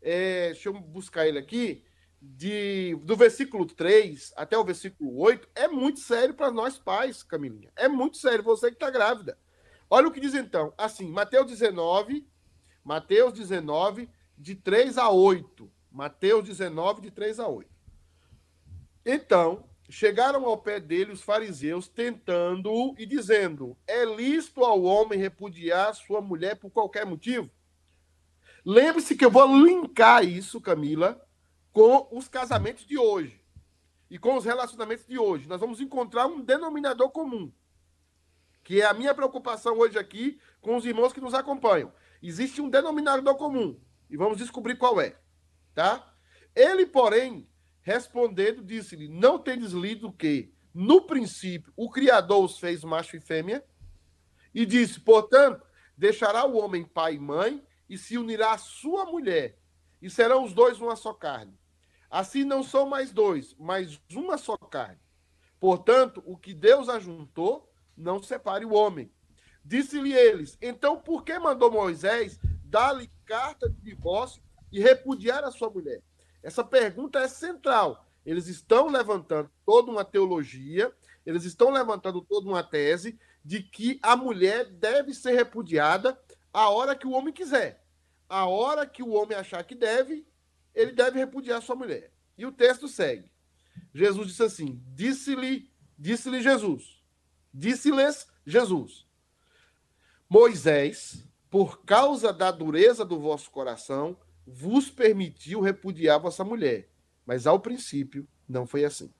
é, 0.00 0.46
deixa 0.52 0.68
eu 0.68 0.72
buscar 0.72 1.26
ele 1.26 1.38
aqui 1.38 1.84
de, 2.20 2.96
do 3.02 3.16
versículo 3.16 3.66
3 3.66 4.32
até 4.36 4.56
o 4.56 4.64
versículo 4.64 5.18
8 5.18 5.48
é 5.54 5.68
muito 5.68 6.00
sério 6.00 6.34
para 6.34 6.50
nós 6.50 6.78
pais, 6.78 7.22
Camilinha. 7.22 7.72
É 7.76 7.88
muito 7.88 8.18
sério, 8.18 8.44
você 8.44 8.68
que 8.68 8.76
está 8.76 8.90
grávida. 8.90 9.38
Olha 9.88 10.08
o 10.08 10.12
que 10.12 10.20
diz 10.20 10.34
então, 10.34 10.72
assim, 10.76 11.08
Mateus 11.08 11.46
19, 11.46 12.26
Mateus 12.84 13.32
19, 13.32 14.08
de 14.36 14.54
3 14.54 14.98
a 14.98 15.10
8. 15.10 15.70
Mateus 15.90 16.44
19, 16.44 17.00
de 17.00 17.10
3 17.10 17.40
a 17.40 17.48
8. 17.48 17.68
Então, 19.04 19.68
chegaram 19.88 20.44
ao 20.44 20.56
pé 20.58 20.78
dele 20.78 21.12
os 21.12 21.22
fariseus, 21.22 21.88
tentando-o 21.88 22.94
e 22.98 23.04
dizendo: 23.04 23.76
É 23.86 24.04
lícito 24.04 24.64
ao 24.64 24.82
homem 24.82 25.18
repudiar 25.18 25.94
sua 25.94 26.20
mulher 26.20 26.56
por 26.56 26.70
qualquer 26.70 27.04
motivo? 27.04 27.50
Lembre-se 28.64 29.16
que 29.16 29.24
eu 29.24 29.30
vou 29.30 29.46
linkar 29.46 30.24
isso, 30.24 30.60
Camila, 30.60 31.20
com 31.72 32.08
os 32.12 32.28
casamentos 32.28 32.84
de 32.86 32.98
hoje 32.98 33.40
e 34.10 34.18
com 34.18 34.36
os 34.36 34.44
relacionamentos 34.44 35.06
de 35.06 35.18
hoje. 35.18 35.48
Nós 35.48 35.60
vamos 35.60 35.80
encontrar 35.80 36.26
um 36.26 36.40
denominador 36.40 37.10
comum, 37.10 37.52
que 38.62 38.80
é 38.80 38.86
a 38.86 38.94
minha 38.94 39.14
preocupação 39.14 39.78
hoje 39.78 39.98
aqui 39.98 40.38
com 40.60 40.76
os 40.76 40.84
irmãos 40.84 41.12
que 41.12 41.20
nos 41.20 41.34
acompanham. 41.34 41.92
Existe 42.22 42.60
um 42.60 42.68
denominador 42.68 43.34
comum 43.36 43.80
e 44.10 44.16
vamos 44.16 44.38
descobrir 44.38 44.76
qual 44.76 45.00
é, 45.00 45.16
tá? 45.74 46.12
Ele, 46.54 46.84
porém, 46.84 47.48
respondendo, 47.80 48.62
disse-lhe: 48.62 49.08
Não 49.08 49.38
tendes 49.38 49.72
lido 49.72 50.12
que, 50.12 50.52
no 50.74 51.02
princípio, 51.02 51.72
o 51.76 51.88
Criador 51.88 52.44
os 52.44 52.58
fez 52.58 52.84
macho 52.84 53.16
e 53.16 53.20
fêmea? 53.20 53.64
E 54.52 54.66
disse: 54.66 55.00
Portanto, 55.00 55.64
deixará 55.96 56.44
o 56.44 56.58
homem 56.58 56.84
pai 56.84 57.14
e 57.14 57.18
mãe 57.18 57.64
e 57.90 57.98
se 57.98 58.16
unirá 58.16 58.52
à 58.52 58.58
sua 58.58 59.04
mulher, 59.04 59.58
e 60.00 60.08
serão 60.08 60.44
os 60.44 60.54
dois 60.54 60.80
uma 60.80 60.94
só 60.94 61.12
carne. 61.12 61.58
Assim 62.08 62.44
não 62.44 62.62
são 62.62 62.86
mais 62.86 63.10
dois, 63.10 63.54
mas 63.58 64.00
uma 64.14 64.38
só 64.38 64.56
carne. 64.56 65.00
Portanto, 65.58 66.22
o 66.24 66.38
que 66.38 66.54
Deus 66.54 66.88
ajuntou, 66.88 67.68
não 67.96 68.22
separe 68.22 68.64
o 68.64 68.72
homem. 68.72 69.12
Disse-lhe 69.64 70.14
eles: 70.14 70.56
Então 70.62 70.98
por 70.98 71.24
que 71.24 71.36
mandou 71.38 71.70
Moisés 71.70 72.38
dar-lhe 72.64 73.10
carta 73.26 73.68
de 73.68 73.80
divórcio 73.80 74.42
e 74.72 74.80
repudiar 74.80 75.44
a 75.44 75.50
sua 75.50 75.68
mulher? 75.68 76.00
Essa 76.42 76.64
pergunta 76.64 77.18
é 77.18 77.28
central. 77.28 78.06
Eles 78.24 78.46
estão 78.46 78.88
levantando 78.88 79.50
toda 79.66 79.90
uma 79.90 80.04
teologia, 80.04 80.92
eles 81.26 81.44
estão 81.44 81.70
levantando 81.70 82.20
toda 82.22 82.48
uma 82.48 82.62
tese 82.62 83.18
de 83.44 83.62
que 83.62 83.98
a 84.02 84.14
mulher 84.16 84.66
deve 84.66 85.12
ser 85.12 85.32
repudiada 85.32 86.18
a 86.52 86.68
hora 86.68 86.96
que 86.96 87.06
o 87.06 87.12
homem 87.12 87.32
quiser. 87.32 87.79
A 88.30 88.46
hora 88.46 88.86
que 88.86 89.02
o 89.02 89.10
homem 89.10 89.36
achar 89.36 89.64
que 89.64 89.74
deve, 89.74 90.24
ele 90.72 90.92
deve 90.92 91.18
repudiar 91.18 91.60
sua 91.60 91.74
mulher. 91.74 92.12
E 92.38 92.46
o 92.46 92.52
texto 92.52 92.86
segue. 92.86 93.28
Jesus 93.92 94.28
disse 94.28 94.44
assim: 94.44 94.80
Disse-lhe, 94.94 95.68
disse-lhe 95.98 96.40
Jesus, 96.40 97.02
disse-lhes 97.52 98.28
Jesus: 98.46 99.04
Moisés, 100.28 101.28
por 101.50 101.82
causa 101.84 102.32
da 102.32 102.52
dureza 102.52 103.04
do 103.04 103.18
vosso 103.18 103.50
coração, 103.50 104.16
vos 104.46 104.88
permitiu 104.88 105.60
repudiar 105.60 106.20
vossa 106.20 106.44
mulher. 106.44 106.88
Mas 107.26 107.48
ao 107.48 107.58
princípio 107.58 108.28
não 108.48 108.64
foi 108.64 108.84
assim. 108.84 109.12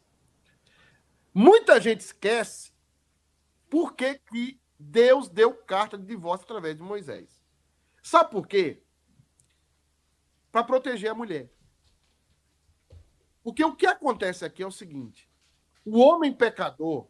Muita 1.34 1.80
gente 1.80 2.02
esquece 2.02 2.70
por 3.68 3.94
que, 3.94 4.20
que 4.20 4.60
Deus 4.78 5.28
deu 5.28 5.52
carta 5.52 5.98
de 5.98 6.06
divórcio 6.06 6.44
através 6.44 6.76
de 6.76 6.82
Moisés. 6.82 7.42
Sabe 8.02 8.30
por 8.30 8.46
quê? 8.46 8.84
Para 10.50 10.64
proteger 10.64 11.10
a 11.10 11.14
mulher. 11.14 11.50
Porque 13.42 13.64
o 13.64 13.74
que 13.74 13.86
acontece 13.86 14.44
aqui 14.44 14.62
é 14.62 14.66
o 14.66 14.72
seguinte: 14.72 15.28
o 15.84 15.98
homem 15.98 16.32
pecador, 16.32 17.08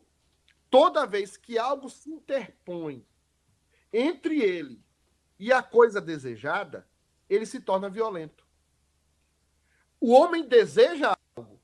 toda 0.68 1.06
vez 1.06 1.36
que 1.36 1.58
algo 1.58 1.88
se 1.88 2.10
interpõe 2.10 3.06
entre 3.92 4.40
ele 4.40 4.82
e 5.38 5.52
a 5.52 5.62
coisa 5.62 6.00
desejada, 6.00 6.88
ele 7.28 7.46
se 7.46 7.60
torna 7.60 7.88
violento. 7.88 8.46
O 10.00 10.12
homem 10.12 10.46
deseja 10.46 11.16
algo. 11.36 11.60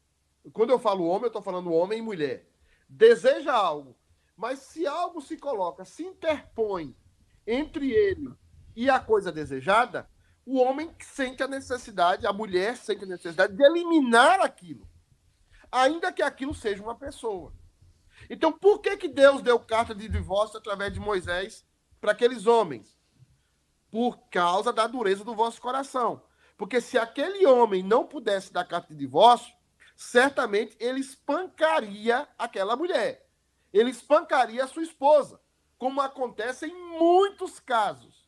Quando 0.52 0.70
eu 0.70 0.78
falo 0.78 1.06
homem, 1.06 1.24
eu 1.24 1.28
estou 1.28 1.42
falando 1.42 1.72
homem 1.72 1.98
e 1.98 2.02
mulher. 2.02 2.48
Deseja 2.88 3.52
algo. 3.52 3.96
Mas 4.36 4.58
se 4.60 4.86
algo 4.86 5.20
se 5.20 5.38
coloca, 5.38 5.84
se 5.84 6.04
interpõe 6.04 6.94
entre 7.46 7.90
ele 7.90 8.34
e 8.74 8.90
a 8.90 9.00
coisa 9.00 9.32
desejada, 9.32 10.08
o 10.46 10.60
homem 10.60 10.94
sente 11.00 11.42
a 11.42 11.48
necessidade, 11.48 12.24
a 12.24 12.32
mulher 12.32 12.76
sente 12.76 13.02
a 13.02 13.08
necessidade 13.08 13.54
de 13.54 13.64
eliminar 13.64 14.40
aquilo, 14.40 14.88
ainda 15.70 16.12
que 16.12 16.22
aquilo 16.22 16.54
seja 16.54 16.80
uma 16.80 16.94
pessoa. 16.94 17.52
Então, 18.30 18.52
por 18.52 18.78
que, 18.80 18.96
que 18.96 19.08
Deus 19.08 19.42
deu 19.42 19.58
carta 19.58 19.92
de 19.92 20.08
divórcio 20.08 20.58
através 20.58 20.92
de 20.92 21.00
Moisés 21.00 21.66
para 22.00 22.12
aqueles 22.12 22.46
homens? 22.46 22.96
Por 23.90 24.16
causa 24.30 24.72
da 24.72 24.86
dureza 24.86 25.24
do 25.24 25.34
vosso 25.34 25.60
coração. 25.60 26.22
Porque 26.56 26.80
se 26.80 26.96
aquele 26.96 27.44
homem 27.44 27.82
não 27.82 28.06
pudesse 28.06 28.52
dar 28.52 28.64
carta 28.64 28.88
de 28.88 28.98
divórcio, 28.98 29.52
certamente 29.96 30.76
ele 30.78 31.00
espancaria 31.00 32.26
aquela 32.38 32.76
mulher. 32.76 33.28
Ele 33.72 33.90
espancaria 33.90 34.64
a 34.64 34.68
sua 34.68 34.82
esposa, 34.82 35.40
como 35.76 36.00
acontece 36.00 36.66
em 36.66 36.98
muitos 36.98 37.60
casos. 37.60 38.25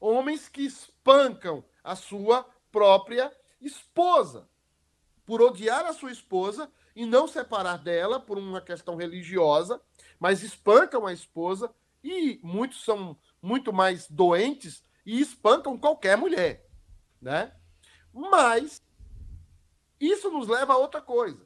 Homens 0.00 0.48
que 0.48 0.62
espancam 0.62 1.62
a 1.84 1.94
sua 1.94 2.44
própria 2.72 3.30
esposa 3.60 4.48
por 5.26 5.40
odiar 5.42 5.84
a 5.84 5.92
sua 5.92 6.10
esposa 6.10 6.70
e 6.96 7.06
não 7.06 7.28
separar 7.28 7.76
dela 7.76 8.18
por 8.18 8.38
uma 8.38 8.60
questão 8.60 8.96
religiosa, 8.96 9.80
mas 10.18 10.42
espancam 10.42 11.06
a 11.06 11.12
esposa 11.12 11.72
e 12.02 12.40
muitos 12.42 12.82
são 12.84 13.16
muito 13.40 13.72
mais 13.72 14.08
doentes 14.08 14.82
e 15.04 15.20
espancam 15.20 15.78
qualquer 15.78 16.16
mulher, 16.16 16.66
né? 17.20 17.54
Mas 18.12 18.82
isso 20.00 20.30
nos 20.30 20.48
leva 20.48 20.72
a 20.72 20.78
outra 20.78 21.00
coisa, 21.00 21.44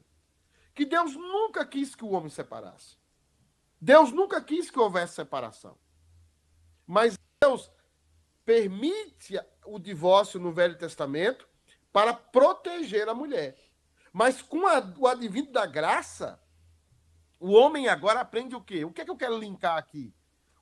que 0.73 0.85
Deus 0.85 1.13
nunca 1.13 1.65
quis 1.65 1.93
que 1.93 2.03
o 2.03 2.11
homem 2.11 2.29
separasse. 2.29 2.97
Deus 3.79 4.11
nunca 4.11 4.41
quis 4.41 4.71
que 4.71 4.79
houvesse 4.79 5.13
separação. 5.13 5.77
Mas 6.87 7.19
Deus 7.41 7.69
permite 8.45 9.39
o 9.65 9.79
divórcio 9.79 10.39
no 10.39 10.53
Velho 10.53 10.77
Testamento 10.77 11.47
para 11.91 12.13
proteger 12.13 13.09
a 13.09 13.13
mulher. 13.13 13.57
Mas 14.13 14.41
com 14.41 14.65
a, 14.67 14.79
o 14.97 15.07
advento 15.07 15.51
da 15.51 15.65
graça, 15.65 16.39
o 17.39 17.51
homem 17.51 17.87
agora 17.87 18.21
aprende 18.21 18.55
o 18.55 18.61
quê? 18.61 18.85
O 18.85 18.91
que 18.91 19.01
é 19.01 19.05
que 19.05 19.11
eu 19.11 19.17
quero 19.17 19.37
linkar 19.37 19.77
aqui? 19.77 20.13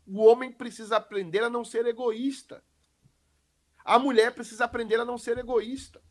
O 0.08 0.24
homem 0.24 0.52
precisa 0.52 0.98
aprender 0.98 1.44
a 1.44 1.50
não 1.50 1.64
ser 1.64 1.86
egoísta. 1.86 2.64
A 3.86 4.00
mulher 4.00 4.34
precisa 4.34 4.66
aprender 4.66 5.00
a 5.00 5.06
não 5.06 5.18
ser 5.18 5.38
egoísta. 5.38 6.02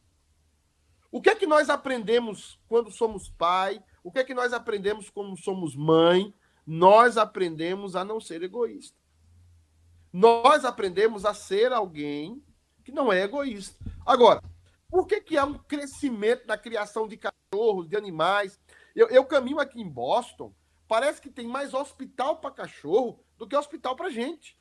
O 1.10 1.20
que 1.20 1.30
é 1.30 1.34
que 1.34 1.46
nós 1.46 1.68
aprendemos 1.68 2.60
quando 2.68 2.90
somos 2.90 3.28
pai? 3.28 3.82
O 4.04 4.10
que 4.10 4.20
é 4.20 4.24
que 4.24 4.34
nós 4.34 4.52
aprendemos 4.52 5.10
quando 5.10 5.36
somos 5.36 5.74
mãe? 5.74 6.34
Nós 6.66 7.16
aprendemos 7.16 7.96
a 7.96 8.04
não 8.04 8.20
ser 8.20 8.42
egoísta. 8.42 9.01
Nós 10.12 10.64
aprendemos 10.64 11.24
a 11.24 11.32
ser 11.32 11.72
alguém 11.72 12.44
que 12.84 12.92
não 12.92 13.12
é 13.12 13.22
egoísta. 13.22 13.82
Agora, 14.04 14.42
por 14.90 15.06
que, 15.06 15.20
que 15.20 15.38
há 15.38 15.44
um 15.44 15.54
crescimento 15.54 16.46
na 16.46 16.58
criação 16.58 17.08
de 17.08 17.16
cachorros, 17.16 17.88
de 17.88 17.96
animais? 17.96 18.60
Eu, 18.94 19.08
eu 19.08 19.24
caminho 19.24 19.58
aqui 19.58 19.80
em 19.80 19.88
Boston, 19.88 20.52
parece 20.86 21.20
que 21.20 21.30
tem 21.30 21.46
mais 21.46 21.72
hospital 21.72 22.36
para 22.36 22.50
cachorro 22.50 23.24
do 23.38 23.46
que 23.46 23.56
hospital 23.56 23.96
para 23.96 24.10
gente. 24.10 24.60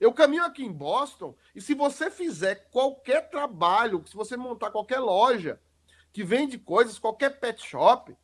Eu 0.00 0.12
caminho 0.12 0.44
aqui 0.44 0.64
em 0.64 0.72
Boston 0.72 1.34
e 1.54 1.60
se 1.60 1.72
você 1.72 2.10
fizer 2.10 2.68
qualquer 2.70 3.30
trabalho, 3.30 4.02
se 4.06 4.16
você 4.16 4.36
montar 4.36 4.70
qualquer 4.70 4.98
loja 4.98 5.60
que 6.12 6.24
vende 6.24 6.58
coisas, 6.58 6.98
qualquer 6.98 7.38
pet 7.38 7.64
shop, 7.64 8.16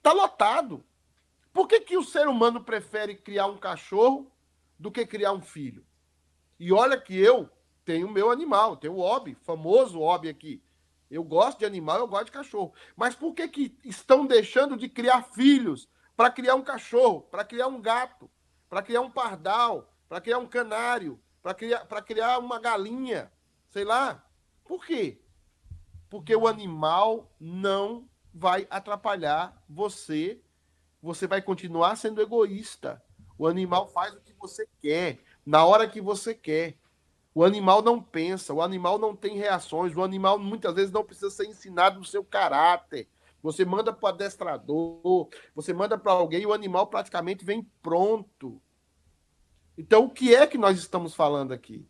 tá 0.00 0.12
lotado. 0.12 0.84
Por 1.52 1.66
que, 1.66 1.80
que 1.80 1.96
o 1.96 2.04
ser 2.04 2.28
humano 2.28 2.62
prefere 2.62 3.16
criar 3.16 3.46
um 3.46 3.58
cachorro 3.58 4.30
do 4.80 4.90
que 4.90 5.06
criar 5.06 5.32
um 5.32 5.42
filho? 5.42 5.84
E 6.58 6.72
olha 6.72 6.98
que 6.98 7.14
eu 7.14 7.50
tenho 7.84 8.06
o 8.06 8.10
meu 8.10 8.30
animal, 8.30 8.78
tenho 8.78 8.94
o 8.94 9.00
hobby, 9.00 9.36
famoso 9.42 9.98
hobby 9.98 10.28
aqui. 10.28 10.62
Eu 11.10 11.22
gosto 11.22 11.58
de 11.58 11.66
animal, 11.66 11.98
eu 11.98 12.08
gosto 12.08 12.26
de 12.26 12.32
cachorro. 12.32 12.72
Mas 12.96 13.14
por 13.14 13.34
que, 13.34 13.46
que 13.46 13.78
estão 13.84 14.26
deixando 14.26 14.76
de 14.76 14.88
criar 14.88 15.22
filhos 15.22 15.86
para 16.16 16.30
criar 16.30 16.54
um 16.54 16.62
cachorro, 16.62 17.22
para 17.22 17.44
criar 17.44 17.66
um 17.66 17.80
gato, 17.80 18.30
para 18.68 18.82
criar 18.82 19.02
um 19.02 19.10
pardal, 19.10 19.92
para 20.08 20.20
criar 20.20 20.38
um 20.38 20.46
canário, 20.46 21.20
para 21.42 21.52
criar, 21.52 21.84
criar 22.02 22.38
uma 22.38 22.58
galinha? 22.58 23.30
Sei 23.68 23.84
lá. 23.84 24.24
Por 24.64 24.86
quê? 24.86 25.20
Porque 26.08 26.34
o 26.34 26.46
animal 26.46 27.30
não 27.38 28.08
vai 28.32 28.66
atrapalhar 28.70 29.62
você. 29.68 30.40
Você 31.02 31.26
vai 31.26 31.42
continuar 31.42 31.96
sendo 31.96 32.22
egoísta. 32.22 33.02
O 33.40 33.46
animal 33.46 33.88
faz 33.88 34.12
o 34.12 34.20
que 34.20 34.34
você 34.38 34.68
quer, 34.82 35.18
na 35.46 35.64
hora 35.64 35.88
que 35.88 35.98
você 35.98 36.34
quer. 36.34 36.76
O 37.34 37.42
animal 37.42 37.80
não 37.80 37.98
pensa, 37.98 38.52
o 38.52 38.60
animal 38.60 38.98
não 38.98 39.16
tem 39.16 39.38
reações, 39.38 39.96
o 39.96 40.02
animal 40.02 40.38
muitas 40.38 40.74
vezes 40.74 40.92
não 40.92 41.02
precisa 41.02 41.30
ser 41.30 41.46
ensinado 41.46 41.98
no 41.98 42.04
seu 42.04 42.22
caráter. 42.22 43.08
Você 43.42 43.64
manda 43.64 43.94
para 43.94 44.04
o 44.04 44.08
adestrador, 44.12 45.30
você 45.54 45.72
manda 45.72 45.96
para 45.96 46.12
alguém 46.12 46.42
e 46.42 46.46
o 46.46 46.52
animal 46.52 46.88
praticamente 46.88 47.42
vem 47.42 47.66
pronto. 47.80 48.60
Então, 49.78 50.04
o 50.04 50.10
que 50.10 50.34
é 50.34 50.46
que 50.46 50.58
nós 50.58 50.78
estamos 50.78 51.14
falando 51.14 51.52
aqui? 51.52 51.88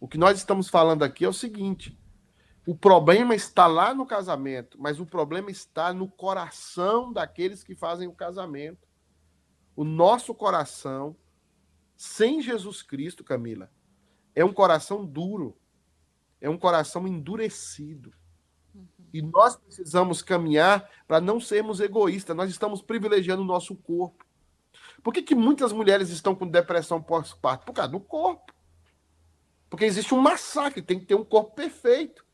O 0.00 0.08
que 0.08 0.18
nós 0.18 0.36
estamos 0.36 0.68
falando 0.68 1.04
aqui 1.04 1.24
é 1.24 1.28
o 1.28 1.32
seguinte: 1.32 1.96
o 2.66 2.74
problema 2.74 3.36
está 3.36 3.68
lá 3.68 3.94
no 3.94 4.04
casamento, 4.04 4.76
mas 4.80 4.98
o 4.98 5.06
problema 5.06 5.48
está 5.48 5.92
no 5.92 6.08
coração 6.08 7.12
daqueles 7.12 7.62
que 7.62 7.76
fazem 7.76 8.08
o 8.08 8.12
casamento. 8.12 8.91
O 9.74 9.84
nosso 9.84 10.34
coração, 10.34 11.16
sem 11.96 12.42
Jesus 12.42 12.82
Cristo, 12.82 13.24
Camila, 13.24 13.70
é 14.34 14.44
um 14.44 14.52
coração 14.52 15.04
duro, 15.04 15.56
é 16.40 16.48
um 16.48 16.58
coração 16.58 17.06
endurecido. 17.06 18.12
Uhum. 18.74 18.86
E 19.12 19.22
nós 19.22 19.56
precisamos 19.56 20.22
caminhar 20.22 20.88
para 21.06 21.20
não 21.20 21.40
sermos 21.40 21.80
egoístas, 21.80 22.36
nós 22.36 22.50
estamos 22.50 22.82
privilegiando 22.82 23.42
o 23.42 23.46
nosso 23.46 23.74
corpo. 23.76 24.24
Por 25.02 25.12
que, 25.12 25.22
que 25.22 25.34
muitas 25.34 25.72
mulheres 25.72 26.10
estão 26.10 26.34
com 26.34 26.46
depressão 26.46 27.02
pós-parto? 27.02 27.66
Por 27.66 27.72
causa 27.72 27.90
do 27.90 28.00
corpo. 28.00 28.52
Porque 29.68 29.84
existe 29.84 30.14
um 30.14 30.20
massacre, 30.20 30.82
tem 30.82 30.98
que 30.98 31.06
ter 31.06 31.14
um 31.14 31.24
corpo 31.24 31.54
perfeito. 31.54 32.24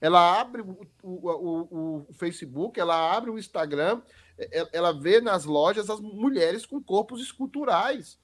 Ela 0.00 0.40
abre 0.40 0.62
o, 0.62 0.78
o, 1.02 1.30
o, 1.30 2.06
o 2.08 2.12
Facebook, 2.14 2.78
ela 2.78 3.14
abre 3.14 3.30
o 3.30 3.38
Instagram, 3.38 4.00
ela 4.72 4.92
vê 4.92 5.20
nas 5.20 5.44
lojas 5.44 5.90
as 5.90 6.00
mulheres 6.00 6.64
com 6.64 6.82
corpos 6.82 7.20
esculturais. 7.20 8.18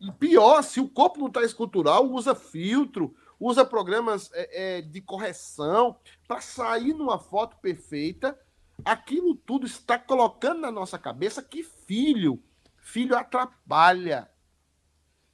E 0.00 0.10
pior, 0.12 0.62
se 0.62 0.80
o 0.80 0.88
corpo 0.88 1.20
não 1.20 1.28
está 1.28 1.42
escultural, 1.42 2.10
usa 2.10 2.34
filtro, 2.34 3.14
usa 3.38 3.64
programas 3.64 4.30
é, 4.32 4.78
é, 4.78 4.82
de 4.82 5.00
correção 5.00 5.96
para 6.26 6.40
sair 6.40 6.94
numa 6.94 7.18
foto 7.18 7.56
perfeita. 7.58 8.38
Aquilo 8.84 9.34
tudo 9.34 9.66
está 9.66 9.98
colocando 9.98 10.60
na 10.60 10.70
nossa 10.70 10.98
cabeça 10.98 11.42
que 11.42 11.62
filho, 11.62 12.42
filho 12.78 13.16
atrapalha, 13.16 14.30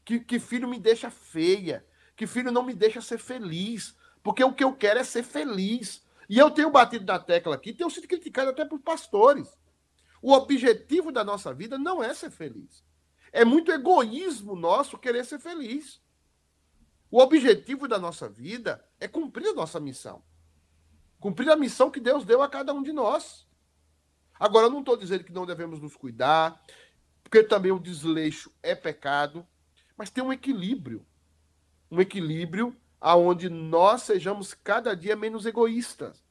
que, 0.05 0.18
que 0.18 0.39
filho 0.39 0.68
me 0.68 0.80
deixa 0.80 1.11
feia, 1.11 1.87
que 2.16 2.26
filho 2.26 2.51
não 2.51 2.62
me 2.62 2.74
deixa 2.74 3.01
ser 3.01 3.18
feliz, 3.18 3.97
porque 4.22 4.43
o 4.43 4.53
que 4.53 4.64
eu 4.64 4.72
quero 4.72 4.99
é 4.99 5.05
ser 5.05 5.22
feliz. 5.22 6.05
E 6.28 6.39
eu 6.39 6.51
tenho 6.51 6.70
batido 6.70 7.05
na 7.05 7.20
tecla 7.20 7.55
aqui, 7.55 7.72
tenho 7.72 7.89
sido 7.89 8.09
criticado 8.09 8.51
até 8.51 8.64
por 8.64 8.80
pastores. 8.80 9.57
O 10.22 10.32
objetivo 10.32 11.12
da 11.12 11.22
nossa 11.22 11.52
vida 11.52 11.78
não 11.78 12.02
é 12.02 12.12
ser 12.14 12.30
feliz. 12.30 12.84
É 13.32 13.44
muito 13.44 13.70
egoísmo 13.70 14.56
nosso 14.56 14.98
querer 14.98 15.24
ser 15.24 15.38
feliz. 15.38 16.00
O 17.10 17.20
objetivo 17.20 17.86
da 17.86 17.98
nossa 17.98 18.28
vida 18.28 18.84
é 18.98 19.06
cumprir 19.06 19.48
a 19.48 19.54
nossa 19.54 19.78
missão. 19.78 20.22
Cumprir 21.20 21.50
a 21.50 21.56
missão 21.56 21.90
que 21.90 22.00
Deus 22.00 22.24
deu 22.24 22.42
a 22.42 22.48
cada 22.48 22.72
um 22.72 22.82
de 22.82 22.92
nós. 22.92 23.46
Agora, 24.38 24.66
eu 24.66 24.70
não 24.70 24.80
estou 24.80 24.96
dizendo 24.96 25.24
que 25.24 25.32
não 25.32 25.46
devemos 25.46 25.80
nos 25.80 25.96
cuidar, 25.96 26.60
porque 27.22 27.42
também 27.42 27.72
o 27.72 27.78
desleixo 27.78 28.50
é 28.62 28.74
pecado, 28.74 29.46
mas 29.96 30.10
tem 30.10 30.22
um 30.22 30.32
equilíbrio. 30.32 31.06
Um 31.90 32.00
equilíbrio 32.00 32.76
aonde 33.00 33.48
nós 33.48 34.02
sejamos 34.02 34.54
cada 34.54 34.94
dia 34.94 35.16
menos 35.16 35.46
egoístas. 35.46 36.24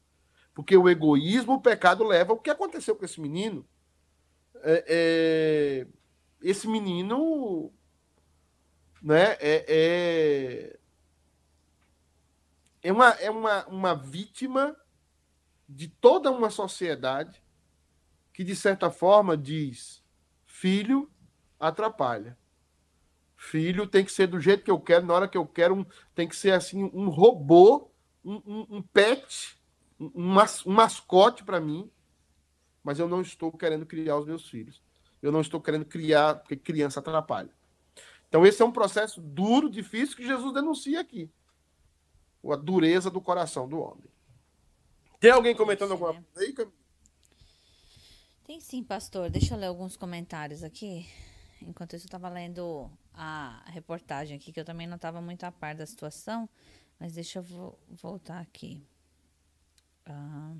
Porque 0.53 0.75
o 0.77 0.89
egoísmo, 0.89 1.53
o 1.53 1.61
pecado 1.61 2.03
leva. 2.03 2.33
O 2.33 2.39
que 2.39 2.49
aconteceu 2.49 2.95
com 2.95 3.05
esse 3.05 3.19
menino? 3.19 3.67
É, 4.68 4.84
é, 4.88 5.88
esse 6.41 6.68
menino 6.68 7.72
né, 8.99 9.34
é, 9.39 9.66
é, 9.68 10.80
é, 12.82 12.91
uma, 12.91 13.09
é 13.09 13.30
uma, 13.30 13.68
uma 13.68 13.93
vítima 13.93 14.76
de 15.70 15.88
toda 15.88 16.32
uma 16.32 16.49
sociedade 16.49 17.43
que, 18.34 18.43
de 18.43 18.55
certa 18.55 18.89
forma, 18.89 19.38
diz: 19.38 20.03
filho 20.47 21.11
atrapalha. 21.59 22.36
Filho 23.38 23.86
tem 23.86 24.03
que 24.03 24.11
ser 24.11 24.26
do 24.26 24.39
jeito 24.39 24.63
que 24.63 24.72
eu 24.72 24.80
quero, 24.80 25.05
na 25.05 25.13
hora 25.13 25.28
que 25.28 25.38
eu 25.38 25.45
quero, 25.45 25.76
um, 25.76 25.86
tem 26.16 26.28
que 26.28 26.36
ser 26.36 26.53
assim 26.53 26.89
um 26.91 27.09
robô, 27.09 27.91
um, 28.24 28.41
um, 28.43 28.68
um 28.78 28.82
pet, 28.82 29.59
um, 29.99 30.11
um 30.66 30.74
mascote 30.74 31.43
para 31.43 31.61
mim, 31.61 31.91
mas 32.86 32.99
eu 32.99 33.09
não 33.09 33.19
estou 33.19 33.51
querendo 33.51 33.83
criar 33.83 34.15
os 34.15 34.27
meus 34.27 34.47
filhos. 34.47 34.79
Eu 35.19 35.31
não 35.31 35.41
estou 35.41 35.59
querendo 35.59 35.86
criar, 35.86 36.36
porque 36.36 36.55
criança 36.55 36.99
atrapalha. 36.99 37.49
Então, 38.29 38.45
esse 38.45 38.61
é 38.61 38.65
um 38.65 38.71
processo 38.71 39.19
duro, 39.19 39.67
difícil, 39.71 40.15
que 40.15 40.25
Jesus 40.25 40.53
denuncia 40.53 41.01
aqui. 41.01 41.27
A 42.47 42.55
dureza 42.55 43.09
do 43.09 43.19
coração 43.19 43.67
do 43.67 43.79
homem. 43.79 44.05
Tem 45.19 45.31
alguém 45.31 45.55
comentando 45.55 45.93
alguma 45.93 46.13
coisa 46.13 46.39
aí, 46.39 46.53
Camila? 46.53 46.75
Tem 48.43 48.59
sim, 48.59 48.83
pastor. 48.83 49.31
Deixa 49.31 49.55
eu 49.55 49.59
ler 49.59 49.65
alguns 49.65 49.97
comentários 49.97 50.61
aqui. 50.61 51.09
Enquanto 51.59 51.95
isso, 51.95 52.05
eu 52.05 52.09
estava 52.09 52.29
lendo 52.29 52.91
a 53.15 53.63
reportagem 53.65 54.38
aqui, 54.38 54.51
que 54.53 54.59
eu 54.59 54.65
também 54.65 54.86
não 54.86 54.97
estava 54.97 55.19
muito 55.19 55.43
a 55.43 55.51
par 55.51 55.73
da 55.73 55.88
situação. 55.88 56.47
Mas 56.99 57.13
deixa 57.13 57.39
eu 57.39 57.43
vo 57.43 57.79
voltar 57.89 58.39
aqui. 58.41 58.86
Ah, 60.05 60.53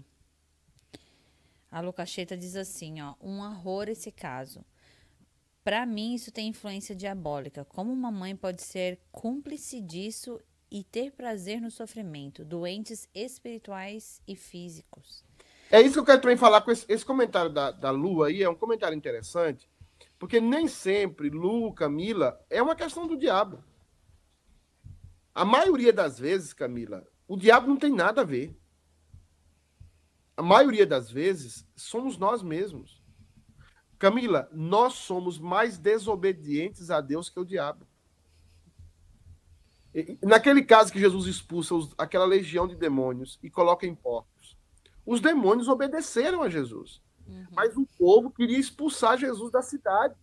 a 1.76 1.82
Lucacheta 1.82 2.38
diz 2.38 2.56
assim, 2.56 3.02
ó. 3.02 3.16
Um 3.22 3.42
horror 3.42 3.90
esse 3.90 4.10
caso. 4.10 4.64
Para 5.62 5.86
mim, 5.86 6.14
isso 6.14 6.32
tem 6.32 6.48
influência 6.48 6.96
diabólica. 6.96 7.66
Como 7.66 7.92
uma 7.92 8.10
mãe 8.10 8.34
pode 8.34 8.62
ser 8.62 8.98
cúmplice 9.12 9.82
disso 9.82 10.40
e 10.72 10.86
ter 10.86 11.12
prazer 11.12 11.60
no 11.60 11.70
sofrimento? 11.70 12.46
Doentes 12.46 13.10
espirituais 13.14 14.22
e 14.26 14.38
físicos. 14.38 15.22
É 15.70 15.82
isso 15.82 15.96
que 15.96 16.00
eu 16.00 16.06
quero 16.06 16.22
também 16.22 16.38
falar 16.38 16.62
com 16.62 16.72
esse, 16.72 16.86
esse 16.88 17.04
comentário 17.04 17.52
da, 17.52 17.72
da 17.72 17.92
Lu 17.92 18.24
aí, 18.24 18.42
é 18.42 18.50
um 18.50 18.56
comentário 18.56 18.96
interessante, 18.96 19.70
porque 20.18 20.40
nem 20.40 20.70
sempre 20.70 21.30
Lu, 21.30 21.74
Camila, 21.74 22.40
é 22.50 22.64
uma 22.64 22.78
questão 22.78 23.06
do 23.06 23.18
diabo. 23.18 23.62
A 25.34 25.44
maioria 25.44 25.92
das 25.92 26.18
vezes, 26.18 26.54
Camila, 26.54 27.06
o 27.28 27.36
diabo 27.36 27.68
não 27.68 27.76
tem 27.76 27.94
nada 27.94 28.22
a 28.22 28.24
ver. 28.24 28.58
A 30.38 30.44
maioria 30.44 30.86
das 30.86 31.10
vezes 31.10 31.68
somos 31.76 32.18
nós 32.18 32.44
mesmos. 32.44 33.02
Camila, 33.98 34.50
nós 34.52 34.94
somos 34.94 35.40
mais 35.40 35.78
desobedientes 35.78 36.92
a 36.92 37.00
Deus 37.00 37.30
que 37.30 37.40
o 37.40 37.46
diabo. 37.46 37.88
Naquele 40.22 40.62
caso 40.62 40.92
que 40.92 41.00
Jesus 41.00 41.26
expulsa 41.26 41.74
os, 41.74 41.96
aquela 41.98 42.26
legião 42.26 42.68
de 42.68 42.76
demônios 42.76 43.40
e 43.42 43.50
coloca 43.50 43.86
em 43.86 43.96
porcos, 43.96 44.58
os 45.06 45.22
demônios 45.22 45.70
obedeceram 45.70 46.42
a 46.42 46.50
Jesus. 46.50 47.02
Uhum. 47.26 47.46
Mas 47.52 47.78
o 47.78 47.88
povo 47.98 48.30
queria 48.30 48.60
expulsar 48.60 49.18
Jesus 49.18 49.52
da 49.52 49.62
cidade. 49.62 50.16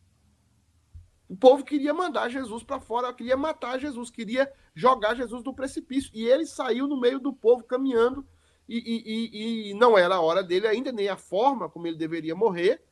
O 1.26 1.36
povo 1.36 1.64
queria 1.64 1.94
mandar 1.94 2.28
Jesus 2.28 2.62
para 2.62 2.78
fora, 2.78 3.12
queria 3.14 3.38
matar 3.38 3.80
Jesus, 3.80 4.10
queria 4.10 4.52
jogar 4.74 5.14
Jesus 5.14 5.42
do 5.42 5.54
precipício. 5.54 6.10
E 6.12 6.24
ele 6.24 6.44
saiu 6.44 6.86
no 6.86 7.00
meio 7.00 7.18
do 7.18 7.32
povo 7.32 7.64
caminhando, 7.64 8.26
e, 8.68 8.78
e, 8.78 9.70
e, 9.70 9.74
não 9.74 9.98
era 9.98 10.16
a 10.16 10.20
hora 10.20 10.42
dele 10.42 10.66
ainda, 10.66 10.92
nem 10.92 11.08
a 11.08 11.16
forma 11.16 11.68
como 11.68 11.86
ele 11.86 11.96
deveria 11.96 12.34
morrer. 12.34 12.82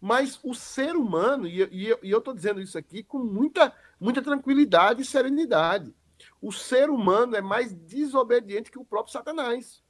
Mas 0.00 0.38
o 0.42 0.54
ser 0.54 0.96
humano, 0.96 1.46
e, 1.46 1.62
e 1.70 2.10
eu 2.10 2.18
estou 2.18 2.34
dizendo 2.34 2.60
isso 2.60 2.76
aqui 2.76 3.02
com 3.02 3.18
muita, 3.18 3.72
muita 4.00 4.22
tranquilidade 4.22 5.02
e 5.02 5.04
serenidade. 5.04 5.94
O 6.40 6.52
ser 6.52 6.90
humano 6.90 7.36
é 7.36 7.40
mais 7.40 7.72
desobediente 7.72 8.70
que 8.70 8.78
o 8.78 8.84
próprio 8.84 9.12
Satanás. 9.12 9.82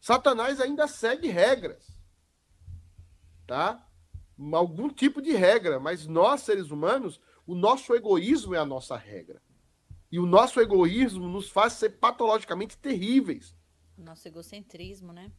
Satanás 0.00 0.60
ainda 0.60 0.88
segue 0.88 1.28
regras, 1.28 1.86
tá? 3.46 3.86
Algum 4.52 4.88
tipo 4.88 5.20
de 5.20 5.32
regra, 5.32 5.78
mas 5.78 6.06
nós, 6.06 6.40
seres 6.40 6.70
humanos, 6.70 7.20
o 7.46 7.54
nosso 7.54 7.94
egoísmo 7.94 8.54
é 8.54 8.58
a 8.58 8.64
nossa 8.64 8.96
regra. 8.96 9.42
E 10.10 10.18
o 10.18 10.26
nosso 10.26 10.60
egoísmo 10.60 11.28
nos 11.28 11.50
faz 11.50 11.74
ser 11.74 11.90
patologicamente 11.90 12.78
terríveis. 12.78 13.54
Nosso 14.00 14.26
egocentrismo, 14.26 15.12
né? 15.12 15.30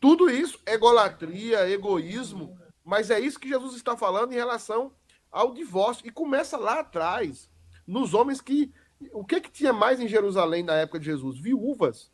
Tudo 0.00 0.28
isso, 0.28 0.58
egolatria, 0.66 1.68
egoísmo, 1.68 2.58
mas 2.84 3.10
é 3.10 3.20
isso 3.20 3.38
que 3.38 3.48
Jesus 3.48 3.74
está 3.76 3.96
falando 3.96 4.32
em 4.32 4.36
relação 4.36 4.92
ao 5.30 5.54
divórcio. 5.54 6.06
E 6.06 6.10
começa 6.10 6.56
lá 6.56 6.80
atrás, 6.80 7.48
nos 7.86 8.14
homens 8.14 8.40
que. 8.40 8.72
O 9.12 9.24
que, 9.24 9.40
que 9.40 9.50
tinha 9.50 9.72
mais 9.72 9.98
em 9.98 10.06
Jerusalém 10.06 10.62
na 10.62 10.74
época 10.74 10.98
de 11.00 11.06
Jesus? 11.06 11.38
Viúvas. 11.38 12.12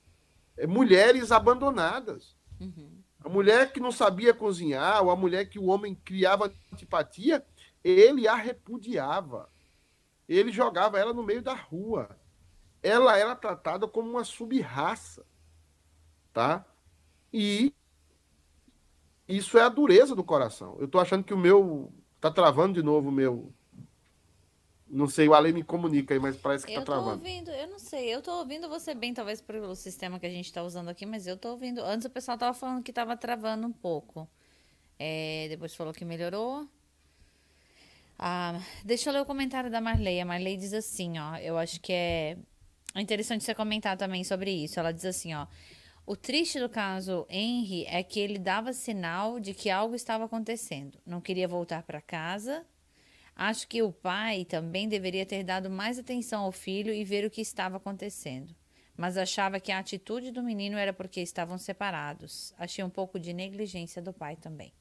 É, 0.56 0.66
mulheres 0.66 1.30
abandonadas. 1.30 2.34
Uhum. 2.58 3.02
A 3.22 3.28
mulher 3.28 3.72
que 3.72 3.80
não 3.80 3.92
sabia 3.92 4.32
cozinhar, 4.32 5.02
ou 5.02 5.10
a 5.10 5.16
mulher 5.16 5.46
que 5.46 5.58
o 5.58 5.66
homem 5.66 5.94
criava 5.94 6.52
antipatia, 6.72 7.44
ele 7.84 8.26
a 8.26 8.34
repudiava. 8.34 9.50
Ele 10.28 10.52
jogava 10.52 10.98
ela 10.98 11.12
no 11.12 11.22
meio 11.22 11.42
da 11.42 11.54
rua. 11.54 12.18
Ela 12.82 13.18
era 13.18 13.34
tratada 13.34 13.88
como 13.88 14.10
uma 14.10 14.24
sub-raça. 14.24 15.26
Tá? 16.38 16.64
E 17.32 17.74
isso 19.28 19.58
é 19.58 19.62
a 19.62 19.68
dureza 19.68 20.14
do 20.14 20.22
coração. 20.22 20.76
Eu 20.78 20.86
tô 20.86 21.00
achando 21.00 21.24
que 21.24 21.34
o 21.34 21.36
meu. 21.36 21.92
Tá 22.20 22.30
travando 22.30 22.74
de 22.74 22.82
novo 22.82 23.08
o 23.08 23.12
meu 23.12 23.52
não 24.88 25.08
sei, 25.08 25.28
o 25.28 25.34
Ale 25.34 25.52
me 25.52 25.62
comunica 25.62 26.14
aí, 26.14 26.20
mas 26.20 26.36
parece 26.36 26.64
que 26.64 26.72
tá 26.72 26.78
eu 26.78 26.84
tá 26.84 26.92
travando. 26.92 27.16
Eu 27.16 27.18
tô 27.18 27.28
ouvindo, 27.28 27.50
eu 27.50 27.66
não 27.68 27.78
sei, 27.78 28.14
eu 28.14 28.22
tô 28.22 28.32
ouvindo 28.38 28.68
você 28.68 28.94
bem, 28.94 29.12
talvez 29.12 29.40
pelo 29.40 29.74
sistema 29.74 30.18
que 30.18 30.26
a 30.26 30.30
gente 30.30 30.52
tá 30.52 30.62
usando 30.62 30.88
aqui, 30.88 31.04
mas 31.04 31.26
eu 31.26 31.36
tô 31.36 31.50
ouvindo. 31.50 31.82
Antes 31.82 32.06
o 32.06 32.10
pessoal 32.10 32.38
tava 32.38 32.54
falando 32.54 32.82
que 32.84 32.92
tava 32.92 33.16
travando 33.16 33.66
um 33.66 33.72
pouco. 33.72 34.28
É, 34.96 35.46
depois 35.50 35.74
falou 35.74 35.92
que 35.92 36.04
melhorou. 36.04 36.68
Ah, 38.16 38.60
deixa 38.84 39.10
eu 39.10 39.12
ler 39.12 39.22
o 39.22 39.26
comentário 39.26 39.70
da 39.70 39.80
Marley. 39.80 40.20
A 40.20 40.24
Marley 40.24 40.56
diz 40.56 40.72
assim, 40.72 41.18
ó. 41.18 41.36
Eu 41.36 41.58
acho 41.58 41.80
que 41.80 41.92
é 41.92 42.36
interessante 42.96 43.44
você 43.44 43.54
comentar 43.54 43.96
também 43.96 44.24
sobre 44.24 44.50
isso. 44.52 44.80
Ela 44.80 44.92
diz 44.92 45.04
assim, 45.04 45.34
ó. 45.34 45.46
O 46.08 46.16
triste 46.16 46.58
do 46.58 46.68
caso 46.68 47.26
Henry 47.28 47.84
é 47.86 48.02
que 48.02 48.18
ele 48.18 48.38
dava 48.38 48.72
sinal 48.72 49.38
de 49.38 49.52
que 49.52 49.68
algo 49.68 49.94
estava 49.94 50.24
acontecendo. 50.24 50.98
Não 51.04 51.20
queria 51.20 51.46
voltar 51.46 51.82
para 51.82 52.00
casa 52.00 52.64
Acho 53.38 53.68
que 53.68 53.80
o 53.84 53.92
pai 53.92 54.44
também 54.44 54.88
deveria 54.88 55.24
ter 55.24 55.44
dado 55.44 55.70
mais 55.70 55.96
atenção 55.96 56.42
ao 56.42 56.50
filho 56.50 56.92
e 56.92 57.04
ver 57.04 57.24
o 57.24 57.30
que 57.30 57.40
estava 57.40 57.76
acontecendo. 57.76 58.52
Mas 58.96 59.16
achava 59.16 59.60
que 59.60 59.70
a 59.70 59.78
atitude 59.78 60.32
do 60.32 60.42
menino 60.42 60.76
era 60.76 60.92
porque 60.92 61.20
estavam 61.20 61.56
separados. 61.56 62.52
Achei 62.58 62.82
um 62.82 62.90
pouco 62.90 63.16
de 63.16 63.32
negligência 63.32 64.02
do 64.02 64.12
pai 64.12 64.34
também. 64.34 64.72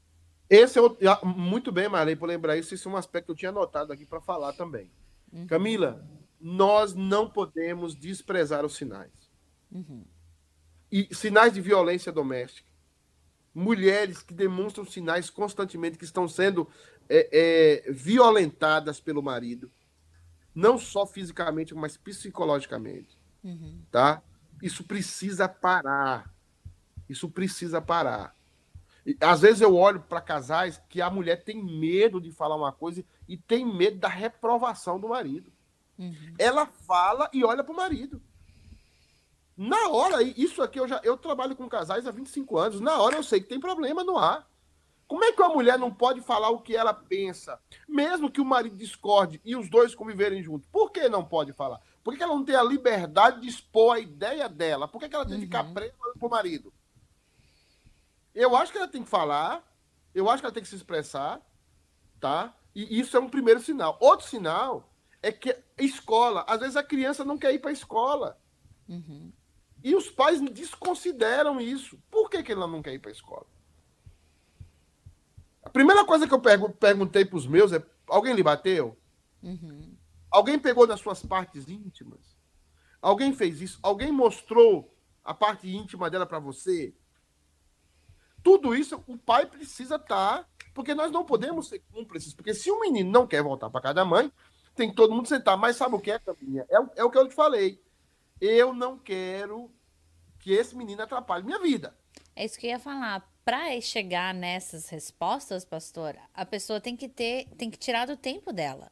Esse 0.50 0.80
é 0.80 0.82
o, 0.82 0.98
muito 1.24 1.72
bem, 1.72 1.88
Marley, 1.88 2.16
por 2.16 2.28
lembrar 2.28 2.58
isso. 2.58 2.74
Esse 2.74 2.88
é 2.88 2.90
um 2.90 2.98
aspecto 2.98 3.28
que 3.28 3.32
eu 3.34 3.36
tinha 3.36 3.50
anotado 3.50 3.94
aqui 3.94 4.08
para 4.08 4.20
falar 4.20 4.54
também. 4.54 4.90
Uhum. 5.32 5.46
Camila, 5.46 6.04
nós 6.42 6.96
não 6.96 7.30
podemos 7.30 7.94
desprezar 7.94 8.66
os 8.66 8.76
sinais. 8.76 9.32
Uhum. 9.72 10.04
E 10.92 11.14
sinais 11.14 11.54
de 11.54 11.62
violência 11.62 12.12
doméstica. 12.12 12.68
Mulheres 13.54 14.22
que 14.22 14.34
demonstram 14.34 14.86
sinais 14.86 15.30
constantemente 15.30 15.98
que 15.98 16.06
estão 16.06 16.28
sendo 16.28 16.70
é, 17.10 17.86
é, 17.88 17.92
violentadas 17.92 19.00
pelo 19.00 19.24
marido, 19.24 19.72
não 20.54 20.78
só 20.78 21.06
fisicamente, 21.06 21.74
mas 21.74 21.98
psicologicamente. 21.98 23.18
Uhum. 23.44 23.82
Tá? 23.92 24.22
Isso 24.62 24.84
precisa 24.84 25.48
parar. 25.48 26.34
Isso 27.10 27.30
precisa 27.30 27.82
parar. 27.82 28.36
E, 29.06 29.16
às 29.22 29.42
vezes 29.42 29.62
eu 29.62 29.76
olho 29.76 30.02
para 30.02 30.20
casais 30.20 30.82
que 30.90 31.02
a 31.02 31.10
mulher 31.10 31.44
tem 31.44 31.64
medo 31.64 32.20
de 32.20 32.32
falar 32.32 32.56
uma 32.56 32.72
coisa 32.72 33.04
e 33.28 33.38
tem 33.38 33.66
medo 33.66 34.00
da 34.00 34.10
reprovação 34.10 35.00
do 35.00 35.10
marido. 35.10 35.52
Uhum. 35.98 36.14
Ela 36.38 36.66
fala 36.66 37.30
e 37.34 37.44
olha 37.44 37.64
para 37.64 37.74
o 37.74 37.78
marido. 37.78 38.22
Na 39.58 39.90
hora, 39.90 40.22
isso 40.22 40.62
aqui 40.62 40.80
eu 40.80 40.88
já 40.88 41.02
eu 41.04 41.18
trabalho 41.18 41.56
com 41.56 41.68
casais 41.68 42.06
há 42.06 42.12
25 42.12 42.58
anos. 42.58 42.80
Na 42.80 43.02
hora 43.02 43.16
eu 43.16 43.24
sei 43.24 43.42
que 43.42 43.48
tem 43.48 43.60
problema 43.60 44.04
no 44.04 44.18
ar. 44.18 44.48
Como 45.08 45.24
é 45.24 45.32
que 45.32 45.42
uma 45.42 45.54
mulher 45.54 45.80
não 45.80 45.92
pode 45.92 46.22
falar 46.22 46.50
o 46.50 46.62
que 46.62 46.76
ela 46.76 46.94
pensa, 46.94 47.58
mesmo 47.88 48.30
que 48.30 48.42
o 48.42 48.46
marido 48.46 48.76
discorde 48.76 49.42
e 49.44 49.56
os 49.56 49.70
dois 49.70 49.96
conviverem 49.96 50.44
juntos? 50.44 50.68
Por 50.70 50.92
que 50.92 51.08
não 51.08 51.24
pode 51.24 51.54
falar? 51.54 51.82
Por 52.04 52.16
que 52.16 52.22
ela 52.22 52.36
não 52.36 52.44
tem 52.44 52.56
a 52.56 52.64
liberdade 52.64 53.42
de 53.42 53.48
expor 53.48 53.96
a 53.96 54.00
ideia 54.00 54.50
dela? 54.50 54.88
Por 54.88 55.00
que 55.00 55.16
ela 55.16 55.26
tem 55.26 55.40
que 55.40 55.46
ficar 55.46 55.66
uhum. 55.66 55.74
presa 55.74 55.96
pro 56.20 56.30
marido? 56.30 56.74
Eu 58.36 58.56
acho 58.56 58.72
que 58.72 58.78
ela 58.78 58.88
tem 58.88 59.02
que 59.02 59.10
falar, 59.10 59.66
eu 60.14 60.30
acho 60.30 60.42
que 60.42 60.46
ela 60.46 60.54
tem 60.54 60.62
que 60.62 60.70
se 60.70 60.76
expressar, 60.76 61.42
tá? 62.20 62.54
E 62.76 63.00
isso 63.00 63.16
é 63.16 63.20
um 63.20 63.30
primeiro 63.30 63.62
sinal. 63.62 63.98
Outro 64.02 64.28
sinal 64.28 64.94
é 65.24 65.32
que 65.32 65.58
escola, 65.78 66.46
às 66.48 66.60
vezes 66.60 66.76
a 66.76 66.84
criança 66.84 67.24
não 67.24 67.38
quer 67.38 67.54
ir 67.54 67.60
para 67.60 67.72
a 67.72 67.74
escola. 67.74 68.38
Uhum. 68.88 69.32
E 69.84 69.96
os 69.96 70.10
pais 70.10 70.42
desconsideram 70.52 71.62
isso. 71.62 71.98
Por 72.10 72.30
que, 72.30 72.44
que 72.44 72.52
ela 72.52 72.68
não 72.68 72.82
quer 72.82 72.94
ir 72.94 73.00
para 73.00 73.12
a 73.12 73.14
escola? 73.14 73.46
A 75.64 75.70
primeira 75.70 76.06
coisa 76.06 76.28
que 76.28 76.34
eu 76.34 76.42
perguntei 76.72 77.26
para 77.26 77.38
os 77.38 77.46
meus 77.46 77.72
é: 77.72 77.86
alguém 78.08 78.34
lhe 78.34 78.44
bateu? 78.44 78.98
Uhum. 79.44 79.96
Alguém 80.32 80.58
pegou 80.58 80.88
nas 80.88 81.00
suas 81.00 81.24
partes 81.24 81.68
íntimas? 81.68 82.38
Alguém 83.02 83.34
fez 83.34 83.62
isso? 83.62 83.80
Alguém 83.82 84.12
mostrou 84.12 84.94
a 85.24 85.34
parte 85.34 85.70
íntima 85.70 86.10
dela 86.10 86.26
para 86.26 86.40
você? 86.40 86.94
Tudo 88.44 88.74
isso 88.74 89.04
o 89.08 89.18
pai 89.18 89.46
precisa 89.46 89.96
estar, 89.96 90.40
tá, 90.40 90.50
porque 90.74 90.94
nós 90.94 91.12
não 91.12 91.26
podemos 91.26 91.68
ser 91.68 91.80
cúmplices. 91.92 92.34
Porque 92.34 92.54
se 92.54 92.72
o 92.72 92.80
menino 92.80 93.12
não 93.12 93.28
quer 93.28 93.44
voltar 93.44 93.70
para 93.70 93.82
casa 93.82 93.96
da 93.96 94.06
mãe, 94.06 94.32
tem 94.76 94.90
que 94.90 94.96
todo 94.96 95.14
mundo 95.14 95.28
sentar. 95.28 95.58
Mas 95.58 95.76
sabe 95.76 95.96
o 95.96 96.00
que 96.00 96.12
é, 96.12 96.20
Caminha? 96.20 96.66
É, 96.70 97.02
é 97.02 97.04
o 97.04 97.10
que 97.10 97.18
eu 97.18 97.28
te 97.28 97.36
falei. 97.36 97.82
Eu 98.40 98.74
não 98.74 98.98
quero 98.98 99.72
que 100.40 100.52
esse 100.52 100.76
menino 100.76 101.02
atrapalhe 101.02 101.44
minha 101.44 101.60
vida. 101.60 101.96
É 102.36 102.46
isso 102.46 102.58
que 102.58 102.68
eu 102.68 102.72
ia 102.72 102.80
falar. 102.80 103.28
Para 103.44 103.80
chegar 103.82 104.34
nessas 104.34 104.90
respostas, 104.90 105.64
pastor, 105.64 106.18
a 106.34 106.46
pessoa 106.46 106.82
tem 106.82 106.96
que 106.96 107.08
ter, 107.08 107.48
tem 107.58 107.70
que 107.70 107.78
tirar 107.78 108.06
do 108.06 108.18
tempo 108.18 108.52
dela. 108.52 108.92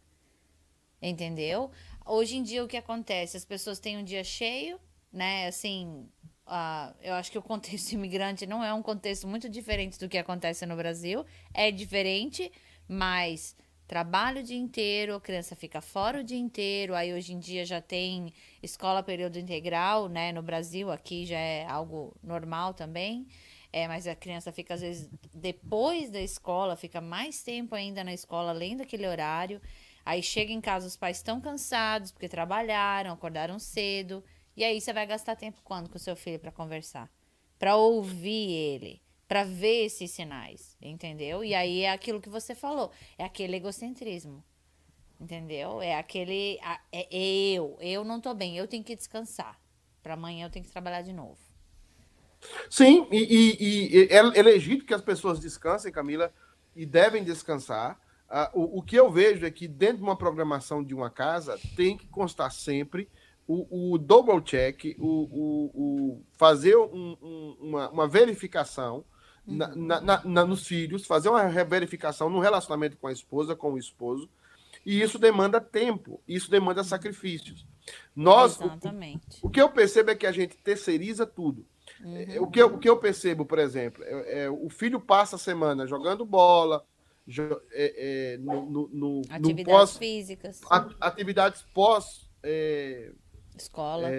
Entendeu? 1.02 1.72
Hoje 2.06 2.38
em 2.38 2.44
dia 2.44 2.64
o 2.64 2.68
que 2.68 2.78
acontece? 2.78 3.38
As 3.38 3.46
pessoas 3.46 3.80
têm 3.80 3.98
um 3.98 4.04
dia 4.04 4.24
cheio, 4.24 4.80
né? 5.12 5.48
Assim, 5.48 6.10
uh, 6.48 6.96
eu 7.02 7.14
acho 7.14 7.32
que 7.32 7.38
o 7.38 7.42
contexto 7.42 7.92
imigrante 7.94 8.46
não 8.46 8.64
é 8.64 8.74
um 8.74 8.82
contexto 8.82 9.28
muito 9.28 9.50
diferente 9.50 10.00
do 10.00 10.10
que 10.10 10.18
acontece 10.18 10.66
no 10.66 10.76
Brasil. 10.76 11.26
É 11.54 11.70
diferente, 11.70 12.52
mas 12.88 13.56
trabalho 13.88 14.40
o 14.40 14.44
dia 14.44 14.58
inteiro, 14.58 15.16
a 15.16 15.22
criança 15.22 15.56
fica 15.56 15.82
fora 15.82 16.20
o 16.20 16.24
dia 16.24 16.38
inteiro. 16.38 16.96
Aí 16.96 17.14
hoje 17.14 17.34
em 17.34 17.40
dia 17.40 17.66
já 17.66 17.82
tem 17.82 18.34
escola 18.62 19.04
período 19.04 19.38
integral, 19.38 20.08
né? 20.08 20.32
No 20.32 20.42
Brasil, 20.42 20.92
aqui 20.92 21.26
já 21.26 21.38
é 21.38 21.66
algo 21.68 22.16
normal 22.24 22.74
também. 22.74 23.28
É, 23.72 23.88
mas 23.88 24.08
a 24.08 24.16
criança 24.16 24.52
fica, 24.52 24.74
às 24.74 24.82
vezes, 24.82 25.10
depois 25.34 26.10
da 26.10 26.22
escola, 26.22 26.78
fica 26.78 27.02
mais 27.02 27.44
tempo 27.44 27.76
ainda 27.76 28.04
na 28.04 28.14
escola, 28.14 28.52
além 28.52 28.78
daquele 28.78 29.06
horário. 29.06 29.62
Aí 30.06 30.24
chega 30.24 30.54
em 30.54 30.62
casa, 30.62 30.88
os 30.88 30.96
pais 30.96 31.18
estão 31.18 31.42
cansados 31.42 32.12
porque 32.12 32.30
trabalharam, 32.30 33.12
acordaram 33.12 33.60
cedo. 33.60 34.24
E 34.56 34.64
aí 34.64 34.80
você 34.80 34.94
vai 34.94 35.06
gastar 35.06 35.36
tempo 35.36 35.60
quando 35.64 35.90
com 35.90 35.98
o 35.98 36.00
seu 36.00 36.16
filho 36.16 36.40
para 36.40 36.52
conversar? 36.52 37.12
Para 37.60 37.76
ouvir 37.76 38.52
ele, 38.52 39.02
para 39.28 39.44
ver 39.44 39.86
esses 39.86 40.12
sinais, 40.12 40.78
entendeu? 40.82 41.44
E 41.44 41.54
aí 41.54 41.82
é 41.82 41.92
aquilo 41.92 42.22
que 42.22 42.30
você 42.30 42.54
falou, 42.54 42.92
é 43.18 43.24
aquele 43.24 43.56
egocentrismo. 43.58 44.44
Entendeu? 45.20 45.82
É 45.82 45.96
aquele 45.96 46.60
é 46.92 47.08
eu, 47.10 47.78
eu 47.80 48.04
não 48.04 48.20
tô 48.20 48.34
bem, 48.34 48.58
eu 48.58 48.68
tenho 48.68 48.84
que 48.84 48.96
descansar. 48.96 49.58
Para 50.04 50.14
amanhã 50.14 50.46
eu 50.46 50.50
tenho 50.50 50.66
que 50.66 50.72
trabalhar 50.72 51.02
de 51.02 51.14
novo. 51.14 51.40
Sim, 52.70 53.08
e, 53.12 53.18
e, 53.18 53.98
e 53.98 54.04
é, 54.12 54.18
é 54.18 54.44
legítimo 54.44 54.86
que 54.86 54.94
as 54.94 55.02
pessoas 55.02 55.40
descansem, 55.40 55.92
Camila, 55.92 56.34
e 56.76 56.86
devem 56.86 57.24
descansar. 57.24 58.00
Uh, 58.30 58.60
o, 58.60 58.80
o, 58.80 58.82
que 58.82 58.96
eu 58.96 59.10
vejo 59.10 59.46
é 59.46 59.52
que 59.52 59.68
dentro 59.68 59.98
de 59.98 60.04
uma 60.04 60.18
programação 60.18 60.84
de 60.84 60.94
uma 60.94 61.10
casa 61.10 61.60
tem 61.76 61.96
que 61.96 62.08
constar 62.08 62.52
sempre 62.52 63.08
o, 63.48 63.94
o 63.94 63.98
double 63.98 64.42
check, 64.42 64.96
o, 64.98 65.70
o 65.74 66.24
fazer 66.34 66.76
um, 66.76 67.16
um, 67.22 67.58
uma, 67.62 67.90
uma, 67.90 68.08
verificação. 68.08 69.06
Na, 69.48 70.02
na, 70.02 70.22
na, 70.24 70.46
nos 70.46 70.68
filhos, 70.68 71.06
fazer 71.06 71.30
uma 71.30 71.48
verificação 71.64 72.30
no 72.30 72.40
relacionamento 72.40 72.98
com 72.98 73.08
a 73.08 73.12
esposa, 73.12 73.56
com 73.56 73.74
o 73.74 73.78
esposo, 73.78 74.30
e 74.86 75.02
isso 75.02 75.18
demanda 75.18 75.60
tempo, 75.60 76.22
isso 76.28 76.50
demanda 76.50 76.84
sacrifícios. 76.84 77.66
Nós, 78.16 78.60
Exatamente. 78.60 79.40
O, 79.42 79.48
o 79.48 79.50
que 79.50 79.62
eu 79.62 79.70
percebo 79.70 80.12
é 80.12 80.16
que 80.16 80.26
a 80.26 80.32
gente 80.32 80.58
terceiriza 80.58 81.26
tudo. 81.26 81.66
Uhum. 82.04 82.44
O, 82.44 82.48
que 82.48 82.62
eu, 82.62 82.68
o 82.68 82.78
que 82.78 82.90
eu 82.90 82.98
percebo, 82.98 83.46
por 83.46 83.60
exemplo, 83.60 84.04
é, 84.04 84.44
é, 84.44 84.50
o 84.50 84.70
filho 84.70 85.00
passa 85.00 85.36
a 85.36 85.40
semana 85.40 85.88
jogando 85.88 86.26
bola, 86.26 86.86
é, 87.72 88.34
é, 88.34 88.38
no, 88.38 88.66
no, 88.66 88.90
no, 88.92 89.22
atividades 89.30 89.66
pós, 89.66 89.98
físicas, 89.98 90.62
atividades 91.00 91.66
pós 91.74 92.30
escola, 93.58 94.10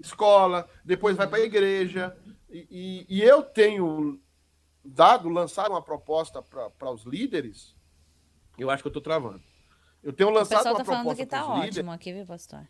escola, 0.00 0.68
depois 0.84 1.16
vai 1.16 1.28
para 1.28 1.38
a 1.38 1.44
igreja 1.46 2.16
e, 2.50 2.66
e, 3.08 3.18
e, 3.18 3.22
eu 3.22 3.42
tenho 3.42 4.20
dado, 4.84 5.28
lançado 5.28 5.70
uma 5.70 5.82
proposta 5.82 6.42
para 6.42 6.90
os 6.90 7.04
líderes. 7.04 7.74
Eu 8.58 8.70
acho 8.70 8.82
que 8.82 8.86
eu 8.86 8.90
estou 8.90 9.02
travando. 9.02 9.42
Eu 10.02 10.12
tenho 10.12 10.30
lançado 10.30 10.66
uma 10.66 10.76
tá 10.76 10.84
proposta 10.84 11.16
que 11.16 11.26
tá 11.26 11.46
ótimo 11.46 11.64
líderes, 11.64 11.88
aqui, 11.88 12.12
viu, 12.12 12.26
pastor? 12.26 12.68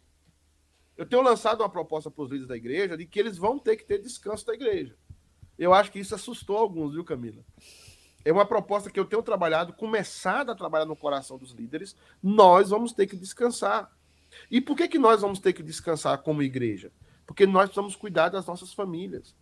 Eu 0.96 1.04
tenho 1.04 1.22
lançado 1.22 1.60
uma 1.60 1.68
proposta 1.68 2.10
para 2.10 2.22
os 2.22 2.30
líderes 2.30 2.48
da 2.48 2.56
igreja 2.56 2.96
de 2.96 3.04
que 3.04 3.18
eles 3.18 3.36
vão 3.36 3.58
ter 3.58 3.76
que 3.76 3.84
ter 3.84 4.00
descanso 4.00 4.46
da 4.46 4.54
igreja. 4.54 4.96
Eu 5.58 5.74
acho 5.74 5.90
que 5.90 5.98
isso 5.98 6.14
assustou 6.14 6.56
alguns, 6.56 6.92
viu, 6.94 7.04
Camila? 7.04 7.44
É 8.24 8.32
uma 8.32 8.46
proposta 8.46 8.90
que 8.90 8.98
eu 8.98 9.04
tenho 9.04 9.22
trabalhado, 9.22 9.72
começado 9.72 10.50
a 10.50 10.54
trabalhar 10.54 10.86
no 10.86 10.96
coração 10.96 11.36
dos 11.36 11.50
líderes. 11.50 11.96
Nós 12.22 12.70
vamos 12.70 12.92
ter 12.92 13.06
que 13.06 13.16
descansar. 13.16 13.90
E 14.50 14.60
por 14.60 14.76
que, 14.76 14.88
que 14.88 14.98
nós 14.98 15.20
vamos 15.20 15.40
ter 15.40 15.52
que 15.52 15.62
descansar 15.62 16.18
como 16.18 16.42
igreja? 16.42 16.90
Porque 17.26 17.46
nós 17.46 17.64
precisamos 17.64 17.96
cuidar 17.96 18.28
das 18.28 18.46
nossas 18.46 18.72
famílias. 18.72 19.34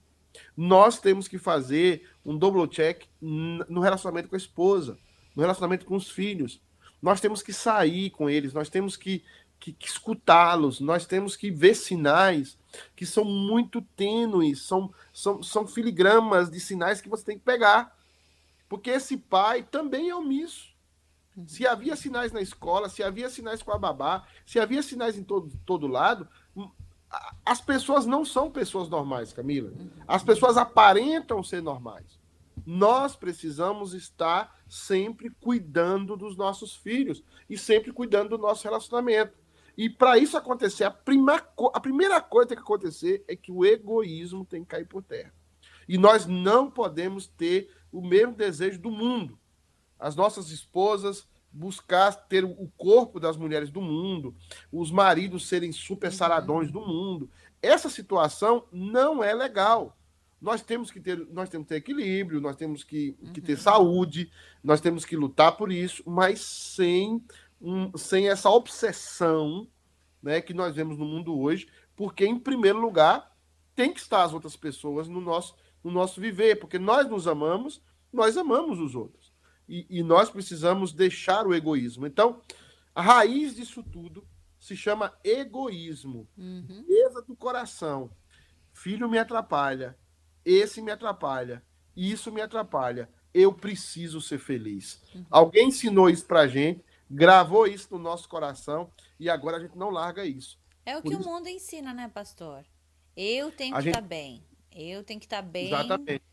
Nós 0.57 1.01
temos 1.01 1.29
que 1.29 1.39
fazer 1.39 2.09
um 2.25 2.37
double 2.37 2.67
check 2.69 3.05
no 3.21 3.81
relacionamento 3.81 4.29
com 4.29 4.37
a 4.37 4.39
esposa, 4.39 4.99
no 5.35 5.43
relacionamento 5.43 5.87
com 5.87 5.97
os 5.97 6.11
filhos. 6.11 6.61
Nós 7.01 7.21
temos 7.21 7.43
que 7.43 7.53
sair 7.53 8.11
com 8.11 8.31
eles, 8.31 8.53
nós 8.53 8.69
temos 8.69 8.97
que, 8.97 9.25
que, 9.59 9.73
que 9.73 9.89
escutá-los, 9.89 10.81
nós 10.81 11.05
temos 11.05 11.37
que 11.37 11.51
ver 11.51 11.75
sinais 11.75 12.57
que 12.95 13.05
são 13.05 13.25
muito 13.25 13.83
tênues, 13.97 14.63
são, 14.63 14.93
são, 15.13 15.43
são 15.43 15.67
filigramas 15.67 16.51
de 16.51 16.61
sinais 16.61 17.01
que 17.01 17.09
você 17.09 17.25
tem 17.25 17.39
que 17.39 17.45
pegar. 17.45 17.97
Porque 18.69 18.91
esse 18.91 19.17
pai 19.17 19.63
também 19.63 20.09
é 20.09 20.15
omisso. 20.15 20.73
Se 21.47 21.67
havia 21.67 21.97
sinais 21.97 22.31
na 22.31 22.41
escola, 22.41 22.89
se 22.89 23.03
havia 23.03 23.29
sinais 23.31 23.63
com 23.63 23.73
a 23.73 23.79
babá, 23.79 24.27
se 24.47 24.61
havia 24.61 24.83
sinais 24.83 25.17
em 25.17 25.25
todo, 25.25 25.51
todo 25.65 25.87
lado, 25.87 26.29
as 27.45 27.61
pessoas 27.61 28.07
não 28.07 28.25
são 28.25 28.51
pessoas 28.51 28.89
normais, 28.89 29.33
Camila. 29.33 29.73
As 30.07 30.23
pessoas 30.23 30.57
aparentam 30.57 31.43
ser 31.43 31.63
normais. 31.63 32.21
Nós 32.65 33.17
precisamos 33.17 33.93
estar 33.93 34.59
sempre 34.69 35.31
cuidando 35.31 36.17
dos 36.17 36.37
nossos 36.37 36.77
filhos 36.77 37.23
e 37.49 37.59
sempre 37.59 37.93
cuidando 37.93 38.31
do 38.31 38.39
nosso 38.39 38.65
relacionamento. 38.65 39.37
E 39.77 39.89
para 39.89 40.19
isso 40.19 40.37
acontecer, 40.37 40.85
a, 40.85 40.91
prima, 40.91 41.43
a 41.75 41.81
primeira 41.81 42.21
coisa 42.21 42.49
que 42.49 42.55
tem 42.55 42.57
que 42.57 42.63
acontecer 42.63 43.25
é 43.27 43.35
que 43.35 43.51
o 43.51 43.65
egoísmo 43.65 44.45
tem 44.45 44.63
que 44.63 44.69
cair 44.69 44.87
por 44.87 45.03
terra. 45.03 45.33
E 45.89 45.99
nós 45.99 46.27
não 46.27 46.71
podemos 46.71 47.27
ter 47.27 47.71
o 47.91 48.01
mesmo 48.01 48.35
desejo 48.35 48.79
do 48.79 48.91
mundo. 48.91 49.39
As 49.99 50.15
nossas 50.15 50.51
esposas 50.51 51.27
buscar 51.53 52.13
ter 52.13 52.45
o 52.45 52.71
corpo 52.77 53.21
das 53.21 53.37
mulheres 53.37 53.71
do 53.71 53.81
mundo, 53.81 54.35
os 54.71 54.91
maridos 54.91 55.47
serem 55.47 55.73
super 55.73 56.11
uhum. 56.11 56.17
saradões 56.17 56.71
do 56.71 56.81
mundo. 56.81 57.31
Essa 57.61 57.89
situação 57.89 58.65
não 58.73 59.23
é 59.23 59.35
legal. 59.35 59.97
Nós 60.41 60.63
temos 60.63 60.91
que 60.91 61.01
ter, 61.01 61.27
nós 61.31 61.49
temos 61.49 61.69
ter 61.69 61.77
equilíbrio, 61.77 62.41
nós 62.41 62.57
temos 62.57 62.83
que, 62.83 63.17
que 63.33 63.41
ter 63.41 63.53
uhum. 63.53 63.59
saúde, 63.59 64.31
nós 64.63 64.81
temos 64.81 65.05
que 65.05 65.17
lutar 65.17 65.57
por 65.57 65.71
isso, 65.71 66.03
mas 66.07 66.41
sem, 66.41 67.23
um, 67.61 67.97
sem 67.97 68.29
essa 68.29 68.51
obsessão 68.51 69.69
né, 70.23 70.41
que 70.41 70.55
nós 70.55 70.75
vemos 70.75 70.99
no 70.99 71.05
mundo 71.05 71.39
hoje, 71.39 71.69
porque, 71.95 72.25
em 72.25 72.39
primeiro 72.39 72.81
lugar, 72.81 73.31
tem 73.75 73.93
que 73.93 74.01
estar 74.01 74.25
as 74.25 74.33
outras 74.33 74.57
pessoas 74.57 75.07
no 75.09 75.21
nosso 75.21 75.55
no 75.83 75.91
nosso 75.91 76.21
viver, 76.21 76.59
porque 76.61 76.79
nós 76.79 77.09
nos 77.09 77.27
amamos, 77.27 77.83
nós 78.13 78.37
amamos 78.37 78.79
os 78.79 78.95
outros. 78.95 79.22
E, 79.73 79.87
e 79.89 80.03
nós 80.03 80.29
precisamos 80.29 80.93
deixar 80.93 81.47
o 81.47 81.55
egoísmo. 81.55 82.07
Então, 82.07 82.43
a 82.95 83.01
raiz 83.01 83.57
disso 83.57 83.83
tudo 83.83 84.23
se 84.59 84.77
chama 84.77 85.15
egoísmo. 85.25 86.29
Uhum. 86.37 86.85
do 87.27 87.35
coração. 87.35 88.11
Filho 88.75 89.09
me 89.09 89.19
atrapalha, 89.19 89.97
esse 90.45 90.83
me 90.83 90.91
atrapalha, 90.91 91.65
isso 91.97 92.31
me 92.31 92.43
atrapalha. 92.43 93.09
Eu 93.33 93.55
preciso 93.55 94.21
ser 94.21 94.39
feliz. 94.39 95.03
Uhum. 95.15 95.25
Alguém 95.31 95.69
ensinou 95.69 96.11
isso 96.11 96.27
pra 96.27 96.47
gente, 96.47 96.85
gravou 97.11 97.67
isso 97.67 97.89
no 97.93 97.99
nosso 97.99 98.29
coração 98.29 98.93
e 99.19 99.31
agora 99.31 99.57
a 99.57 99.61
gente 99.61 99.79
não 99.79 99.89
larga 99.89 100.23
isso. 100.23 100.61
É 100.85 100.99
o 100.99 101.03
Por 101.03 101.09
que 101.09 101.19
isso... 101.19 101.27
o 101.27 101.33
mundo 101.33 101.49
ensina, 101.49 101.95
né, 101.95 102.11
pastor? 102.13 102.63
Eu 103.17 103.51
tenho 103.51 103.75
a 103.75 103.79
que 103.79 103.85
gente... 103.85 103.95
estar 103.95 104.07
bem. 104.07 104.45
Eu 104.71 105.03
tenho 105.03 105.19
que 105.19 105.27
estar 105.27 105.41
bem. 105.41 105.69
Exatamente. 105.69 106.32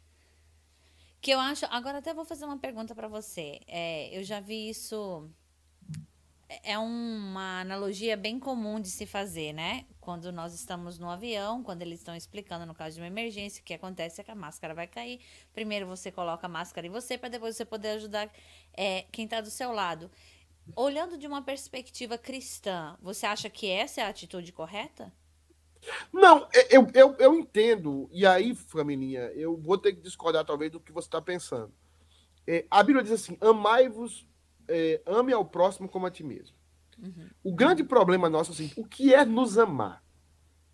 Que 1.21 1.31
eu 1.31 1.39
acho. 1.39 1.65
Agora 1.69 1.97
até 1.97 2.13
vou 2.13 2.25
fazer 2.25 2.45
uma 2.45 2.57
pergunta 2.57 2.95
para 2.95 3.07
você. 3.07 3.59
É, 3.67 4.17
eu 4.17 4.23
já 4.23 4.39
vi 4.39 4.69
isso. 4.69 5.29
É 6.63 6.77
uma 6.79 7.61
analogia 7.61 8.17
bem 8.17 8.39
comum 8.39 8.79
de 8.79 8.89
se 8.89 9.05
fazer, 9.05 9.53
né? 9.53 9.85
Quando 9.99 10.31
nós 10.31 10.53
estamos 10.53 10.97
no 10.97 11.09
avião, 11.09 11.61
quando 11.61 11.83
eles 11.83 11.99
estão 11.99 12.15
explicando 12.15 12.65
no 12.65 12.73
caso 12.73 12.95
de 12.95 13.01
uma 13.01 13.07
emergência, 13.07 13.61
o 13.61 13.63
que 13.63 13.73
acontece 13.73 14.19
é 14.19 14.23
que 14.23 14.31
a 14.31 14.35
máscara 14.35 14.73
vai 14.73 14.87
cair. 14.87 15.21
Primeiro 15.53 15.85
você 15.85 16.11
coloca 16.11 16.47
a 16.47 16.49
máscara 16.49 16.87
em 16.87 16.89
você 16.89 17.17
para 17.17 17.29
depois 17.29 17.55
você 17.55 17.65
poder 17.65 17.89
ajudar 17.89 18.31
é, 18.73 19.03
quem 19.11 19.25
está 19.25 19.41
do 19.41 19.51
seu 19.51 19.71
lado. 19.71 20.09
Olhando 20.75 21.17
de 21.17 21.27
uma 21.27 21.41
perspectiva 21.41 22.17
cristã, 22.17 22.97
você 23.01 23.25
acha 23.25 23.49
que 23.49 23.69
essa 23.69 24.01
é 24.01 24.03
a 24.05 24.09
atitude 24.09 24.51
correta? 24.51 25.13
Não, 26.11 26.47
é, 26.53 26.75
eu, 26.75 26.87
eu, 26.93 27.15
eu 27.17 27.35
entendo, 27.35 28.09
e 28.11 28.25
aí, 28.25 28.53
Flamininha, 28.53 29.21
eu 29.33 29.57
vou 29.57 29.77
ter 29.77 29.93
que 29.93 30.01
discordar 30.01 30.45
talvez 30.45 30.71
do 30.71 30.79
que 30.79 30.91
você 30.91 31.07
está 31.07 31.21
pensando. 31.21 31.73
É, 32.45 32.65
a 32.69 32.81
Bíblia 32.83 33.03
diz 33.03 33.13
assim: 33.13 33.37
amai-vos, 33.39 34.27
é, 34.67 35.01
ame 35.05 35.31
ao 35.31 35.45
próximo 35.45 35.87
como 35.87 36.05
a 36.05 36.11
ti 36.11 36.23
mesmo. 36.23 36.55
Uhum. 36.97 37.29
O 37.43 37.53
grande 37.53 37.83
problema 37.83 38.29
nosso 38.29 38.51
é 38.51 38.53
assim: 38.53 38.71
o 38.75 38.85
que 38.85 39.13
é 39.13 39.23
nos 39.23 39.57
amar? 39.57 40.03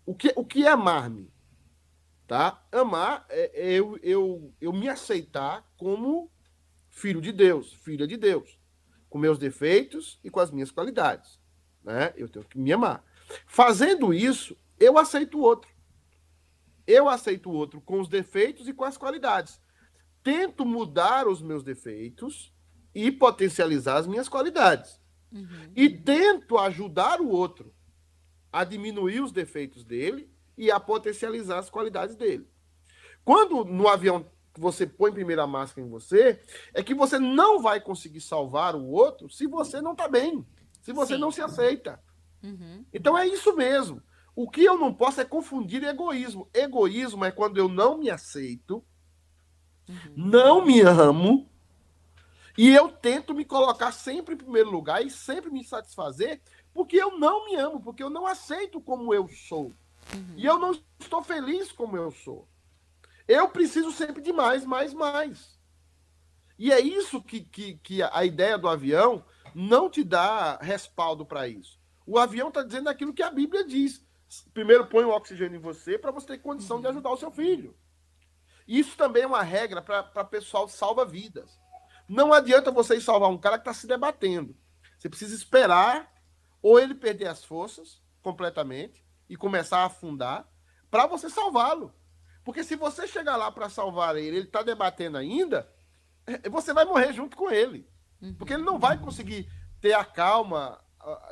O 0.04 0.14
que, 0.14 0.32
o 0.36 0.44
que 0.44 0.64
é 0.64 0.70
amar-me? 0.70 1.30
Tá? 2.26 2.64
Amar 2.72 3.24
é, 3.28 3.50
é 3.54 3.72
eu, 3.74 3.98
eu, 4.02 4.52
eu 4.60 4.72
me 4.72 4.88
aceitar 4.88 5.64
como 5.76 6.30
filho 6.88 7.20
de 7.20 7.30
Deus, 7.30 7.72
filha 7.74 8.06
de 8.06 8.16
Deus, 8.16 8.58
com 9.08 9.18
meus 9.18 9.38
defeitos 9.38 10.18
e 10.24 10.30
com 10.30 10.40
as 10.40 10.50
minhas 10.50 10.70
qualidades. 10.70 11.38
Né? 11.84 12.12
Eu 12.16 12.28
tenho 12.28 12.44
que 12.44 12.58
me 12.58 12.72
amar. 12.72 13.04
Fazendo 13.46 14.14
isso, 14.14 14.56
eu 14.78 14.98
aceito 14.98 15.38
o 15.38 15.42
outro. 15.42 15.70
Eu 16.86 17.08
aceito 17.08 17.50
o 17.50 17.52
outro 17.52 17.80
com 17.80 18.00
os 18.00 18.08
defeitos 18.08 18.68
e 18.68 18.72
com 18.72 18.84
as 18.84 18.96
qualidades. 18.96 19.60
Tento 20.22 20.64
mudar 20.64 21.26
os 21.26 21.42
meus 21.42 21.62
defeitos 21.62 22.52
e 22.94 23.10
potencializar 23.10 23.96
as 23.96 24.06
minhas 24.06 24.28
qualidades. 24.28 25.00
Uhum. 25.32 25.72
E 25.74 25.88
tento 25.88 26.56
ajudar 26.58 27.20
o 27.20 27.28
outro 27.28 27.74
a 28.52 28.64
diminuir 28.64 29.20
os 29.20 29.32
defeitos 29.32 29.84
dele 29.84 30.30
e 30.56 30.70
a 30.70 30.80
potencializar 30.80 31.58
as 31.58 31.68
qualidades 31.68 32.16
dele. 32.16 32.48
Quando 33.24 33.64
no 33.64 33.88
avião 33.88 34.24
você 34.56 34.86
põe 34.86 35.12
primeira 35.12 35.46
máscara 35.46 35.86
em 35.86 35.90
você, 35.90 36.40
é 36.72 36.82
que 36.82 36.94
você 36.94 37.18
não 37.18 37.60
vai 37.60 37.80
conseguir 37.80 38.20
salvar 38.20 38.74
o 38.74 38.86
outro 38.86 39.28
se 39.28 39.46
você 39.46 39.82
não 39.82 39.92
está 39.92 40.08
bem, 40.08 40.46
se 40.80 40.92
você 40.92 41.14
Sim. 41.14 41.20
não 41.20 41.30
se 41.30 41.42
aceita. 41.42 42.00
Uhum. 42.42 42.84
Então 42.92 43.18
é 43.18 43.26
isso 43.26 43.54
mesmo. 43.54 44.02
O 44.36 44.48
que 44.48 44.62
eu 44.62 44.78
não 44.78 44.92
posso 44.92 45.20
é 45.20 45.24
confundir 45.24 45.82
egoísmo. 45.82 46.48
Egoísmo 46.52 47.24
é 47.24 47.32
quando 47.32 47.56
eu 47.56 47.68
não 47.68 47.98
me 47.98 48.10
aceito, 48.10 48.84
uhum. 49.88 50.12
não 50.14 50.64
me 50.64 50.82
amo, 50.82 51.50
e 52.56 52.74
eu 52.74 52.88
tento 52.88 53.34
me 53.34 53.44
colocar 53.44 53.92
sempre 53.92 54.34
em 54.34 54.38
primeiro 54.38 54.70
lugar 54.70 55.04
e 55.04 55.10
sempre 55.10 55.50
me 55.50 55.62
satisfazer, 55.62 56.40
porque 56.72 56.96
eu 56.96 57.18
não 57.18 57.46
me 57.46 57.56
amo, 57.56 57.80
porque 57.80 58.02
eu 58.02 58.08
não 58.08 58.26
aceito 58.26 58.80
como 58.80 59.12
eu 59.12 59.28
sou. 59.28 59.72
Uhum. 60.14 60.34
E 60.36 60.44
eu 60.44 60.58
não 60.58 60.72
estou 60.98 61.22
feliz 61.22 61.70
como 61.70 61.96
eu 61.96 62.10
sou. 62.10 62.48
Eu 63.28 63.48
preciso 63.48 63.90
sempre 63.90 64.22
de 64.22 64.32
mais, 64.32 64.64
mais, 64.64 64.94
mais. 64.94 65.58
E 66.58 66.72
é 66.72 66.80
isso 66.80 67.22
que, 67.22 67.40
que, 67.40 67.74
que 67.78 68.02
a 68.02 68.24
ideia 68.24 68.56
do 68.56 68.68
avião 68.68 69.24
não 69.54 69.90
te 69.90 70.02
dá 70.02 70.56
respaldo 70.56 71.26
para 71.26 71.48
isso. 71.48 71.78
O 72.06 72.18
avião 72.18 72.48
está 72.48 72.62
dizendo 72.62 72.88
aquilo 72.88 73.12
que 73.12 73.22
a 73.22 73.30
Bíblia 73.30 73.64
diz. 73.64 74.05
Primeiro 74.52 74.86
põe 74.86 75.04
o 75.04 75.10
oxigênio 75.10 75.56
em 75.56 75.62
você 75.62 75.98
para 75.98 76.10
você 76.10 76.26
ter 76.26 76.38
condição 76.38 76.80
de 76.80 76.86
ajudar 76.88 77.10
o 77.10 77.16
seu 77.16 77.30
filho. 77.30 77.76
Isso 78.66 78.96
também 78.96 79.22
é 79.22 79.26
uma 79.26 79.42
regra 79.42 79.80
para 79.80 80.24
pessoal 80.24 80.68
salva 80.68 81.04
vidas. 81.04 81.58
Não 82.08 82.32
adianta 82.32 82.70
você 82.70 83.00
salvar 83.00 83.30
um 83.30 83.38
cara 83.38 83.58
que 83.58 83.62
está 83.62 83.74
se 83.74 83.86
debatendo. 83.86 84.56
Você 84.98 85.08
precisa 85.08 85.34
esperar 85.34 86.12
ou 86.62 86.78
ele 86.78 86.94
perder 86.94 87.28
as 87.28 87.44
forças 87.44 88.02
completamente 88.22 89.04
e 89.28 89.36
começar 89.36 89.78
a 89.78 89.86
afundar 89.86 90.48
para 90.90 91.06
você 91.06 91.28
salvá-lo. 91.28 91.94
Porque 92.44 92.62
se 92.62 92.76
você 92.76 93.06
chegar 93.06 93.36
lá 93.36 93.50
para 93.50 93.68
salvar 93.68 94.16
ele, 94.16 94.36
ele 94.38 94.46
está 94.46 94.62
debatendo 94.62 95.18
ainda, 95.18 95.68
é, 96.26 96.48
você 96.48 96.72
vai 96.72 96.84
morrer 96.84 97.12
junto 97.12 97.36
com 97.36 97.50
ele. 97.50 97.88
Uhum. 98.20 98.34
Porque 98.34 98.54
ele 98.54 98.62
não 98.62 98.78
vai 98.78 98.98
conseguir 98.98 99.50
ter 99.80 99.92
a 99.92 100.04
calma 100.04 100.80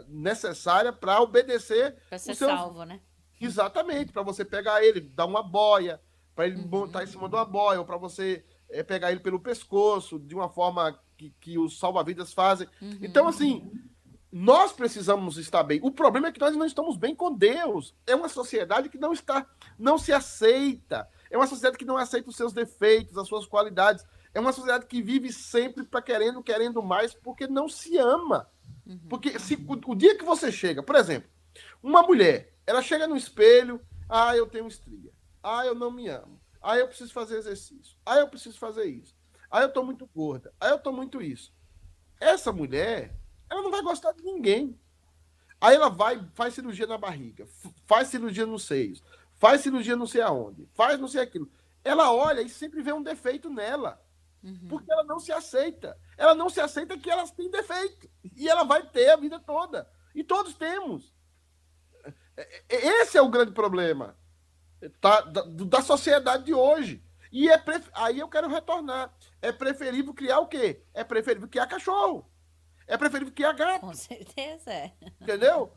necessária 0.09 0.93
para 0.93 1.21
obedecer. 1.21 1.97
Para 2.09 2.19
ser 2.19 2.35
seu... 2.35 2.49
salvo, 2.49 2.85
né? 2.85 3.01
Exatamente, 3.41 4.13
para 4.13 4.23
você 4.23 4.45
pegar 4.45 4.83
ele, 4.83 5.01
dar 5.01 5.27
uma 5.27 5.43
boia, 5.43 6.01
para 6.35 6.47
ele 6.47 6.57
uhum. 6.57 6.69
montar 6.69 7.05
em 7.05 7.07
cima 7.07 7.29
de 7.29 7.35
uma 7.35 7.45
boia, 7.45 7.79
ou 7.79 7.85
para 7.85 7.97
você 7.97 8.45
é, 8.71 8.83
pegar 8.83 9.11
ele 9.11 9.21
pelo 9.21 9.41
pescoço, 9.41 10.19
de 10.19 10.35
uma 10.35 10.49
forma 10.49 10.99
que, 11.17 11.31
que 11.41 11.59
os 11.59 11.79
salva-vidas 11.79 12.33
fazem. 12.33 12.69
Uhum. 12.81 12.99
Então, 13.03 13.29
assim, 13.29 13.71
nós 14.31 14.73
precisamos 14.73 15.37
estar 15.37 15.63
bem. 15.63 15.79
O 15.83 15.91
problema 15.91 16.29
é 16.29 16.33
que 16.33 16.41
nós 16.41 16.57
não 16.57 16.67
estamos 16.67 16.97
bem 16.97 17.15
com 17.15 17.33
Deus. 17.33 17.95
É 18.07 18.15
uma 18.15 18.29
sociedade 18.29 18.89
que 18.89 18.99
não 18.99 19.13
está, 19.13 19.47
não 19.79 19.99
se 19.99 20.13
aceita. 20.13 21.09
É 21.31 21.37
uma 21.37 21.47
sociedade 21.47 21.79
que 21.79 21.85
não 21.85 21.97
aceita 21.97 22.31
os 22.31 22.37
seus 22.37 22.53
defeitos, 22.53 23.17
as 23.17 23.29
suas 23.29 23.47
qualidades. 23.47 24.05
É 24.33 24.41
uma 24.41 24.53
sociedade 24.53 24.87
que 24.87 25.01
vive 25.01 25.33
sempre 25.33 25.85
para 25.85 26.03
querendo, 26.03 26.43
querendo 26.43 26.83
mais, 26.83 27.15
porque 27.15 27.47
não 27.47 27.69
se 27.69 27.97
ama. 27.97 28.49
Uhum. 28.87 28.99
Porque 29.09 29.39
se, 29.39 29.55
o, 29.55 29.93
o, 29.93 29.95
dia 29.95 30.17
que 30.17 30.25
você 30.25 30.53
chega, 30.53 30.83
por 30.83 30.97
exemplo, 30.97 31.29
uma 31.83 32.03
mulher, 32.03 32.55
ela 32.67 32.83
chega 32.83 33.07
no 33.07 33.17
espelho, 33.17 33.81
ah, 34.09 34.37
eu 34.37 34.47
tenho 34.47 34.67
estria. 34.67 35.13
Ah, 35.43 35.65
eu 35.65 35.75
não 35.75 35.91
me 35.91 36.09
amo. 36.09 36.41
Ah, 36.61 36.79
eu 36.79 36.89
preciso 36.89 37.13
fazer 37.13 37.37
exercício. 37.37 37.97
Ah, 38.05 38.17
eu 38.17 38.29
preciso 38.29 38.59
fazer 38.59 38.85
isso. 38.85 39.15
Ah, 39.51 39.63
eu 39.63 39.73
tô 39.73 39.83
muito 39.83 40.07
gorda. 40.15 40.53
Ah, 40.61 40.69
eu 40.69 40.79
tô 40.79 40.93
muito 40.93 41.21
isso. 41.21 41.53
Essa 42.21 42.53
mulher, 42.53 43.15
ela 43.51 43.63
não 43.63 43.71
vai 43.71 43.83
gostar 43.83 44.13
de 44.13 44.23
ninguém. 44.23 44.79
Aí 45.61 45.77
ela 45.77 45.89
vai, 45.89 46.23
faz 46.35 46.55
cirurgia 46.55 46.87
na 46.87 46.99
barriga, 46.99 47.47
faz 47.87 48.09
cirurgia 48.09 48.45
nos 48.45 48.65
seios, 48.65 49.03
faz 49.35 49.63
cirurgia 49.63 49.97
não 49.97 50.07
sei 50.07 50.21
aonde, 50.21 50.69
faz 50.75 51.01
não 51.01 51.09
sei 51.09 51.23
aquilo. 51.23 51.51
Ela 51.83 52.13
olha 52.13 52.43
e 52.43 52.51
sempre 52.51 52.83
vê 52.83 52.93
um 52.93 53.03
defeito 53.03 53.49
nela. 53.49 53.99
Uhum. 54.45 54.69
Porque 54.69 54.93
ela 54.93 55.05
não 55.05 55.19
se 55.19 55.33
aceita. 55.33 55.99
Ela 56.19 56.35
não 56.35 56.51
se 56.51 56.61
aceita 56.61 56.99
que 56.99 57.11
elas 57.11 57.31
têm 57.31 57.51
defeito. 57.51 58.11
E 58.37 58.47
ela 58.47 58.63
vai 58.63 58.87
ter 58.87 59.09
a 59.09 59.17
vida 59.17 59.41
toda. 59.41 59.91
E 60.15 60.23
todos 60.23 60.55
temos. 60.55 61.15
É, 62.37 62.63
é, 62.69 62.87
esse 63.01 63.17
é 63.17 63.23
o 63.23 63.31
grande 63.31 63.53
problema 63.53 64.17
tá, 65.01 65.23
da, 65.23 65.43
da 65.43 65.83
sociedade 65.83 66.45
de 66.45 66.55
hoje. 66.55 67.03
E 67.33 67.49
é 67.49 67.57
pref... 67.57 67.89
aí 67.95 68.21
eu 68.21 68.29
quero 68.29 68.49
retornar. 68.49 69.13
É 69.41 69.51
preferível 69.51 70.13
criar 70.13 70.41
o 70.41 70.47
quê? 70.47 70.85
É 70.93 71.03
preferível 71.03 71.49
criar 71.49 71.67
cachorro. 71.67 72.31
É 72.87 72.99
preferível 72.99 73.33
criar 73.33 73.55
gato. 73.55 73.81
Com 73.81 73.95
certeza 73.95 74.71
é. 74.71 74.93
Entendeu? 75.21 75.73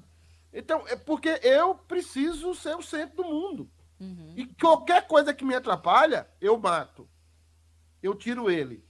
Então, 0.51 0.85
é 0.87 0.95
porque 0.95 1.39
eu 1.41 1.75
preciso 1.75 2.53
ser 2.53 2.75
o 2.75 2.81
centro 2.81 3.17
do 3.17 3.23
mundo. 3.23 3.71
Uhum. 3.99 4.33
E 4.35 4.45
qualquer 4.55 5.07
coisa 5.07 5.33
que 5.33 5.45
me 5.45 5.55
atrapalha, 5.55 6.27
eu 6.41 6.57
mato. 6.57 7.09
Eu 8.01 8.15
tiro 8.15 8.49
ele. 8.49 8.83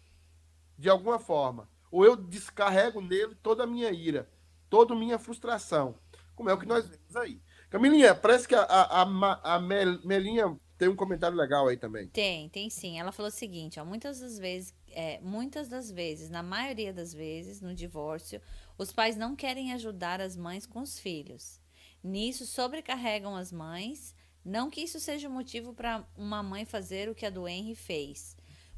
De 0.78 0.90
alguma 0.90 1.20
forma. 1.20 1.70
Ou 1.92 2.06
eu 2.06 2.16
descarrego 2.16 3.02
nele 3.02 3.36
toda 3.36 3.64
a 3.64 3.68
minha 3.68 3.92
ira, 3.92 4.30
toda 4.70 4.94
a 4.94 4.98
minha 4.98 5.18
frustração. 5.18 5.98
Como 6.36 6.50
é 6.50 6.54
o 6.54 6.60
que 6.60 6.66
nós 6.66 6.88
vemos 6.88 7.16
aí. 7.16 7.42
Camilinha, 7.70 8.14
parece 8.14 8.48
que 8.48 8.56
a, 8.56 8.62
a, 8.62 9.02
a, 9.04 9.56
a 9.56 9.60
Melinha 9.60 10.58
tem 10.78 10.88
um 10.88 10.96
comentário 10.96 11.36
legal 11.36 11.68
aí 11.68 11.76
também. 11.76 12.08
Tem, 12.10 12.48
tem 12.50 12.70
sim. 12.70 13.00
Ela 13.00 13.12
falou 13.12 13.30
o 13.30 13.34
seguinte, 13.34 13.80
ó, 13.80 13.86
muitas 13.86 14.20
das 14.20 14.38
vezes, 14.38 14.74
é, 14.90 15.20
muitas 15.22 15.68
das 15.68 15.92
vezes, 15.92 16.30
na 16.30 16.44
maioria 16.44 16.94
das 16.94 17.14
vezes, 17.14 17.60
no 17.60 17.74
divórcio, 17.74 18.40
os 18.78 18.92
pais 18.92 19.18
não 19.18 19.36
querem 19.36 19.74
ajudar 19.74 20.22
as 20.22 20.38
mães 20.38 20.66
com 20.66 20.82
os 20.82 21.00
filhos. 21.00 21.60
Nisso 22.04 22.46
sobrecarregam 22.46 23.36
as 23.36 23.52
mães. 23.52 24.16
Não 24.46 24.70
que 24.70 24.82
isso 24.82 25.00
seja 25.00 25.28
motivo 25.28 25.74
para 25.74 26.08
uma 26.16 26.42
mãe 26.44 26.64
fazer 26.64 27.10
o 27.10 27.16
que 27.16 27.26
a 27.26 27.30
do 27.30 27.48
Henry 27.48 27.76
fez. 27.76 28.37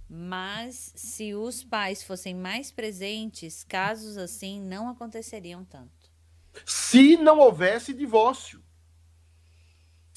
Mas 0.10 0.92
se 0.96 1.36
os 1.36 1.64
pais 1.64 2.02
fossem 2.02 2.34
mais 2.34 2.72
presentes, 2.72 3.64
casos 3.64 4.18
assim 4.18 4.60
não 4.60 4.90
aconteceriam 4.90 5.64
tanto. 5.64 6.10
Se 6.66 7.16
não 7.16 7.38
houvesse 7.38 7.94
divórcio 7.94 8.64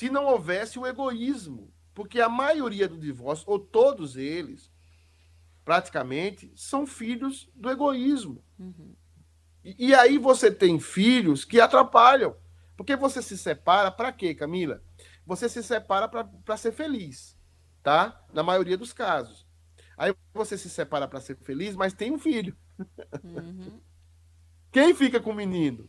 se 0.03 0.11
não 0.11 0.25
houvesse 0.25 0.81
o 0.81 0.87
egoísmo. 0.87 1.73
Porque 1.95 2.21
a 2.21 2.29
maioria 2.29 2.89
do 2.89 2.99
divórcio, 2.99 3.45
ou 3.49 3.57
todos 3.57 4.17
eles, 4.17 4.69
praticamente, 5.65 6.53
são 6.57 6.85
filhos 6.85 7.49
do 7.55 7.71
egoísmo. 7.71 8.43
Uhum. 8.59 8.97
E, 9.63 9.91
e, 9.91 9.95
aí 9.95 10.19
você 10.19 10.51
tem 10.51 10.81
filhos 10.81 11.45
que 11.45 11.61
atrapalham. 11.61 12.35
Porque 12.77 12.97
você 12.97 13.23
se 13.23 13.39
separa 13.39 13.93
para 13.93 14.11
quê, 14.11 14.35
Camila? 14.35 14.83
Você 15.25 15.49
se 15.49 15.63
separa 15.63 16.09
para 16.09 16.57
ser 16.57 16.73
feliz, 16.73 17.39
tá? 17.81 18.25
Na 18.33 18.43
maioria 18.43 18.77
dos 18.77 18.93
casos. 18.93 19.47
Aí 19.97 20.15
você 20.33 20.57
se 20.57 20.71
separa 20.71 21.07
para 21.07 21.21
ser 21.21 21.37
feliz, 21.37 21.77
mas 21.77 21.93
tem 21.93 22.13
um 22.13 22.19
filho. 22.19 22.57
Uhum. 23.23 23.81
Quem 24.71 24.95
fica 24.95 25.21
com 25.21 25.31
o 25.31 25.35
menino? 25.35 25.89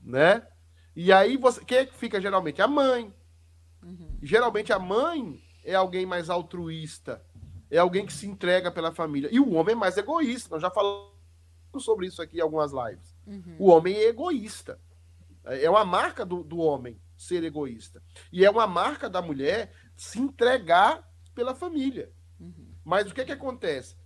Né? 0.00 0.46
E 0.94 1.12
aí 1.12 1.36
você. 1.36 1.64
Quem 1.64 1.78
é 1.78 1.86
que 1.86 1.94
fica 1.94 2.20
geralmente? 2.20 2.60
A 2.60 2.66
mãe. 2.66 3.14
Uhum. 3.82 4.18
Geralmente 4.22 4.72
a 4.72 4.78
mãe 4.78 5.40
é 5.64 5.74
alguém 5.74 6.06
mais 6.06 6.30
altruísta, 6.30 7.22
é 7.70 7.78
alguém 7.78 8.06
que 8.06 8.12
se 8.12 8.26
entrega 8.26 8.70
pela 8.70 8.94
família. 8.94 9.28
E 9.32 9.38
o 9.38 9.52
homem 9.54 9.74
é 9.74 9.78
mais 9.78 9.96
egoísta. 9.96 10.50
Nós 10.50 10.62
já 10.62 10.70
falamos 10.70 11.12
sobre 11.78 12.06
isso 12.06 12.22
aqui 12.22 12.38
em 12.38 12.40
algumas 12.40 12.72
lives. 12.72 13.14
Uhum. 13.26 13.56
O 13.58 13.68
homem 13.68 13.94
é 13.94 14.08
egoísta. 14.08 14.80
É 15.44 15.68
uma 15.70 15.84
marca 15.84 16.24
do, 16.24 16.42
do 16.42 16.58
homem 16.58 17.00
ser 17.16 17.44
egoísta. 17.44 18.02
E 18.32 18.44
é 18.44 18.50
uma 18.50 18.66
marca 18.66 19.08
da 19.08 19.22
mulher 19.22 19.72
se 19.96 20.18
entregar 20.18 21.08
pela 21.34 21.54
família. 21.54 22.12
Mas 22.86 23.10
o 23.10 23.14
que, 23.14 23.24
que 23.24 23.32
acontece? 23.32 23.96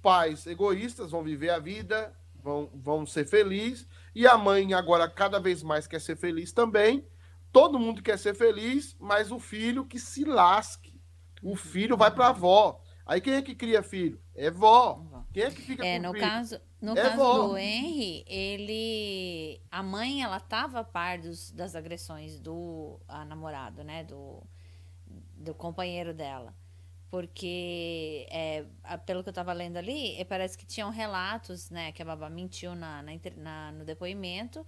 Pais 0.00 0.46
egoístas 0.46 1.10
vão 1.10 1.22
viver 1.22 1.50
a 1.50 1.58
vida, 1.58 2.16
vão, 2.42 2.70
vão 2.72 3.04
ser 3.04 3.26
felizes, 3.26 3.86
e 4.14 4.26
a 4.26 4.38
mãe 4.38 4.72
agora 4.72 5.10
cada 5.10 5.38
vez 5.40 5.62
mais 5.62 5.86
quer 5.86 6.00
ser 6.00 6.16
feliz 6.16 6.52
também, 6.52 7.04
Todo 7.56 7.78
mundo 7.78 8.02
quer 8.02 8.18
ser 8.18 8.34
feliz, 8.34 8.94
mas 9.00 9.32
o 9.32 9.38
filho 9.38 9.86
que 9.86 9.98
se 9.98 10.26
lasque. 10.26 11.00
O 11.42 11.56
filho 11.56 11.96
vai 11.96 12.10
para 12.10 12.26
a 12.26 12.28
avó. 12.28 12.82
Aí 13.06 13.18
quem 13.18 13.32
é 13.32 13.40
que 13.40 13.54
cria 13.54 13.82
filho? 13.82 14.20
É 14.34 14.50
vó. 14.50 15.24
Quem 15.32 15.44
é 15.44 15.50
que 15.50 15.62
fica 15.62 15.82
é, 15.86 15.96
com 15.96 16.08
no 16.08 16.12
filho? 16.12 16.26
caso 16.26 16.60
No 16.82 16.92
é 16.92 17.02
caso 17.02 17.16
vó. 17.16 17.48
do 17.48 17.56
Henry, 17.56 18.26
ele... 18.26 19.62
A 19.70 19.82
mãe, 19.82 20.22
ela 20.22 20.38
tava 20.38 20.80
a 20.80 20.84
par 20.84 21.18
dos, 21.18 21.50
das 21.50 21.74
agressões 21.74 22.38
do 22.38 23.00
a 23.08 23.24
namorado, 23.24 23.82
né? 23.82 24.04
Do, 24.04 24.42
do 25.06 25.54
companheiro 25.54 26.12
dela. 26.12 26.54
Porque, 27.08 28.26
é, 28.30 28.64
pelo 29.06 29.22
que 29.22 29.28
eu 29.28 29.32
tava 29.32 29.52
lendo 29.52 29.76
ali, 29.76 30.24
parece 30.28 30.58
que 30.58 30.66
tinham 30.66 30.90
relatos, 30.90 31.70
né? 31.70 31.92
Que 31.92 32.02
a 32.02 32.04
babá 32.04 32.28
mentiu 32.28 32.74
na, 32.74 33.02
na, 33.02 33.12
na 33.36 33.72
no 33.72 33.84
depoimento 33.84 34.66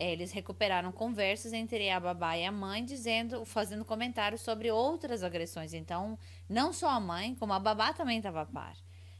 é, 0.00 0.12
eles 0.12 0.32
recuperaram 0.32 0.90
conversas 0.90 1.52
entre 1.52 1.90
a 1.90 2.00
babá 2.00 2.36
e 2.36 2.44
a 2.44 2.50
mãe, 2.50 2.82
dizendo, 2.82 3.44
fazendo 3.44 3.84
comentários 3.84 4.40
sobre 4.40 4.70
outras 4.70 5.22
agressões. 5.22 5.74
Então, 5.74 6.18
não 6.48 6.72
só 6.72 6.88
a 6.88 6.98
mãe, 6.98 7.34
como 7.34 7.52
a 7.52 7.58
babá 7.58 7.92
também 7.92 8.16
estava 8.16 8.40
a 8.40 8.46
par. 8.46 8.74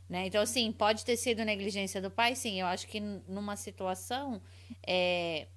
Né? 0.08 0.26
Então, 0.26 0.42
assim, 0.42 0.72
pode 0.72 1.04
ter 1.04 1.16
sido 1.16 1.44
negligência 1.44 2.00
do 2.00 2.10
pai, 2.10 2.34
sim. 2.34 2.60
Eu 2.60 2.66
acho 2.66 2.86
que 2.88 2.98
numa 2.98 3.56
situação. 3.56 4.40
É, 4.86 5.48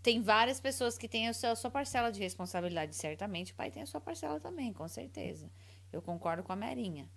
tem 0.00 0.22
várias 0.22 0.60
pessoas 0.60 0.96
que 0.96 1.08
têm 1.08 1.26
a 1.28 1.34
sua, 1.34 1.50
a 1.50 1.56
sua, 1.56 1.70
parcela 1.70 2.10
de 2.12 2.20
responsabilidade, 2.20 2.94
certamente. 2.94 3.52
O 3.52 3.56
pai 3.56 3.72
tem 3.72 3.82
a 3.82 3.86
sua 3.86 4.00
parcela 4.00 4.38
também, 4.38 4.72
com 4.72 4.86
certeza. 4.86 5.50
Eu 5.92 6.02
concordo 6.02 6.42
com 6.42 6.52
a 6.52 6.56
Merinha. 6.56 7.08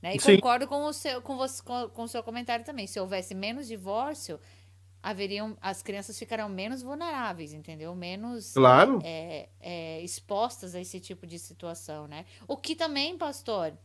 Né? 0.00 0.16
E 0.16 0.20
sim. 0.20 0.36
concordo 0.36 0.66
com 0.66 0.84
o, 0.84 0.92
seu, 0.92 1.22
com, 1.22 1.36
você, 1.36 1.62
com, 1.62 1.88
com 1.90 2.02
o 2.02 2.08
seu 2.08 2.22
comentário 2.22 2.64
também. 2.64 2.86
Se 2.86 2.98
houvesse 2.98 3.34
menos 3.34 3.68
divórcio, 3.68 4.40
haveriam 5.02 5.56
as 5.60 5.82
crianças 5.82 6.18
ficarão 6.18 6.48
menos 6.48 6.82
vulneráveis, 6.82 7.52
entendeu? 7.52 7.94
Menos 7.94 8.52
claro. 8.52 9.00
é, 9.04 9.48
é, 9.60 10.00
expostas 10.02 10.74
a 10.74 10.80
esse 10.80 11.00
tipo 11.00 11.26
de 11.26 11.38
situação, 11.38 12.06
né? 12.06 12.24
O 12.46 12.56
que 12.56 12.76
também, 12.76 13.16
pastor, 13.18 13.76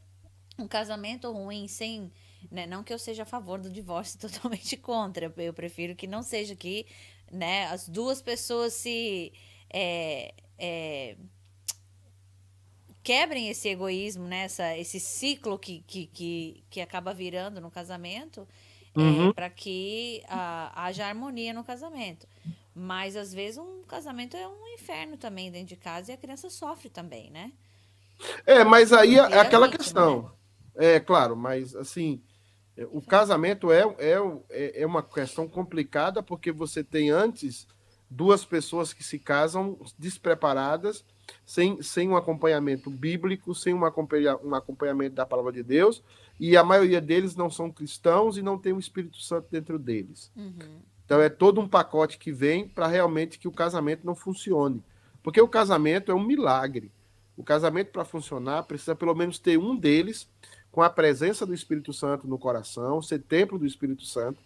um 0.59 0.67
casamento 0.67 1.31
ruim 1.31 1.67
sem, 1.67 2.11
né? 2.51 2.67
Não 2.67 2.83
que 2.83 2.93
eu 2.93 2.99
seja 2.99 3.23
a 3.23 3.25
favor 3.25 3.59
do 3.59 3.69
divórcio, 3.69 4.17
totalmente 4.21 4.77
contra. 4.77 5.33
Eu 5.37 5.53
prefiro 5.53 5.95
que 5.95 6.07
não 6.07 6.21
seja 6.21 6.55
que, 6.55 6.85
né? 7.31 7.65
As 7.67 7.87
duas 7.89 8.21
pessoas 8.21 8.73
se 8.73 9.33
é, 9.71 10.33
é, 10.57 11.17
quebrem 13.07 13.47
esse 13.47 13.69
egoísmo, 13.69 14.27
né? 14.27 14.43
Essa, 14.43 14.77
esse 14.77 14.99
ciclo 14.99 15.57
que, 15.57 15.81
que, 15.87 16.07
que, 16.07 16.63
que 16.69 16.81
acaba 16.81 17.13
virando 17.13 17.61
no 17.61 17.71
casamento 17.71 18.45
é, 18.93 18.99
uhum. 18.99 19.29
é, 19.29 19.33
para 19.33 19.49
que 19.49 20.21
a, 20.27 20.83
haja 20.83 21.07
harmonia 21.07 21.53
no 21.53 21.63
casamento. 21.63 22.27
Mas 22.75 23.15
às 23.15 23.33
vezes 23.33 23.59
um 23.59 23.81
casamento 23.83 24.35
é 24.35 24.45
um 24.45 24.67
inferno 24.73 25.15
também 25.15 25.49
dentro 25.49 25.69
de 25.69 25.77
casa 25.77 26.11
e 26.11 26.15
a 26.15 26.17
criança 26.17 26.49
sofre 26.49 26.89
também, 26.89 27.31
né? 27.31 27.53
É, 28.45 28.65
mas 28.65 28.91
aí 28.91 29.15
é 29.15 29.39
aquela 29.39 29.67
vítima, 29.67 29.85
questão. 29.85 30.23
Né? 30.75 30.95
É 30.95 30.99
claro, 30.99 31.37
mas 31.37 31.77
assim, 31.77 32.21
é, 32.75 32.85
o 32.91 33.01
casamento 33.01 33.71
é, 33.71 33.83
é, 33.99 34.81
é 34.81 34.85
uma 34.85 35.01
questão 35.01 35.47
complicada 35.47 36.21
porque 36.21 36.51
você 36.51 36.83
tem 36.83 37.09
antes 37.09 37.65
duas 38.09 38.43
pessoas 38.43 38.91
que 38.91 39.01
se 39.01 39.17
casam 39.17 39.79
despreparadas, 39.97 41.05
sem, 41.45 41.81
sem 41.81 42.09
um 42.09 42.15
acompanhamento 42.15 42.89
bíblico, 42.89 43.53
sem 43.55 43.73
um 43.73 43.85
acompanhamento 43.85 45.15
da 45.15 45.25
palavra 45.25 45.51
de 45.51 45.63
Deus, 45.63 46.03
e 46.39 46.55
a 46.55 46.63
maioria 46.63 47.01
deles 47.01 47.35
não 47.35 47.49
são 47.49 47.71
cristãos 47.71 48.37
e 48.37 48.41
não 48.41 48.57
tem 48.57 48.73
o 48.73 48.79
Espírito 48.79 49.17
Santo 49.21 49.47
dentro 49.49 49.79
deles. 49.79 50.31
Uhum. 50.35 50.81
Então 51.05 51.21
é 51.21 51.29
todo 51.29 51.61
um 51.61 51.67
pacote 51.67 52.17
que 52.17 52.31
vem 52.31 52.67
para 52.67 52.85
realmente 52.85 53.39
que 53.39 53.47
o 53.47 53.51
casamento 53.51 54.05
não 54.05 54.13
funcione. 54.13 54.83
Porque 55.23 55.41
o 55.41 55.47
casamento 55.47 56.11
é 56.11 56.15
um 56.15 56.23
milagre. 56.23 56.91
O 57.35 57.43
casamento, 57.43 57.91
para 57.91 58.03
funcionar, 58.03 58.63
precisa 58.63 58.95
pelo 58.95 59.15
menos 59.15 59.39
ter 59.39 59.57
um 59.57 59.75
deles 59.75 60.27
com 60.71 60.81
a 60.81 60.89
presença 60.89 61.45
do 61.45 61.53
Espírito 61.53 61.93
Santo 61.93 62.27
no 62.27 62.37
coração, 62.37 63.01
ser 63.01 63.19
templo 63.19 63.57
do 63.57 63.65
Espírito 63.65 64.05
Santo, 64.05 64.39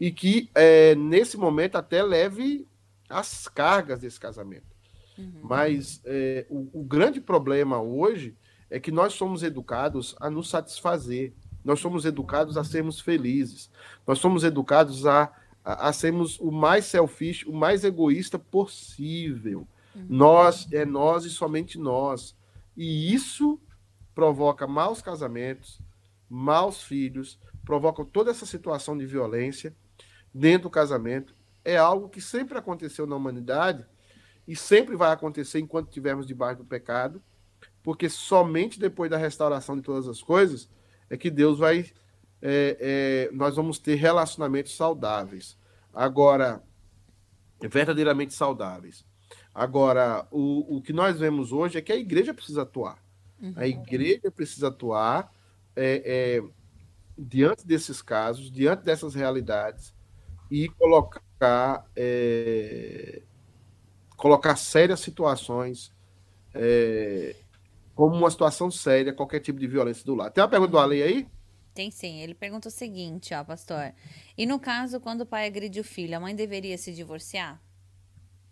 e 0.00 0.10
que 0.10 0.50
é, 0.54 0.94
nesse 0.94 1.36
momento 1.36 1.76
até 1.76 2.02
leve 2.02 2.66
as 3.08 3.48
cargas 3.48 4.00
desse 4.00 4.18
casamento. 4.18 4.77
Uhum. 5.18 5.40
Mas 5.42 6.00
é, 6.04 6.46
o, 6.48 6.80
o 6.80 6.84
grande 6.84 7.20
problema 7.20 7.80
hoje 7.80 8.36
é 8.70 8.78
que 8.78 8.92
nós 8.92 9.14
somos 9.14 9.42
educados 9.42 10.14
a 10.20 10.30
nos 10.30 10.48
satisfazer, 10.48 11.32
nós 11.64 11.80
somos 11.80 12.04
educados 12.04 12.56
a 12.56 12.64
sermos 12.64 13.00
felizes, 13.00 13.70
nós 14.06 14.18
somos 14.18 14.44
educados 14.44 15.06
a, 15.06 15.32
a, 15.64 15.88
a 15.88 15.92
sermos 15.92 16.38
o 16.38 16.50
mais 16.50 16.84
selfish, 16.84 17.44
o 17.46 17.52
mais 17.52 17.84
egoísta 17.84 18.38
possível. 18.38 19.66
Uhum. 19.94 20.06
Nós, 20.08 20.68
é 20.72 20.84
nós 20.84 21.24
e 21.24 21.30
somente 21.30 21.78
nós. 21.78 22.36
E 22.76 23.12
isso 23.12 23.60
provoca 24.14 24.66
maus 24.66 25.02
casamentos, 25.02 25.80
maus 26.28 26.82
filhos, 26.82 27.38
provoca 27.64 28.04
toda 28.04 28.30
essa 28.30 28.46
situação 28.46 28.96
de 28.96 29.04
violência 29.06 29.74
dentro 30.32 30.64
do 30.64 30.70
casamento. 30.70 31.34
É 31.64 31.76
algo 31.76 32.08
que 32.08 32.20
sempre 32.20 32.56
aconteceu 32.56 33.06
na 33.06 33.16
humanidade 33.16 33.86
e 34.48 34.56
sempre 34.56 34.96
vai 34.96 35.12
acontecer 35.12 35.60
enquanto 35.60 35.88
estivermos 35.88 36.26
debaixo 36.26 36.58
do 36.58 36.64
pecado 36.64 37.22
porque 37.88 38.10
somente 38.10 38.78
depois 38.78 39.10
da 39.10 39.16
restauração 39.16 39.74
de 39.74 39.80
todas 39.80 40.06
as 40.06 40.22
coisas 40.22 40.68
é 41.08 41.16
que 41.16 41.30
Deus 41.30 41.58
vai. 41.58 41.86
É, 42.42 43.30
é, 43.30 43.30
nós 43.34 43.56
vamos 43.56 43.78
ter 43.78 43.94
relacionamentos 43.94 44.76
saudáveis. 44.76 45.56
Agora, 45.94 46.62
verdadeiramente 47.62 48.34
saudáveis. 48.34 49.06
Agora, 49.54 50.28
o, 50.30 50.76
o 50.76 50.82
que 50.82 50.92
nós 50.92 51.18
vemos 51.18 51.50
hoje 51.50 51.78
é 51.78 51.80
que 51.80 51.90
a 51.90 51.96
igreja 51.96 52.34
precisa 52.34 52.60
atuar. 52.60 53.02
Uhum. 53.40 53.54
A 53.56 53.66
igreja 53.66 54.30
precisa 54.30 54.68
atuar 54.68 55.32
é, 55.74 56.02
é, 56.04 56.42
diante 57.16 57.66
desses 57.66 58.02
casos, 58.02 58.50
diante 58.50 58.84
dessas 58.84 59.14
realidades, 59.14 59.94
e 60.50 60.68
colocar, 60.68 61.86
é, 61.96 63.22
colocar 64.18 64.56
sérias 64.56 65.00
situações 65.00 65.90
é, 66.52 67.36
como 67.94 68.16
uma 68.16 68.30
situação 68.30 68.70
séria, 68.70 69.12
qualquer 69.12 69.40
tipo 69.40 69.58
de 69.58 69.66
violência 69.66 70.04
do 70.04 70.14
lado. 70.14 70.32
Tem 70.32 70.42
uma 70.42 70.50
pergunta 70.50 70.72
do 70.72 70.78
Ale 70.78 71.02
aí? 71.02 71.28
Tem 71.72 71.90
sim. 71.90 72.20
Ele 72.20 72.34
pergunta 72.34 72.68
o 72.68 72.70
seguinte, 72.70 73.32
ó, 73.32 73.44
pastor. 73.44 73.94
E 74.36 74.44
no 74.44 74.58
caso, 74.58 75.00
quando 75.00 75.20
o 75.20 75.26
pai 75.26 75.46
agride 75.46 75.80
o 75.80 75.84
filho, 75.84 76.16
a 76.16 76.20
mãe 76.20 76.34
deveria 76.34 76.76
se 76.76 76.92
divorciar? 76.92 77.62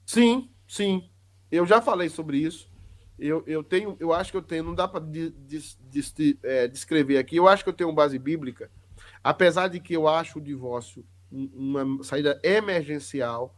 Sim, 0.07 0.49
sim. 0.69 1.11
Eu 1.51 1.67
já 1.67 1.83
falei 1.83 2.09
sobre 2.09 2.39
isso. 2.39 2.71
Eu, 3.19 3.43
eu 3.47 3.65
tenho, 3.65 3.97
eu 3.99 4.13
acho 4.13 4.31
que 4.31 4.37
eu 4.37 4.43
tenho, 4.43 4.63
não 4.63 4.75
dá 4.75 4.87
para 4.87 5.01
de, 5.01 5.31
de, 5.31 5.59
de, 5.91 6.39
é, 6.45 6.69
descrever 6.69 7.19
aqui. 7.19 7.37
Eu 7.37 7.49
acho 7.49 7.65
que 7.65 7.71
eu 7.71 7.75
tenho 7.75 7.93
base 7.93 8.19
bíblica, 8.19 8.71
apesar 9.25 9.67
de 9.67 9.81
que 9.81 9.95
eu 9.95 10.07
acho 10.07 10.39
o 10.39 10.43
divórcio 10.43 11.05
uma 11.31 12.05
saída 12.05 12.39
emergencial 12.45 13.53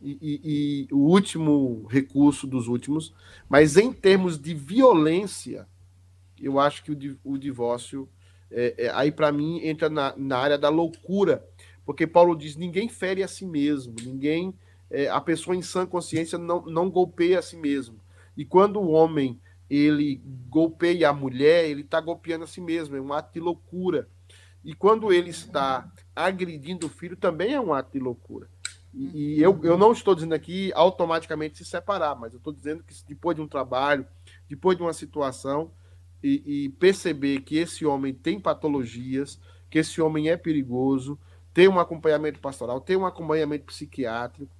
e, 0.00 0.18
e, 0.20 0.86
e, 0.90 0.94
o 0.94 0.98
último 0.98 1.86
recurso 1.88 2.46
dos 2.46 2.68
últimos, 2.68 3.12
mas 3.48 3.76
em 3.76 3.92
termos 3.92 4.38
de 4.38 4.54
violência, 4.54 5.66
eu 6.40 6.58
acho 6.58 6.84
que 6.84 6.92
o, 6.92 7.18
o 7.24 7.38
divórcio, 7.38 8.08
é, 8.50 8.74
é, 8.78 8.90
aí 8.90 9.10
para 9.10 9.32
mim, 9.32 9.60
entra 9.64 9.88
na, 9.88 10.14
na, 10.16 10.38
área 10.38 10.58
da 10.58 10.68
loucura, 10.68 11.44
porque 11.84 12.06
Paulo 12.06 12.36
diz: 12.36 12.56
ninguém 12.56 12.88
fere 12.88 13.22
a 13.22 13.28
si 13.28 13.44
mesmo, 13.44 13.94
ninguém, 14.02 14.54
é, 14.90 15.08
a 15.08 15.20
pessoa 15.20 15.56
em 15.56 15.62
sã 15.62 15.84
consciência 15.84 16.38
não, 16.38 16.62
não 16.62 16.90
golpeia 16.90 17.38
a 17.40 17.42
si 17.42 17.56
mesmo. 17.56 18.00
E 18.36 18.44
quando 18.44 18.78
o 18.78 18.90
homem 18.90 19.40
ele 19.68 20.22
golpeia 20.48 21.10
a 21.10 21.12
mulher, 21.12 21.68
ele 21.68 21.82
está 21.82 22.00
golpeando 22.00 22.44
a 22.44 22.46
si 22.46 22.60
mesmo, 22.60 22.96
é 22.96 23.00
um 23.00 23.12
ato 23.12 23.34
de 23.34 23.40
loucura. 23.40 24.08
E 24.64 24.74
quando 24.74 25.12
ele 25.12 25.30
está 25.30 25.90
agredindo 26.14 26.86
o 26.86 26.90
filho, 26.90 27.16
também 27.16 27.52
é 27.52 27.60
um 27.60 27.72
ato 27.72 27.92
de 27.92 27.98
loucura. 27.98 28.48
E, 28.94 29.40
eu, 29.40 29.60
eu 29.62 29.76
não 29.76 29.92
estou 29.92 30.14
dizendo 30.14 30.34
aqui 30.34 30.72
automaticamente 30.74 31.58
se 31.58 31.64
separar, 31.64 32.14
mas 32.16 32.32
eu 32.32 32.38
estou 32.38 32.52
dizendo 32.52 32.82
que 32.82 32.94
depois 33.06 33.36
de 33.36 33.42
um 33.42 33.48
trabalho, 33.48 34.06
depois 34.48 34.76
de 34.76 34.82
uma 34.82 34.92
situação, 34.92 35.70
e, 36.22 36.64
e, 36.64 36.68
perceber 36.70 37.42
que 37.42 37.56
esse 37.56 37.86
homem 37.86 38.12
tem 38.12 38.40
patologias, 38.40 39.38
que 39.70 39.78
esse 39.78 40.00
homem 40.00 40.30
é 40.30 40.36
perigoso, 40.36 41.18
tem 41.54 41.68
um 41.68 41.78
acompanhamento 41.78 42.40
pastoral, 42.40 42.80
tem 42.80 42.96
um 42.96 43.06
acompanhamento 43.06 43.66
psiquiátrico, 43.66 44.50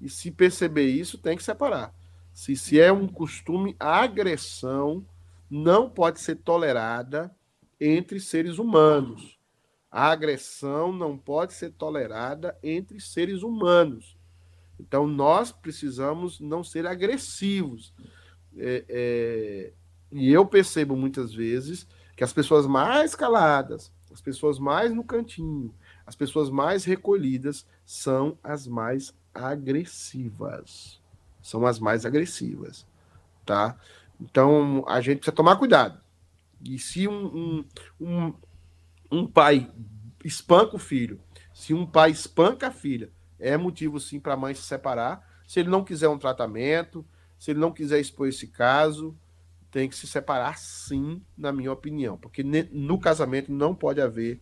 e 0.00 0.08
se 0.08 0.30
perceber 0.30 0.88
isso, 0.88 1.16
tem 1.16 1.36
que 1.36 1.42
separar. 1.42 1.94
Se, 2.34 2.56
se 2.56 2.80
é 2.80 2.92
um 2.92 3.08
costume, 3.08 3.74
a 3.80 4.02
agressão 4.02 5.04
não 5.50 5.88
pode 5.88 6.20
ser 6.20 6.36
tolerada 6.36 7.34
entre 7.80 8.20
seres 8.20 8.58
humanos. 8.58 9.37
A 9.98 10.12
agressão 10.12 10.92
não 10.92 11.18
pode 11.18 11.54
ser 11.54 11.72
tolerada 11.72 12.56
entre 12.62 13.00
seres 13.00 13.42
humanos. 13.42 14.16
Então, 14.78 15.08
nós 15.08 15.50
precisamos 15.50 16.38
não 16.38 16.62
ser 16.62 16.86
agressivos. 16.86 17.92
É, 18.56 18.84
é, 18.88 19.72
e 20.12 20.32
eu 20.32 20.46
percebo 20.46 20.94
muitas 20.94 21.34
vezes 21.34 21.84
que 22.16 22.22
as 22.22 22.32
pessoas 22.32 22.64
mais 22.64 23.16
caladas, 23.16 23.92
as 24.12 24.20
pessoas 24.20 24.60
mais 24.60 24.94
no 24.94 25.02
cantinho, 25.02 25.74
as 26.06 26.14
pessoas 26.14 26.48
mais 26.48 26.84
recolhidas 26.84 27.66
são 27.84 28.38
as 28.40 28.68
mais 28.68 29.12
agressivas. 29.34 31.02
São 31.42 31.66
as 31.66 31.80
mais 31.80 32.06
agressivas, 32.06 32.86
tá? 33.44 33.76
Então, 34.20 34.84
a 34.86 35.00
gente 35.00 35.18
precisa 35.18 35.34
tomar 35.34 35.56
cuidado. 35.56 36.00
E 36.64 36.78
se 36.78 37.08
um, 37.08 37.26
um, 37.26 37.64
um, 38.00 38.34
um 39.10 39.26
pai 39.26 39.70
espanca 40.24 40.76
o 40.76 40.78
filho, 40.78 41.20
se 41.52 41.74
um 41.74 41.86
pai 41.86 42.10
espanca 42.10 42.68
a 42.68 42.70
filha, 42.70 43.10
é 43.38 43.56
motivo 43.56 43.98
sim 44.00 44.20
para 44.20 44.34
a 44.34 44.36
mãe 44.36 44.54
se 44.54 44.62
separar. 44.62 45.26
Se 45.46 45.60
ele 45.60 45.70
não 45.70 45.84
quiser 45.84 46.08
um 46.08 46.18
tratamento, 46.18 47.06
se 47.38 47.50
ele 47.50 47.60
não 47.60 47.72
quiser 47.72 48.00
expor 48.00 48.28
esse 48.28 48.48
caso, 48.48 49.16
tem 49.70 49.88
que 49.88 49.96
se 49.96 50.06
separar 50.06 50.58
sim, 50.58 51.22
na 51.36 51.52
minha 51.52 51.72
opinião, 51.72 52.18
porque 52.18 52.42
no 52.42 52.98
casamento 52.98 53.52
não 53.52 53.74
pode 53.74 54.00
haver 54.00 54.40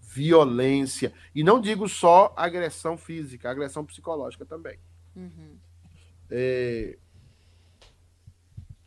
violência. 0.00 1.12
E 1.34 1.44
não 1.44 1.60
digo 1.60 1.88
só 1.88 2.34
agressão 2.36 2.96
física, 2.96 3.50
agressão 3.50 3.84
psicológica 3.84 4.44
também. 4.44 4.78
Uhum. 5.14 5.56
É... 6.30 6.98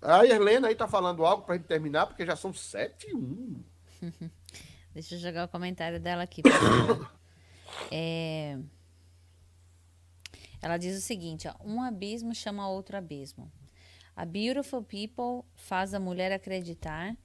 A 0.01 0.25
Helena 0.25 0.67
aí 0.67 0.75
tá 0.75 0.87
falando 0.87 1.25
algo 1.25 1.45
gente 1.53 1.65
terminar, 1.65 2.07
porque 2.07 2.25
já 2.25 2.35
são 2.35 2.53
sete 2.53 3.09
e 3.09 3.15
um. 3.15 3.63
Deixa 4.93 5.15
eu 5.15 5.19
jogar 5.19 5.45
o 5.45 5.49
comentário 5.49 5.99
dela 5.99 6.23
aqui. 6.23 6.41
é... 7.91 8.59
Ela 10.61 10.77
diz 10.77 10.97
o 10.97 11.01
seguinte: 11.01 11.47
ó, 11.47 11.55
um 11.63 11.81
abismo 11.81 12.33
chama 12.33 12.69
outro 12.69 12.95
abismo. 12.95 13.51
A 14.15 14.25
Beautiful 14.25 14.83
People 14.83 15.43
faz 15.55 15.93
a 15.93 15.99
mulher 15.99 16.31
acreditar 16.31 17.17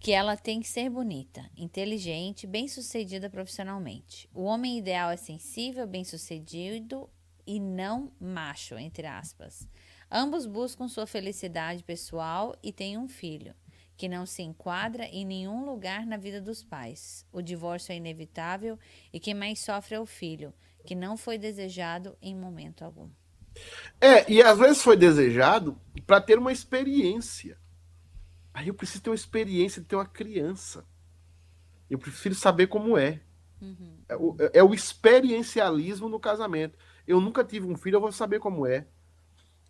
que 0.00 0.12
ela 0.12 0.34
tem 0.34 0.60
que 0.60 0.68
ser 0.68 0.88
bonita, 0.88 1.48
inteligente, 1.54 2.46
bem-sucedida 2.46 3.28
profissionalmente. 3.28 4.26
O 4.34 4.44
homem 4.44 4.78
ideal 4.78 5.10
é 5.10 5.16
sensível, 5.16 5.86
bem-sucedido 5.86 7.08
e 7.46 7.60
não 7.60 8.10
macho, 8.18 8.78
entre 8.78 9.06
aspas. 9.06 9.68
Ambos 10.10 10.46
buscam 10.46 10.88
sua 10.88 11.06
felicidade 11.06 11.84
pessoal 11.84 12.56
e 12.62 12.72
têm 12.72 12.96
um 12.96 13.06
filho, 13.06 13.54
que 14.00 14.08
não 14.08 14.24
se 14.24 14.40
enquadra 14.40 15.04
em 15.04 15.26
nenhum 15.26 15.66
lugar 15.66 16.06
na 16.06 16.16
vida 16.16 16.40
dos 16.40 16.64
pais. 16.64 17.26
O 17.30 17.42
divórcio 17.42 17.92
é 17.92 17.96
inevitável 17.96 18.78
e 19.12 19.20
quem 19.20 19.34
mais 19.34 19.60
sofre 19.60 19.94
é 19.94 20.00
o 20.00 20.06
filho, 20.06 20.54
que 20.86 20.94
não 20.94 21.18
foi 21.18 21.36
desejado 21.36 22.16
em 22.22 22.34
momento 22.34 22.82
algum. 22.82 23.10
É, 24.00 24.32
e 24.32 24.42
às 24.42 24.58
vezes 24.58 24.80
foi 24.80 24.96
desejado 24.96 25.78
para 26.06 26.18
ter 26.18 26.38
uma 26.38 26.50
experiência. 26.50 27.58
Aí 28.54 28.68
eu 28.68 28.74
preciso 28.74 29.02
ter 29.02 29.10
uma 29.10 29.16
experiência 29.16 29.82
de 29.82 29.86
ter 29.86 29.96
uma 29.96 30.06
criança. 30.06 30.82
Eu 31.90 31.98
prefiro 31.98 32.34
saber 32.34 32.68
como 32.68 32.96
é. 32.96 33.20
Uhum. 33.60 33.98
É, 34.08 34.16
o, 34.16 34.36
é, 34.38 34.50
é, 34.60 34.64
o, 34.64 34.72
experiencialismo 34.72 36.08
no 36.08 36.18
casamento. 36.18 36.78
Eu 37.06 37.20
nunca 37.20 37.44
tive 37.44 37.66
um 37.66 37.76
filho, 37.76 37.96
eu 37.96 38.00
vou 38.00 38.12
saber 38.12 38.40
como 38.40 38.66
é. 38.66 38.86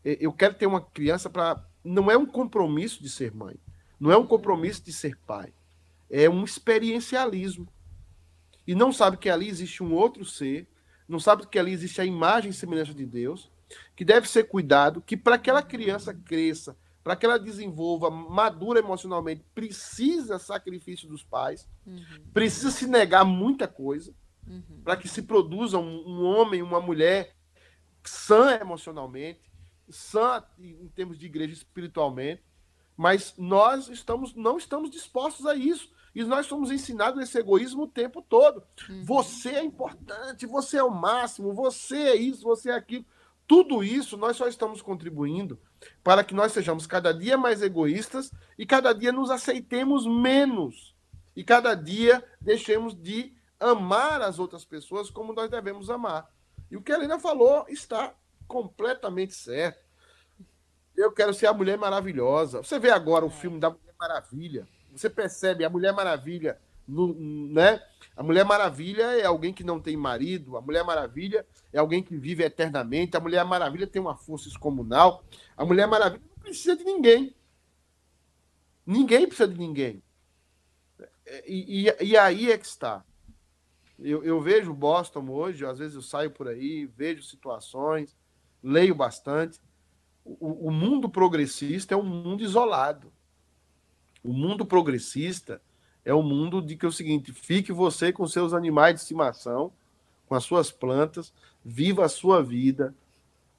é 0.05 0.19
eu 0.21 0.33
quero 0.33 0.55
ter 0.55 0.67
uma 0.67 0.81
criança 0.81 1.29
para. 1.29 1.69
Não 1.83 2.09
é 2.09 2.17
um 2.17 2.27
compromisso 2.27 3.03
de 3.03 3.09
ser 3.09 3.35
mãe. 3.35 3.59
Não 4.01 4.11
é 4.11 4.17
um 4.17 4.27
compromisso 4.27 4.83
de 4.83 4.93
ser 4.93 5.17
pai. 5.27 5.53
É 6.11 6.29
um 6.29 6.43
experiencialismo. 6.43 7.69
E 8.67 8.75
não 8.75 8.93
sabe 8.93 9.19
que 9.19 9.29
ali 9.29 9.49
existe 9.49 9.83
um 9.83 9.93
outro 9.93 10.25
ser. 10.25 10.67
Não 11.07 11.21
sabe 11.21 11.47
que 11.47 11.59
ali 11.59 11.73
existe 11.73 12.01
a 12.01 12.05
imagem 12.05 12.51
e 12.51 12.55
semelhança 12.55 12.95
de 12.95 13.05
Deus. 13.05 13.51
Que 13.95 14.05
deve 14.05 14.29
ser 14.29 14.45
cuidado. 14.45 15.03
Que 15.03 15.17
para 15.17 15.35
aquela 15.37 15.63
criança 15.63 16.15
cresça 16.15 16.77
para 17.03 17.17
que 17.17 17.25
ela 17.25 17.39
desenvolva 17.39 18.11
madura 18.11 18.79
emocionalmente, 18.79 19.45
precisa 19.55 20.39
sacrifício 20.39 21.09
dos 21.09 21.25
pais, 21.25 21.69
uhum. 21.87 22.03
precisa 22.33 22.71
se 22.71 22.87
negar 22.87 23.25
muita 23.25 23.67
coisa, 23.67 24.15
uhum. 24.47 24.83
para 24.85 24.97
que 24.97 25.09
se 25.09 25.23
produza 25.23 25.79
um, 25.79 26.07
um, 26.07 26.25
homem, 26.25 26.63
uma 26.63 26.81
mulher 26.81 27.35
sã 28.05 28.59
emocionalmente, 28.61 29.41
sã 29.89 30.45
em 30.59 30.89
termos 30.89 31.19
de 31.19 31.27
igreja 31.27 31.55
espiritualmente, 31.55 32.43
mas 33.01 33.33
nós 33.39 33.89
estamos 33.89 34.35
não 34.35 34.59
estamos 34.59 34.91
dispostos 34.91 35.47
a 35.47 35.55
isso. 35.55 35.91
E 36.15 36.23
nós 36.23 36.45
somos 36.45 36.71
ensinados 36.71 37.23
esse 37.23 37.39
egoísmo 37.39 37.85
o 37.85 37.89
tempo 37.89 38.21
todo. 38.21 38.63
Uhum. 38.87 39.05
Você 39.05 39.51
é 39.51 39.65
importante, 39.65 40.45
você 40.45 40.77
é 40.77 40.83
o 40.83 40.91
máximo, 40.91 41.55
você 41.55 41.97
é 41.97 42.15
isso, 42.15 42.43
você 42.43 42.69
é 42.69 42.75
aquilo. 42.75 43.07
Tudo 43.47 43.83
isso 43.83 44.19
nós 44.19 44.37
só 44.37 44.47
estamos 44.47 44.83
contribuindo 44.83 45.59
para 46.05 46.23
que 46.23 46.35
nós 46.35 46.53
sejamos 46.53 46.87
cada 46.87 47.11
dia 47.15 47.39
mais 47.39 47.63
egoístas 47.63 48.31
e 48.59 48.67
cada 48.67 48.93
dia 48.93 49.13
nos 49.13 49.31
aceitemos 49.31 50.07
menos. 50.07 50.95
E 51.35 51.43
cada 51.43 51.75
dia 51.75 52.23
deixemos 52.39 52.95
de 52.95 53.33
amar 53.59 54.21
as 54.21 54.39
outras 54.39 54.63
pessoas 54.63 55.09
como 55.09 55.33
nós 55.33 55.49
devemos 55.49 55.89
amar. 55.89 56.31
E 56.71 56.77
o 56.77 56.83
que 56.83 56.93
a 56.93 56.97
Helena 56.97 57.19
falou 57.19 57.65
está 57.67 58.13
completamente 58.47 59.33
certo. 59.33 59.90
Eu 61.01 61.13
quero 61.13 61.33
ser 61.33 61.47
a 61.47 61.53
Mulher 61.53 61.79
Maravilhosa. 61.79 62.63
Você 62.63 62.79
vê 62.79 62.91
agora 62.91 63.25
o 63.25 63.31
filme 63.31 63.59
da 63.59 63.71
Mulher 63.71 63.95
Maravilha. 63.99 64.69
Você 64.93 65.09
percebe 65.09 65.65
a 65.65 65.71
Mulher 65.71 65.93
Maravilha 65.93 66.59
né? 66.89 67.83
A 68.17 68.23
Mulher 68.23 68.45
Maravilha 68.45 69.05
é 69.17 69.25
alguém 69.25 69.53
que 69.53 69.65
não 69.65 69.81
tem 69.81 69.97
marido, 69.97 70.57
a 70.57 70.61
Mulher 70.61 70.85
Maravilha 70.85 71.47
é 71.73 71.79
alguém 71.79 72.03
que 72.03 72.17
vive 72.17 72.43
eternamente, 72.43 73.17
a 73.17 73.21
Mulher 73.21 73.45
Maravilha 73.45 73.87
tem 73.87 74.03
uma 74.03 74.17
força 74.17 74.49
excomunal, 74.49 75.25
a 75.57 75.65
Mulher 75.65 75.87
Maravilha 75.87 76.23
não 76.29 76.43
precisa 76.43 76.77
de 76.77 76.85
ninguém. 76.85 77.35
Ninguém 78.85 79.27
precisa 79.27 79.49
de 79.49 79.59
ninguém. 79.59 80.03
E, 81.47 81.89
e, 81.89 82.05
e 82.05 82.17
aí 82.17 82.51
é 82.51 82.59
que 82.59 82.67
está. 82.67 83.05
Eu, 83.99 84.25
eu, 84.25 84.41
vejo 84.41 84.73
Boston 84.75 85.29
hoje, 85.31 85.65
às 85.65 85.79
vezes 85.79 85.95
eu 85.95 86.03
saio 86.03 86.31
por 86.31 86.49
aí, 86.49 86.87
vejo 86.87 87.23
situações, 87.23 88.17
leio 88.63 88.95
bastante. 88.95 89.61
O, 90.25 90.69
o 90.69 90.71
mundo 90.71 91.09
progressista 91.09 91.95
é 91.95 91.97
um 91.97 92.05
mundo 92.05 92.43
isolado. 92.43 93.13
O 94.23 94.33
mundo 94.33 94.67
progressista 94.67 95.61
é 96.05 96.13
o 96.13 96.23
mundo 96.23 96.61
de 96.61 96.77
que 96.77 96.85
é 96.85 96.89
o 96.89 96.93
seguinte: 96.93 97.33
fique 97.33 97.73
você 97.73 98.13
com 98.13 98.27
seus 98.27 98.53
animais 98.53 98.95
de 98.95 99.01
estimação, 99.01 99.73
com 100.27 100.35
as 100.35 100.45
suas 100.45 100.71
plantas, 100.71 101.33
viva 101.65 102.05
a 102.05 102.09
sua 102.09 102.43
vida, 102.43 102.95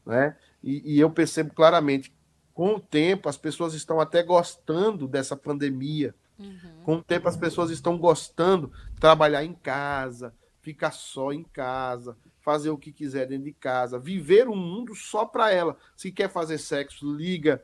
né? 0.05 0.35
E, 0.63 0.95
e, 0.95 0.99
eu 0.99 1.09
percebo 1.09 1.53
claramente, 1.53 2.13
com 2.53 2.75
o 2.75 2.79
tempo, 2.79 3.27
as 3.27 3.37
pessoas 3.37 3.73
estão 3.73 3.99
até 3.99 4.21
gostando 4.21 5.07
dessa 5.07 5.35
pandemia. 5.35 6.13
Uhum. 6.37 6.83
Com 6.83 6.95
o 6.97 7.03
tempo, 7.03 7.27
as 7.27 7.35
pessoas 7.35 7.71
estão 7.71 7.97
gostando 7.97 8.71
de 8.93 8.99
trabalhar 8.99 9.43
em 9.43 9.53
casa, 9.53 10.33
ficar 10.61 10.91
só 10.91 11.31
em 11.33 11.43
casa, 11.43 12.15
fazer 12.41 12.69
o 12.69 12.77
que 12.77 12.91
quiser 12.91 13.27
dentro 13.27 13.45
de 13.45 13.53
casa, 13.53 13.97
viver 13.97 14.49
um 14.49 14.55
mundo 14.55 14.93
só 14.95 15.25
para 15.25 15.51
ela. 15.51 15.77
Se 15.95 16.11
quer 16.11 16.29
fazer 16.29 16.57
sexo, 16.57 17.11
liga, 17.13 17.63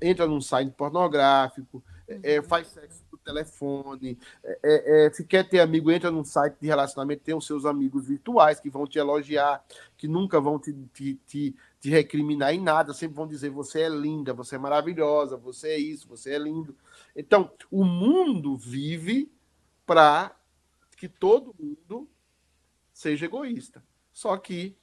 entra 0.00 0.26
num 0.26 0.40
site 0.40 0.72
pornográfico, 0.72 1.82
é, 2.08 2.38
uhum. 2.38 2.44
faz 2.44 2.68
sexo 2.68 3.04
telefone. 3.24 4.18
É, 4.44 4.58
é, 4.62 5.06
é, 5.06 5.10
se 5.10 5.24
quer 5.24 5.48
ter 5.48 5.60
amigo, 5.60 5.90
entra 5.90 6.10
num 6.10 6.24
site 6.24 6.56
de 6.60 6.66
relacionamento, 6.66 7.22
tem 7.24 7.34
os 7.34 7.46
seus 7.46 7.64
amigos 7.64 8.06
virtuais 8.06 8.60
que 8.60 8.70
vão 8.70 8.86
te 8.86 8.98
elogiar, 8.98 9.64
que 9.96 10.06
nunca 10.06 10.40
vão 10.40 10.58
te, 10.58 10.72
te, 10.92 11.14
te, 11.26 11.56
te 11.80 11.90
recriminar 11.90 12.54
em 12.54 12.60
nada, 12.60 12.92
sempre 12.92 13.16
vão 13.16 13.26
dizer 13.26 13.50
você 13.50 13.82
é 13.82 13.88
linda, 13.88 14.34
você 14.34 14.56
é 14.56 14.58
maravilhosa, 14.58 15.36
você 15.36 15.68
é 15.68 15.78
isso, 15.78 16.06
você 16.06 16.34
é 16.34 16.38
lindo. 16.38 16.76
Então, 17.16 17.50
o 17.70 17.84
mundo 17.84 18.56
vive 18.56 19.32
para 19.86 20.36
que 20.96 21.08
todo 21.08 21.54
mundo 21.58 22.08
seja 22.92 23.26
egoísta. 23.26 23.82
Só 24.14 24.36
que 24.36 24.78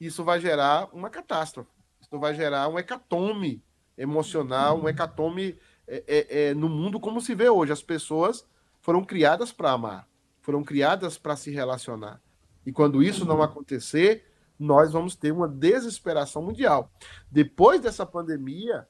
isso 0.00 0.24
vai 0.24 0.40
gerar 0.40 0.88
uma 0.92 1.08
catástrofe. 1.08 1.70
Isso 2.00 2.18
vai 2.18 2.34
gerar 2.34 2.68
um 2.68 2.76
hecatome 2.76 3.62
emocional, 3.96 4.78
um 4.78 4.88
hecatome 4.88 5.56
é, 5.86 6.04
é, 6.06 6.48
é, 6.48 6.54
no 6.54 6.68
mundo 6.68 6.98
como 6.98 7.20
se 7.20 7.36
vê 7.36 7.48
hoje. 7.48 7.72
As 7.72 7.82
pessoas 7.82 8.44
foram 8.80 9.04
criadas 9.04 9.52
para 9.52 9.70
amar, 9.70 10.08
foram 10.40 10.64
criadas 10.64 11.16
para 11.16 11.36
se 11.36 11.52
relacionar. 11.52 12.20
E 12.66 12.72
quando 12.72 13.00
isso 13.00 13.24
não 13.24 13.40
acontecer, 13.40 14.26
nós 14.58 14.92
vamos 14.92 15.14
ter 15.14 15.30
uma 15.30 15.48
desesperação 15.48 16.42
mundial. 16.42 16.90
Depois 17.30 17.80
dessa 17.80 18.04
pandemia, 18.04 18.88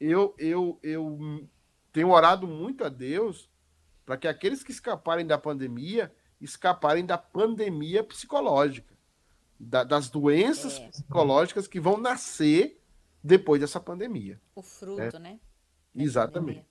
eu, 0.00 0.34
eu, 0.38 0.78
eu 0.82 1.46
tenho 1.92 2.10
orado 2.10 2.46
muito 2.46 2.84
a 2.84 2.88
Deus 2.88 3.50
para 4.06 4.16
que 4.16 4.26
aqueles 4.26 4.62
que 4.62 4.72
escaparem 4.72 5.26
da 5.26 5.36
pandemia 5.36 6.10
escaparem 6.40 7.04
da 7.04 7.18
pandemia 7.18 8.02
psicológica, 8.04 8.95
da, 9.58 9.84
das 9.84 10.10
doenças 10.10 10.78
é. 10.78 10.88
psicológicas 10.88 11.66
que 11.66 11.80
vão 11.80 11.96
nascer 11.96 12.80
depois 13.22 13.60
dessa 13.60 13.80
pandemia. 13.80 14.40
O 14.54 14.62
fruto, 14.62 15.18
né? 15.18 15.40
Exatamente. 15.94 16.66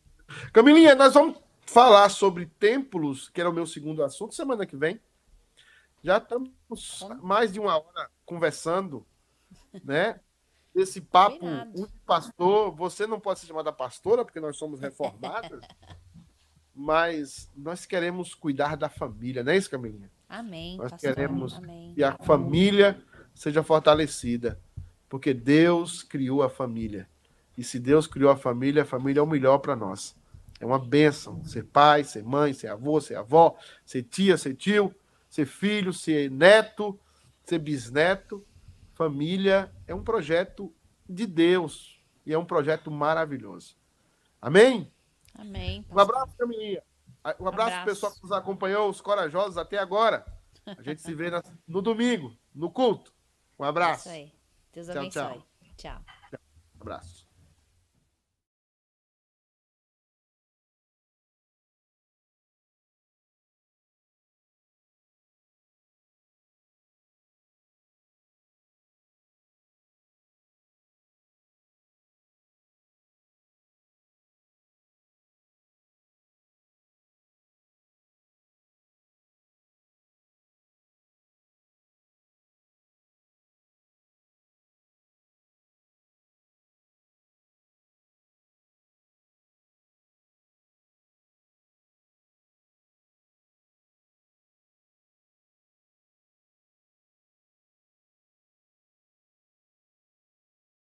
Camilinha, 0.54 0.96
nós 0.96 1.14
vamos 1.14 1.40
falar 1.66 2.10
sobre 2.10 2.46
templos, 2.46 3.30
que 3.30 3.42
era 3.42 3.50
o 3.50 3.54
meu 3.54 3.66
segundo 3.66 4.04
assunto, 4.04 4.36
semana 4.36 4.66
que 4.66 4.78
vem. 4.78 5.00
Já 6.04 6.18
estamos 6.18 6.52
mais 7.22 7.52
de 7.52 7.60
uma 7.60 7.78
hora 7.78 8.10
conversando, 8.26 9.06
né? 9.84 10.20
Esse 10.74 11.02
papo 11.02 11.46
um 11.46 11.88
pastor, 12.06 12.76
você 12.76 13.08
não 13.08 13.20
pode 13.20 13.40
ser 13.40 13.48
chamada 13.48 13.72
pastora, 13.72 14.24
porque 14.24 14.40
nós 14.40 14.58
somos 14.58 14.80
reformadas, 14.80 15.66
mas 16.76 17.50
nós 17.56 17.86
queremos 17.86 18.36
cuidar 18.36 18.76
da 18.76 18.90
família, 18.90 19.44
não 19.44 19.54
é 19.54 19.58
isso, 19.58 19.70
Camilinha? 19.70 20.12
Amém. 20.28 20.78
Nós 20.78 20.92
pastor, 20.92 21.14
queremos 21.14 21.56
amém. 21.56 21.94
que 21.94 22.04
a 22.04 22.18
família 22.18 23.02
seja 23.34 23.64
fortalecida, 23.64 24.60
porque 25.08 25.34
Deus 25.34 26.04
criou 26.04 26.42
a 26.42 26.50
família. 26.50 27.08
E 27.58 27.64
se 27.64 27.80
Deus 27.80 28.08
criou 28.08 28.32
a 28.32 28.36
família, 28.36 28.84
a 28.84 28.86
família 28.86 29.20
é 29.20 29.24
o 29.24 29.28
melhor 29.28 29.60
para 29.60 29.76
nós. 29.76 30.16
É 30.60 30.66
uma 30.66 30.80
bênção 30.80 31.44
ser 31.44 31.64
pai, 31.64 32.04
ser 32.04 32.24
mãe, 32.24 32.54
ser 32.54 32.68
avô, 32.68 33.00
ser 33.00 33.16
avó, 33.16 33.58
ser 33.86 34.04
tia, 34.04 34.38
ser 34.38 34.56
tio, 34.56 34.94
ser 35.30 35.46
filho, 35.46 35.94
ser 35.94 36.32
neto, 36.32 37.00
ser 37.44 37.60
bisneto. 37.60 38.46
Família 38.94 39.72
é 39.86 39.94
um 39.94 40.04
projeto 40.04 40.74
de 41.08 41.28
Deus 41.28 42.02
e 42.26 42.34
é 42.34 42.38
um 42.38 42.46
projeto 42.46 42.90
maravilhoso. 42.90 43.76
Amém? 44.42 44.92
Amém. 45.38 45.86
Um 45.92 46.00
abraço, 46.00 46.34
Camilinha. 46.38 46.82
Um 47.40 47.48
abraço, 47.48 47.72
abraço. 47.72 47.86
pessoal 47.86 48.12
que 48.14 48.24
nos 48.24 48.32
acompanhou, 48.32 48.90
os 48.90 49.02
corajosos 49.02 49.58
até 49.58 49.78
agora. 49.78 50.26
A 50.66 50.82
gente 50.82 51.02
se 51.02 51.14
vê 51.14 51.30
no 51.68 51.82
domingo, 51.82 52.36
no 52.54 52.72
culto. 52.72 53.14
Um 53.58 53.64
abraço. 53.64 54.10
É 54.10 54.24
isso 54.24 54.32
aí. 54.32 54.36
Deus 54.74 54.88
Tchau, 54.88 54.98
abençoe. 54.98 55.44
tchau. 55.78 56.02
tchau. 56.30 56.40
Abraço. 56.80 57.15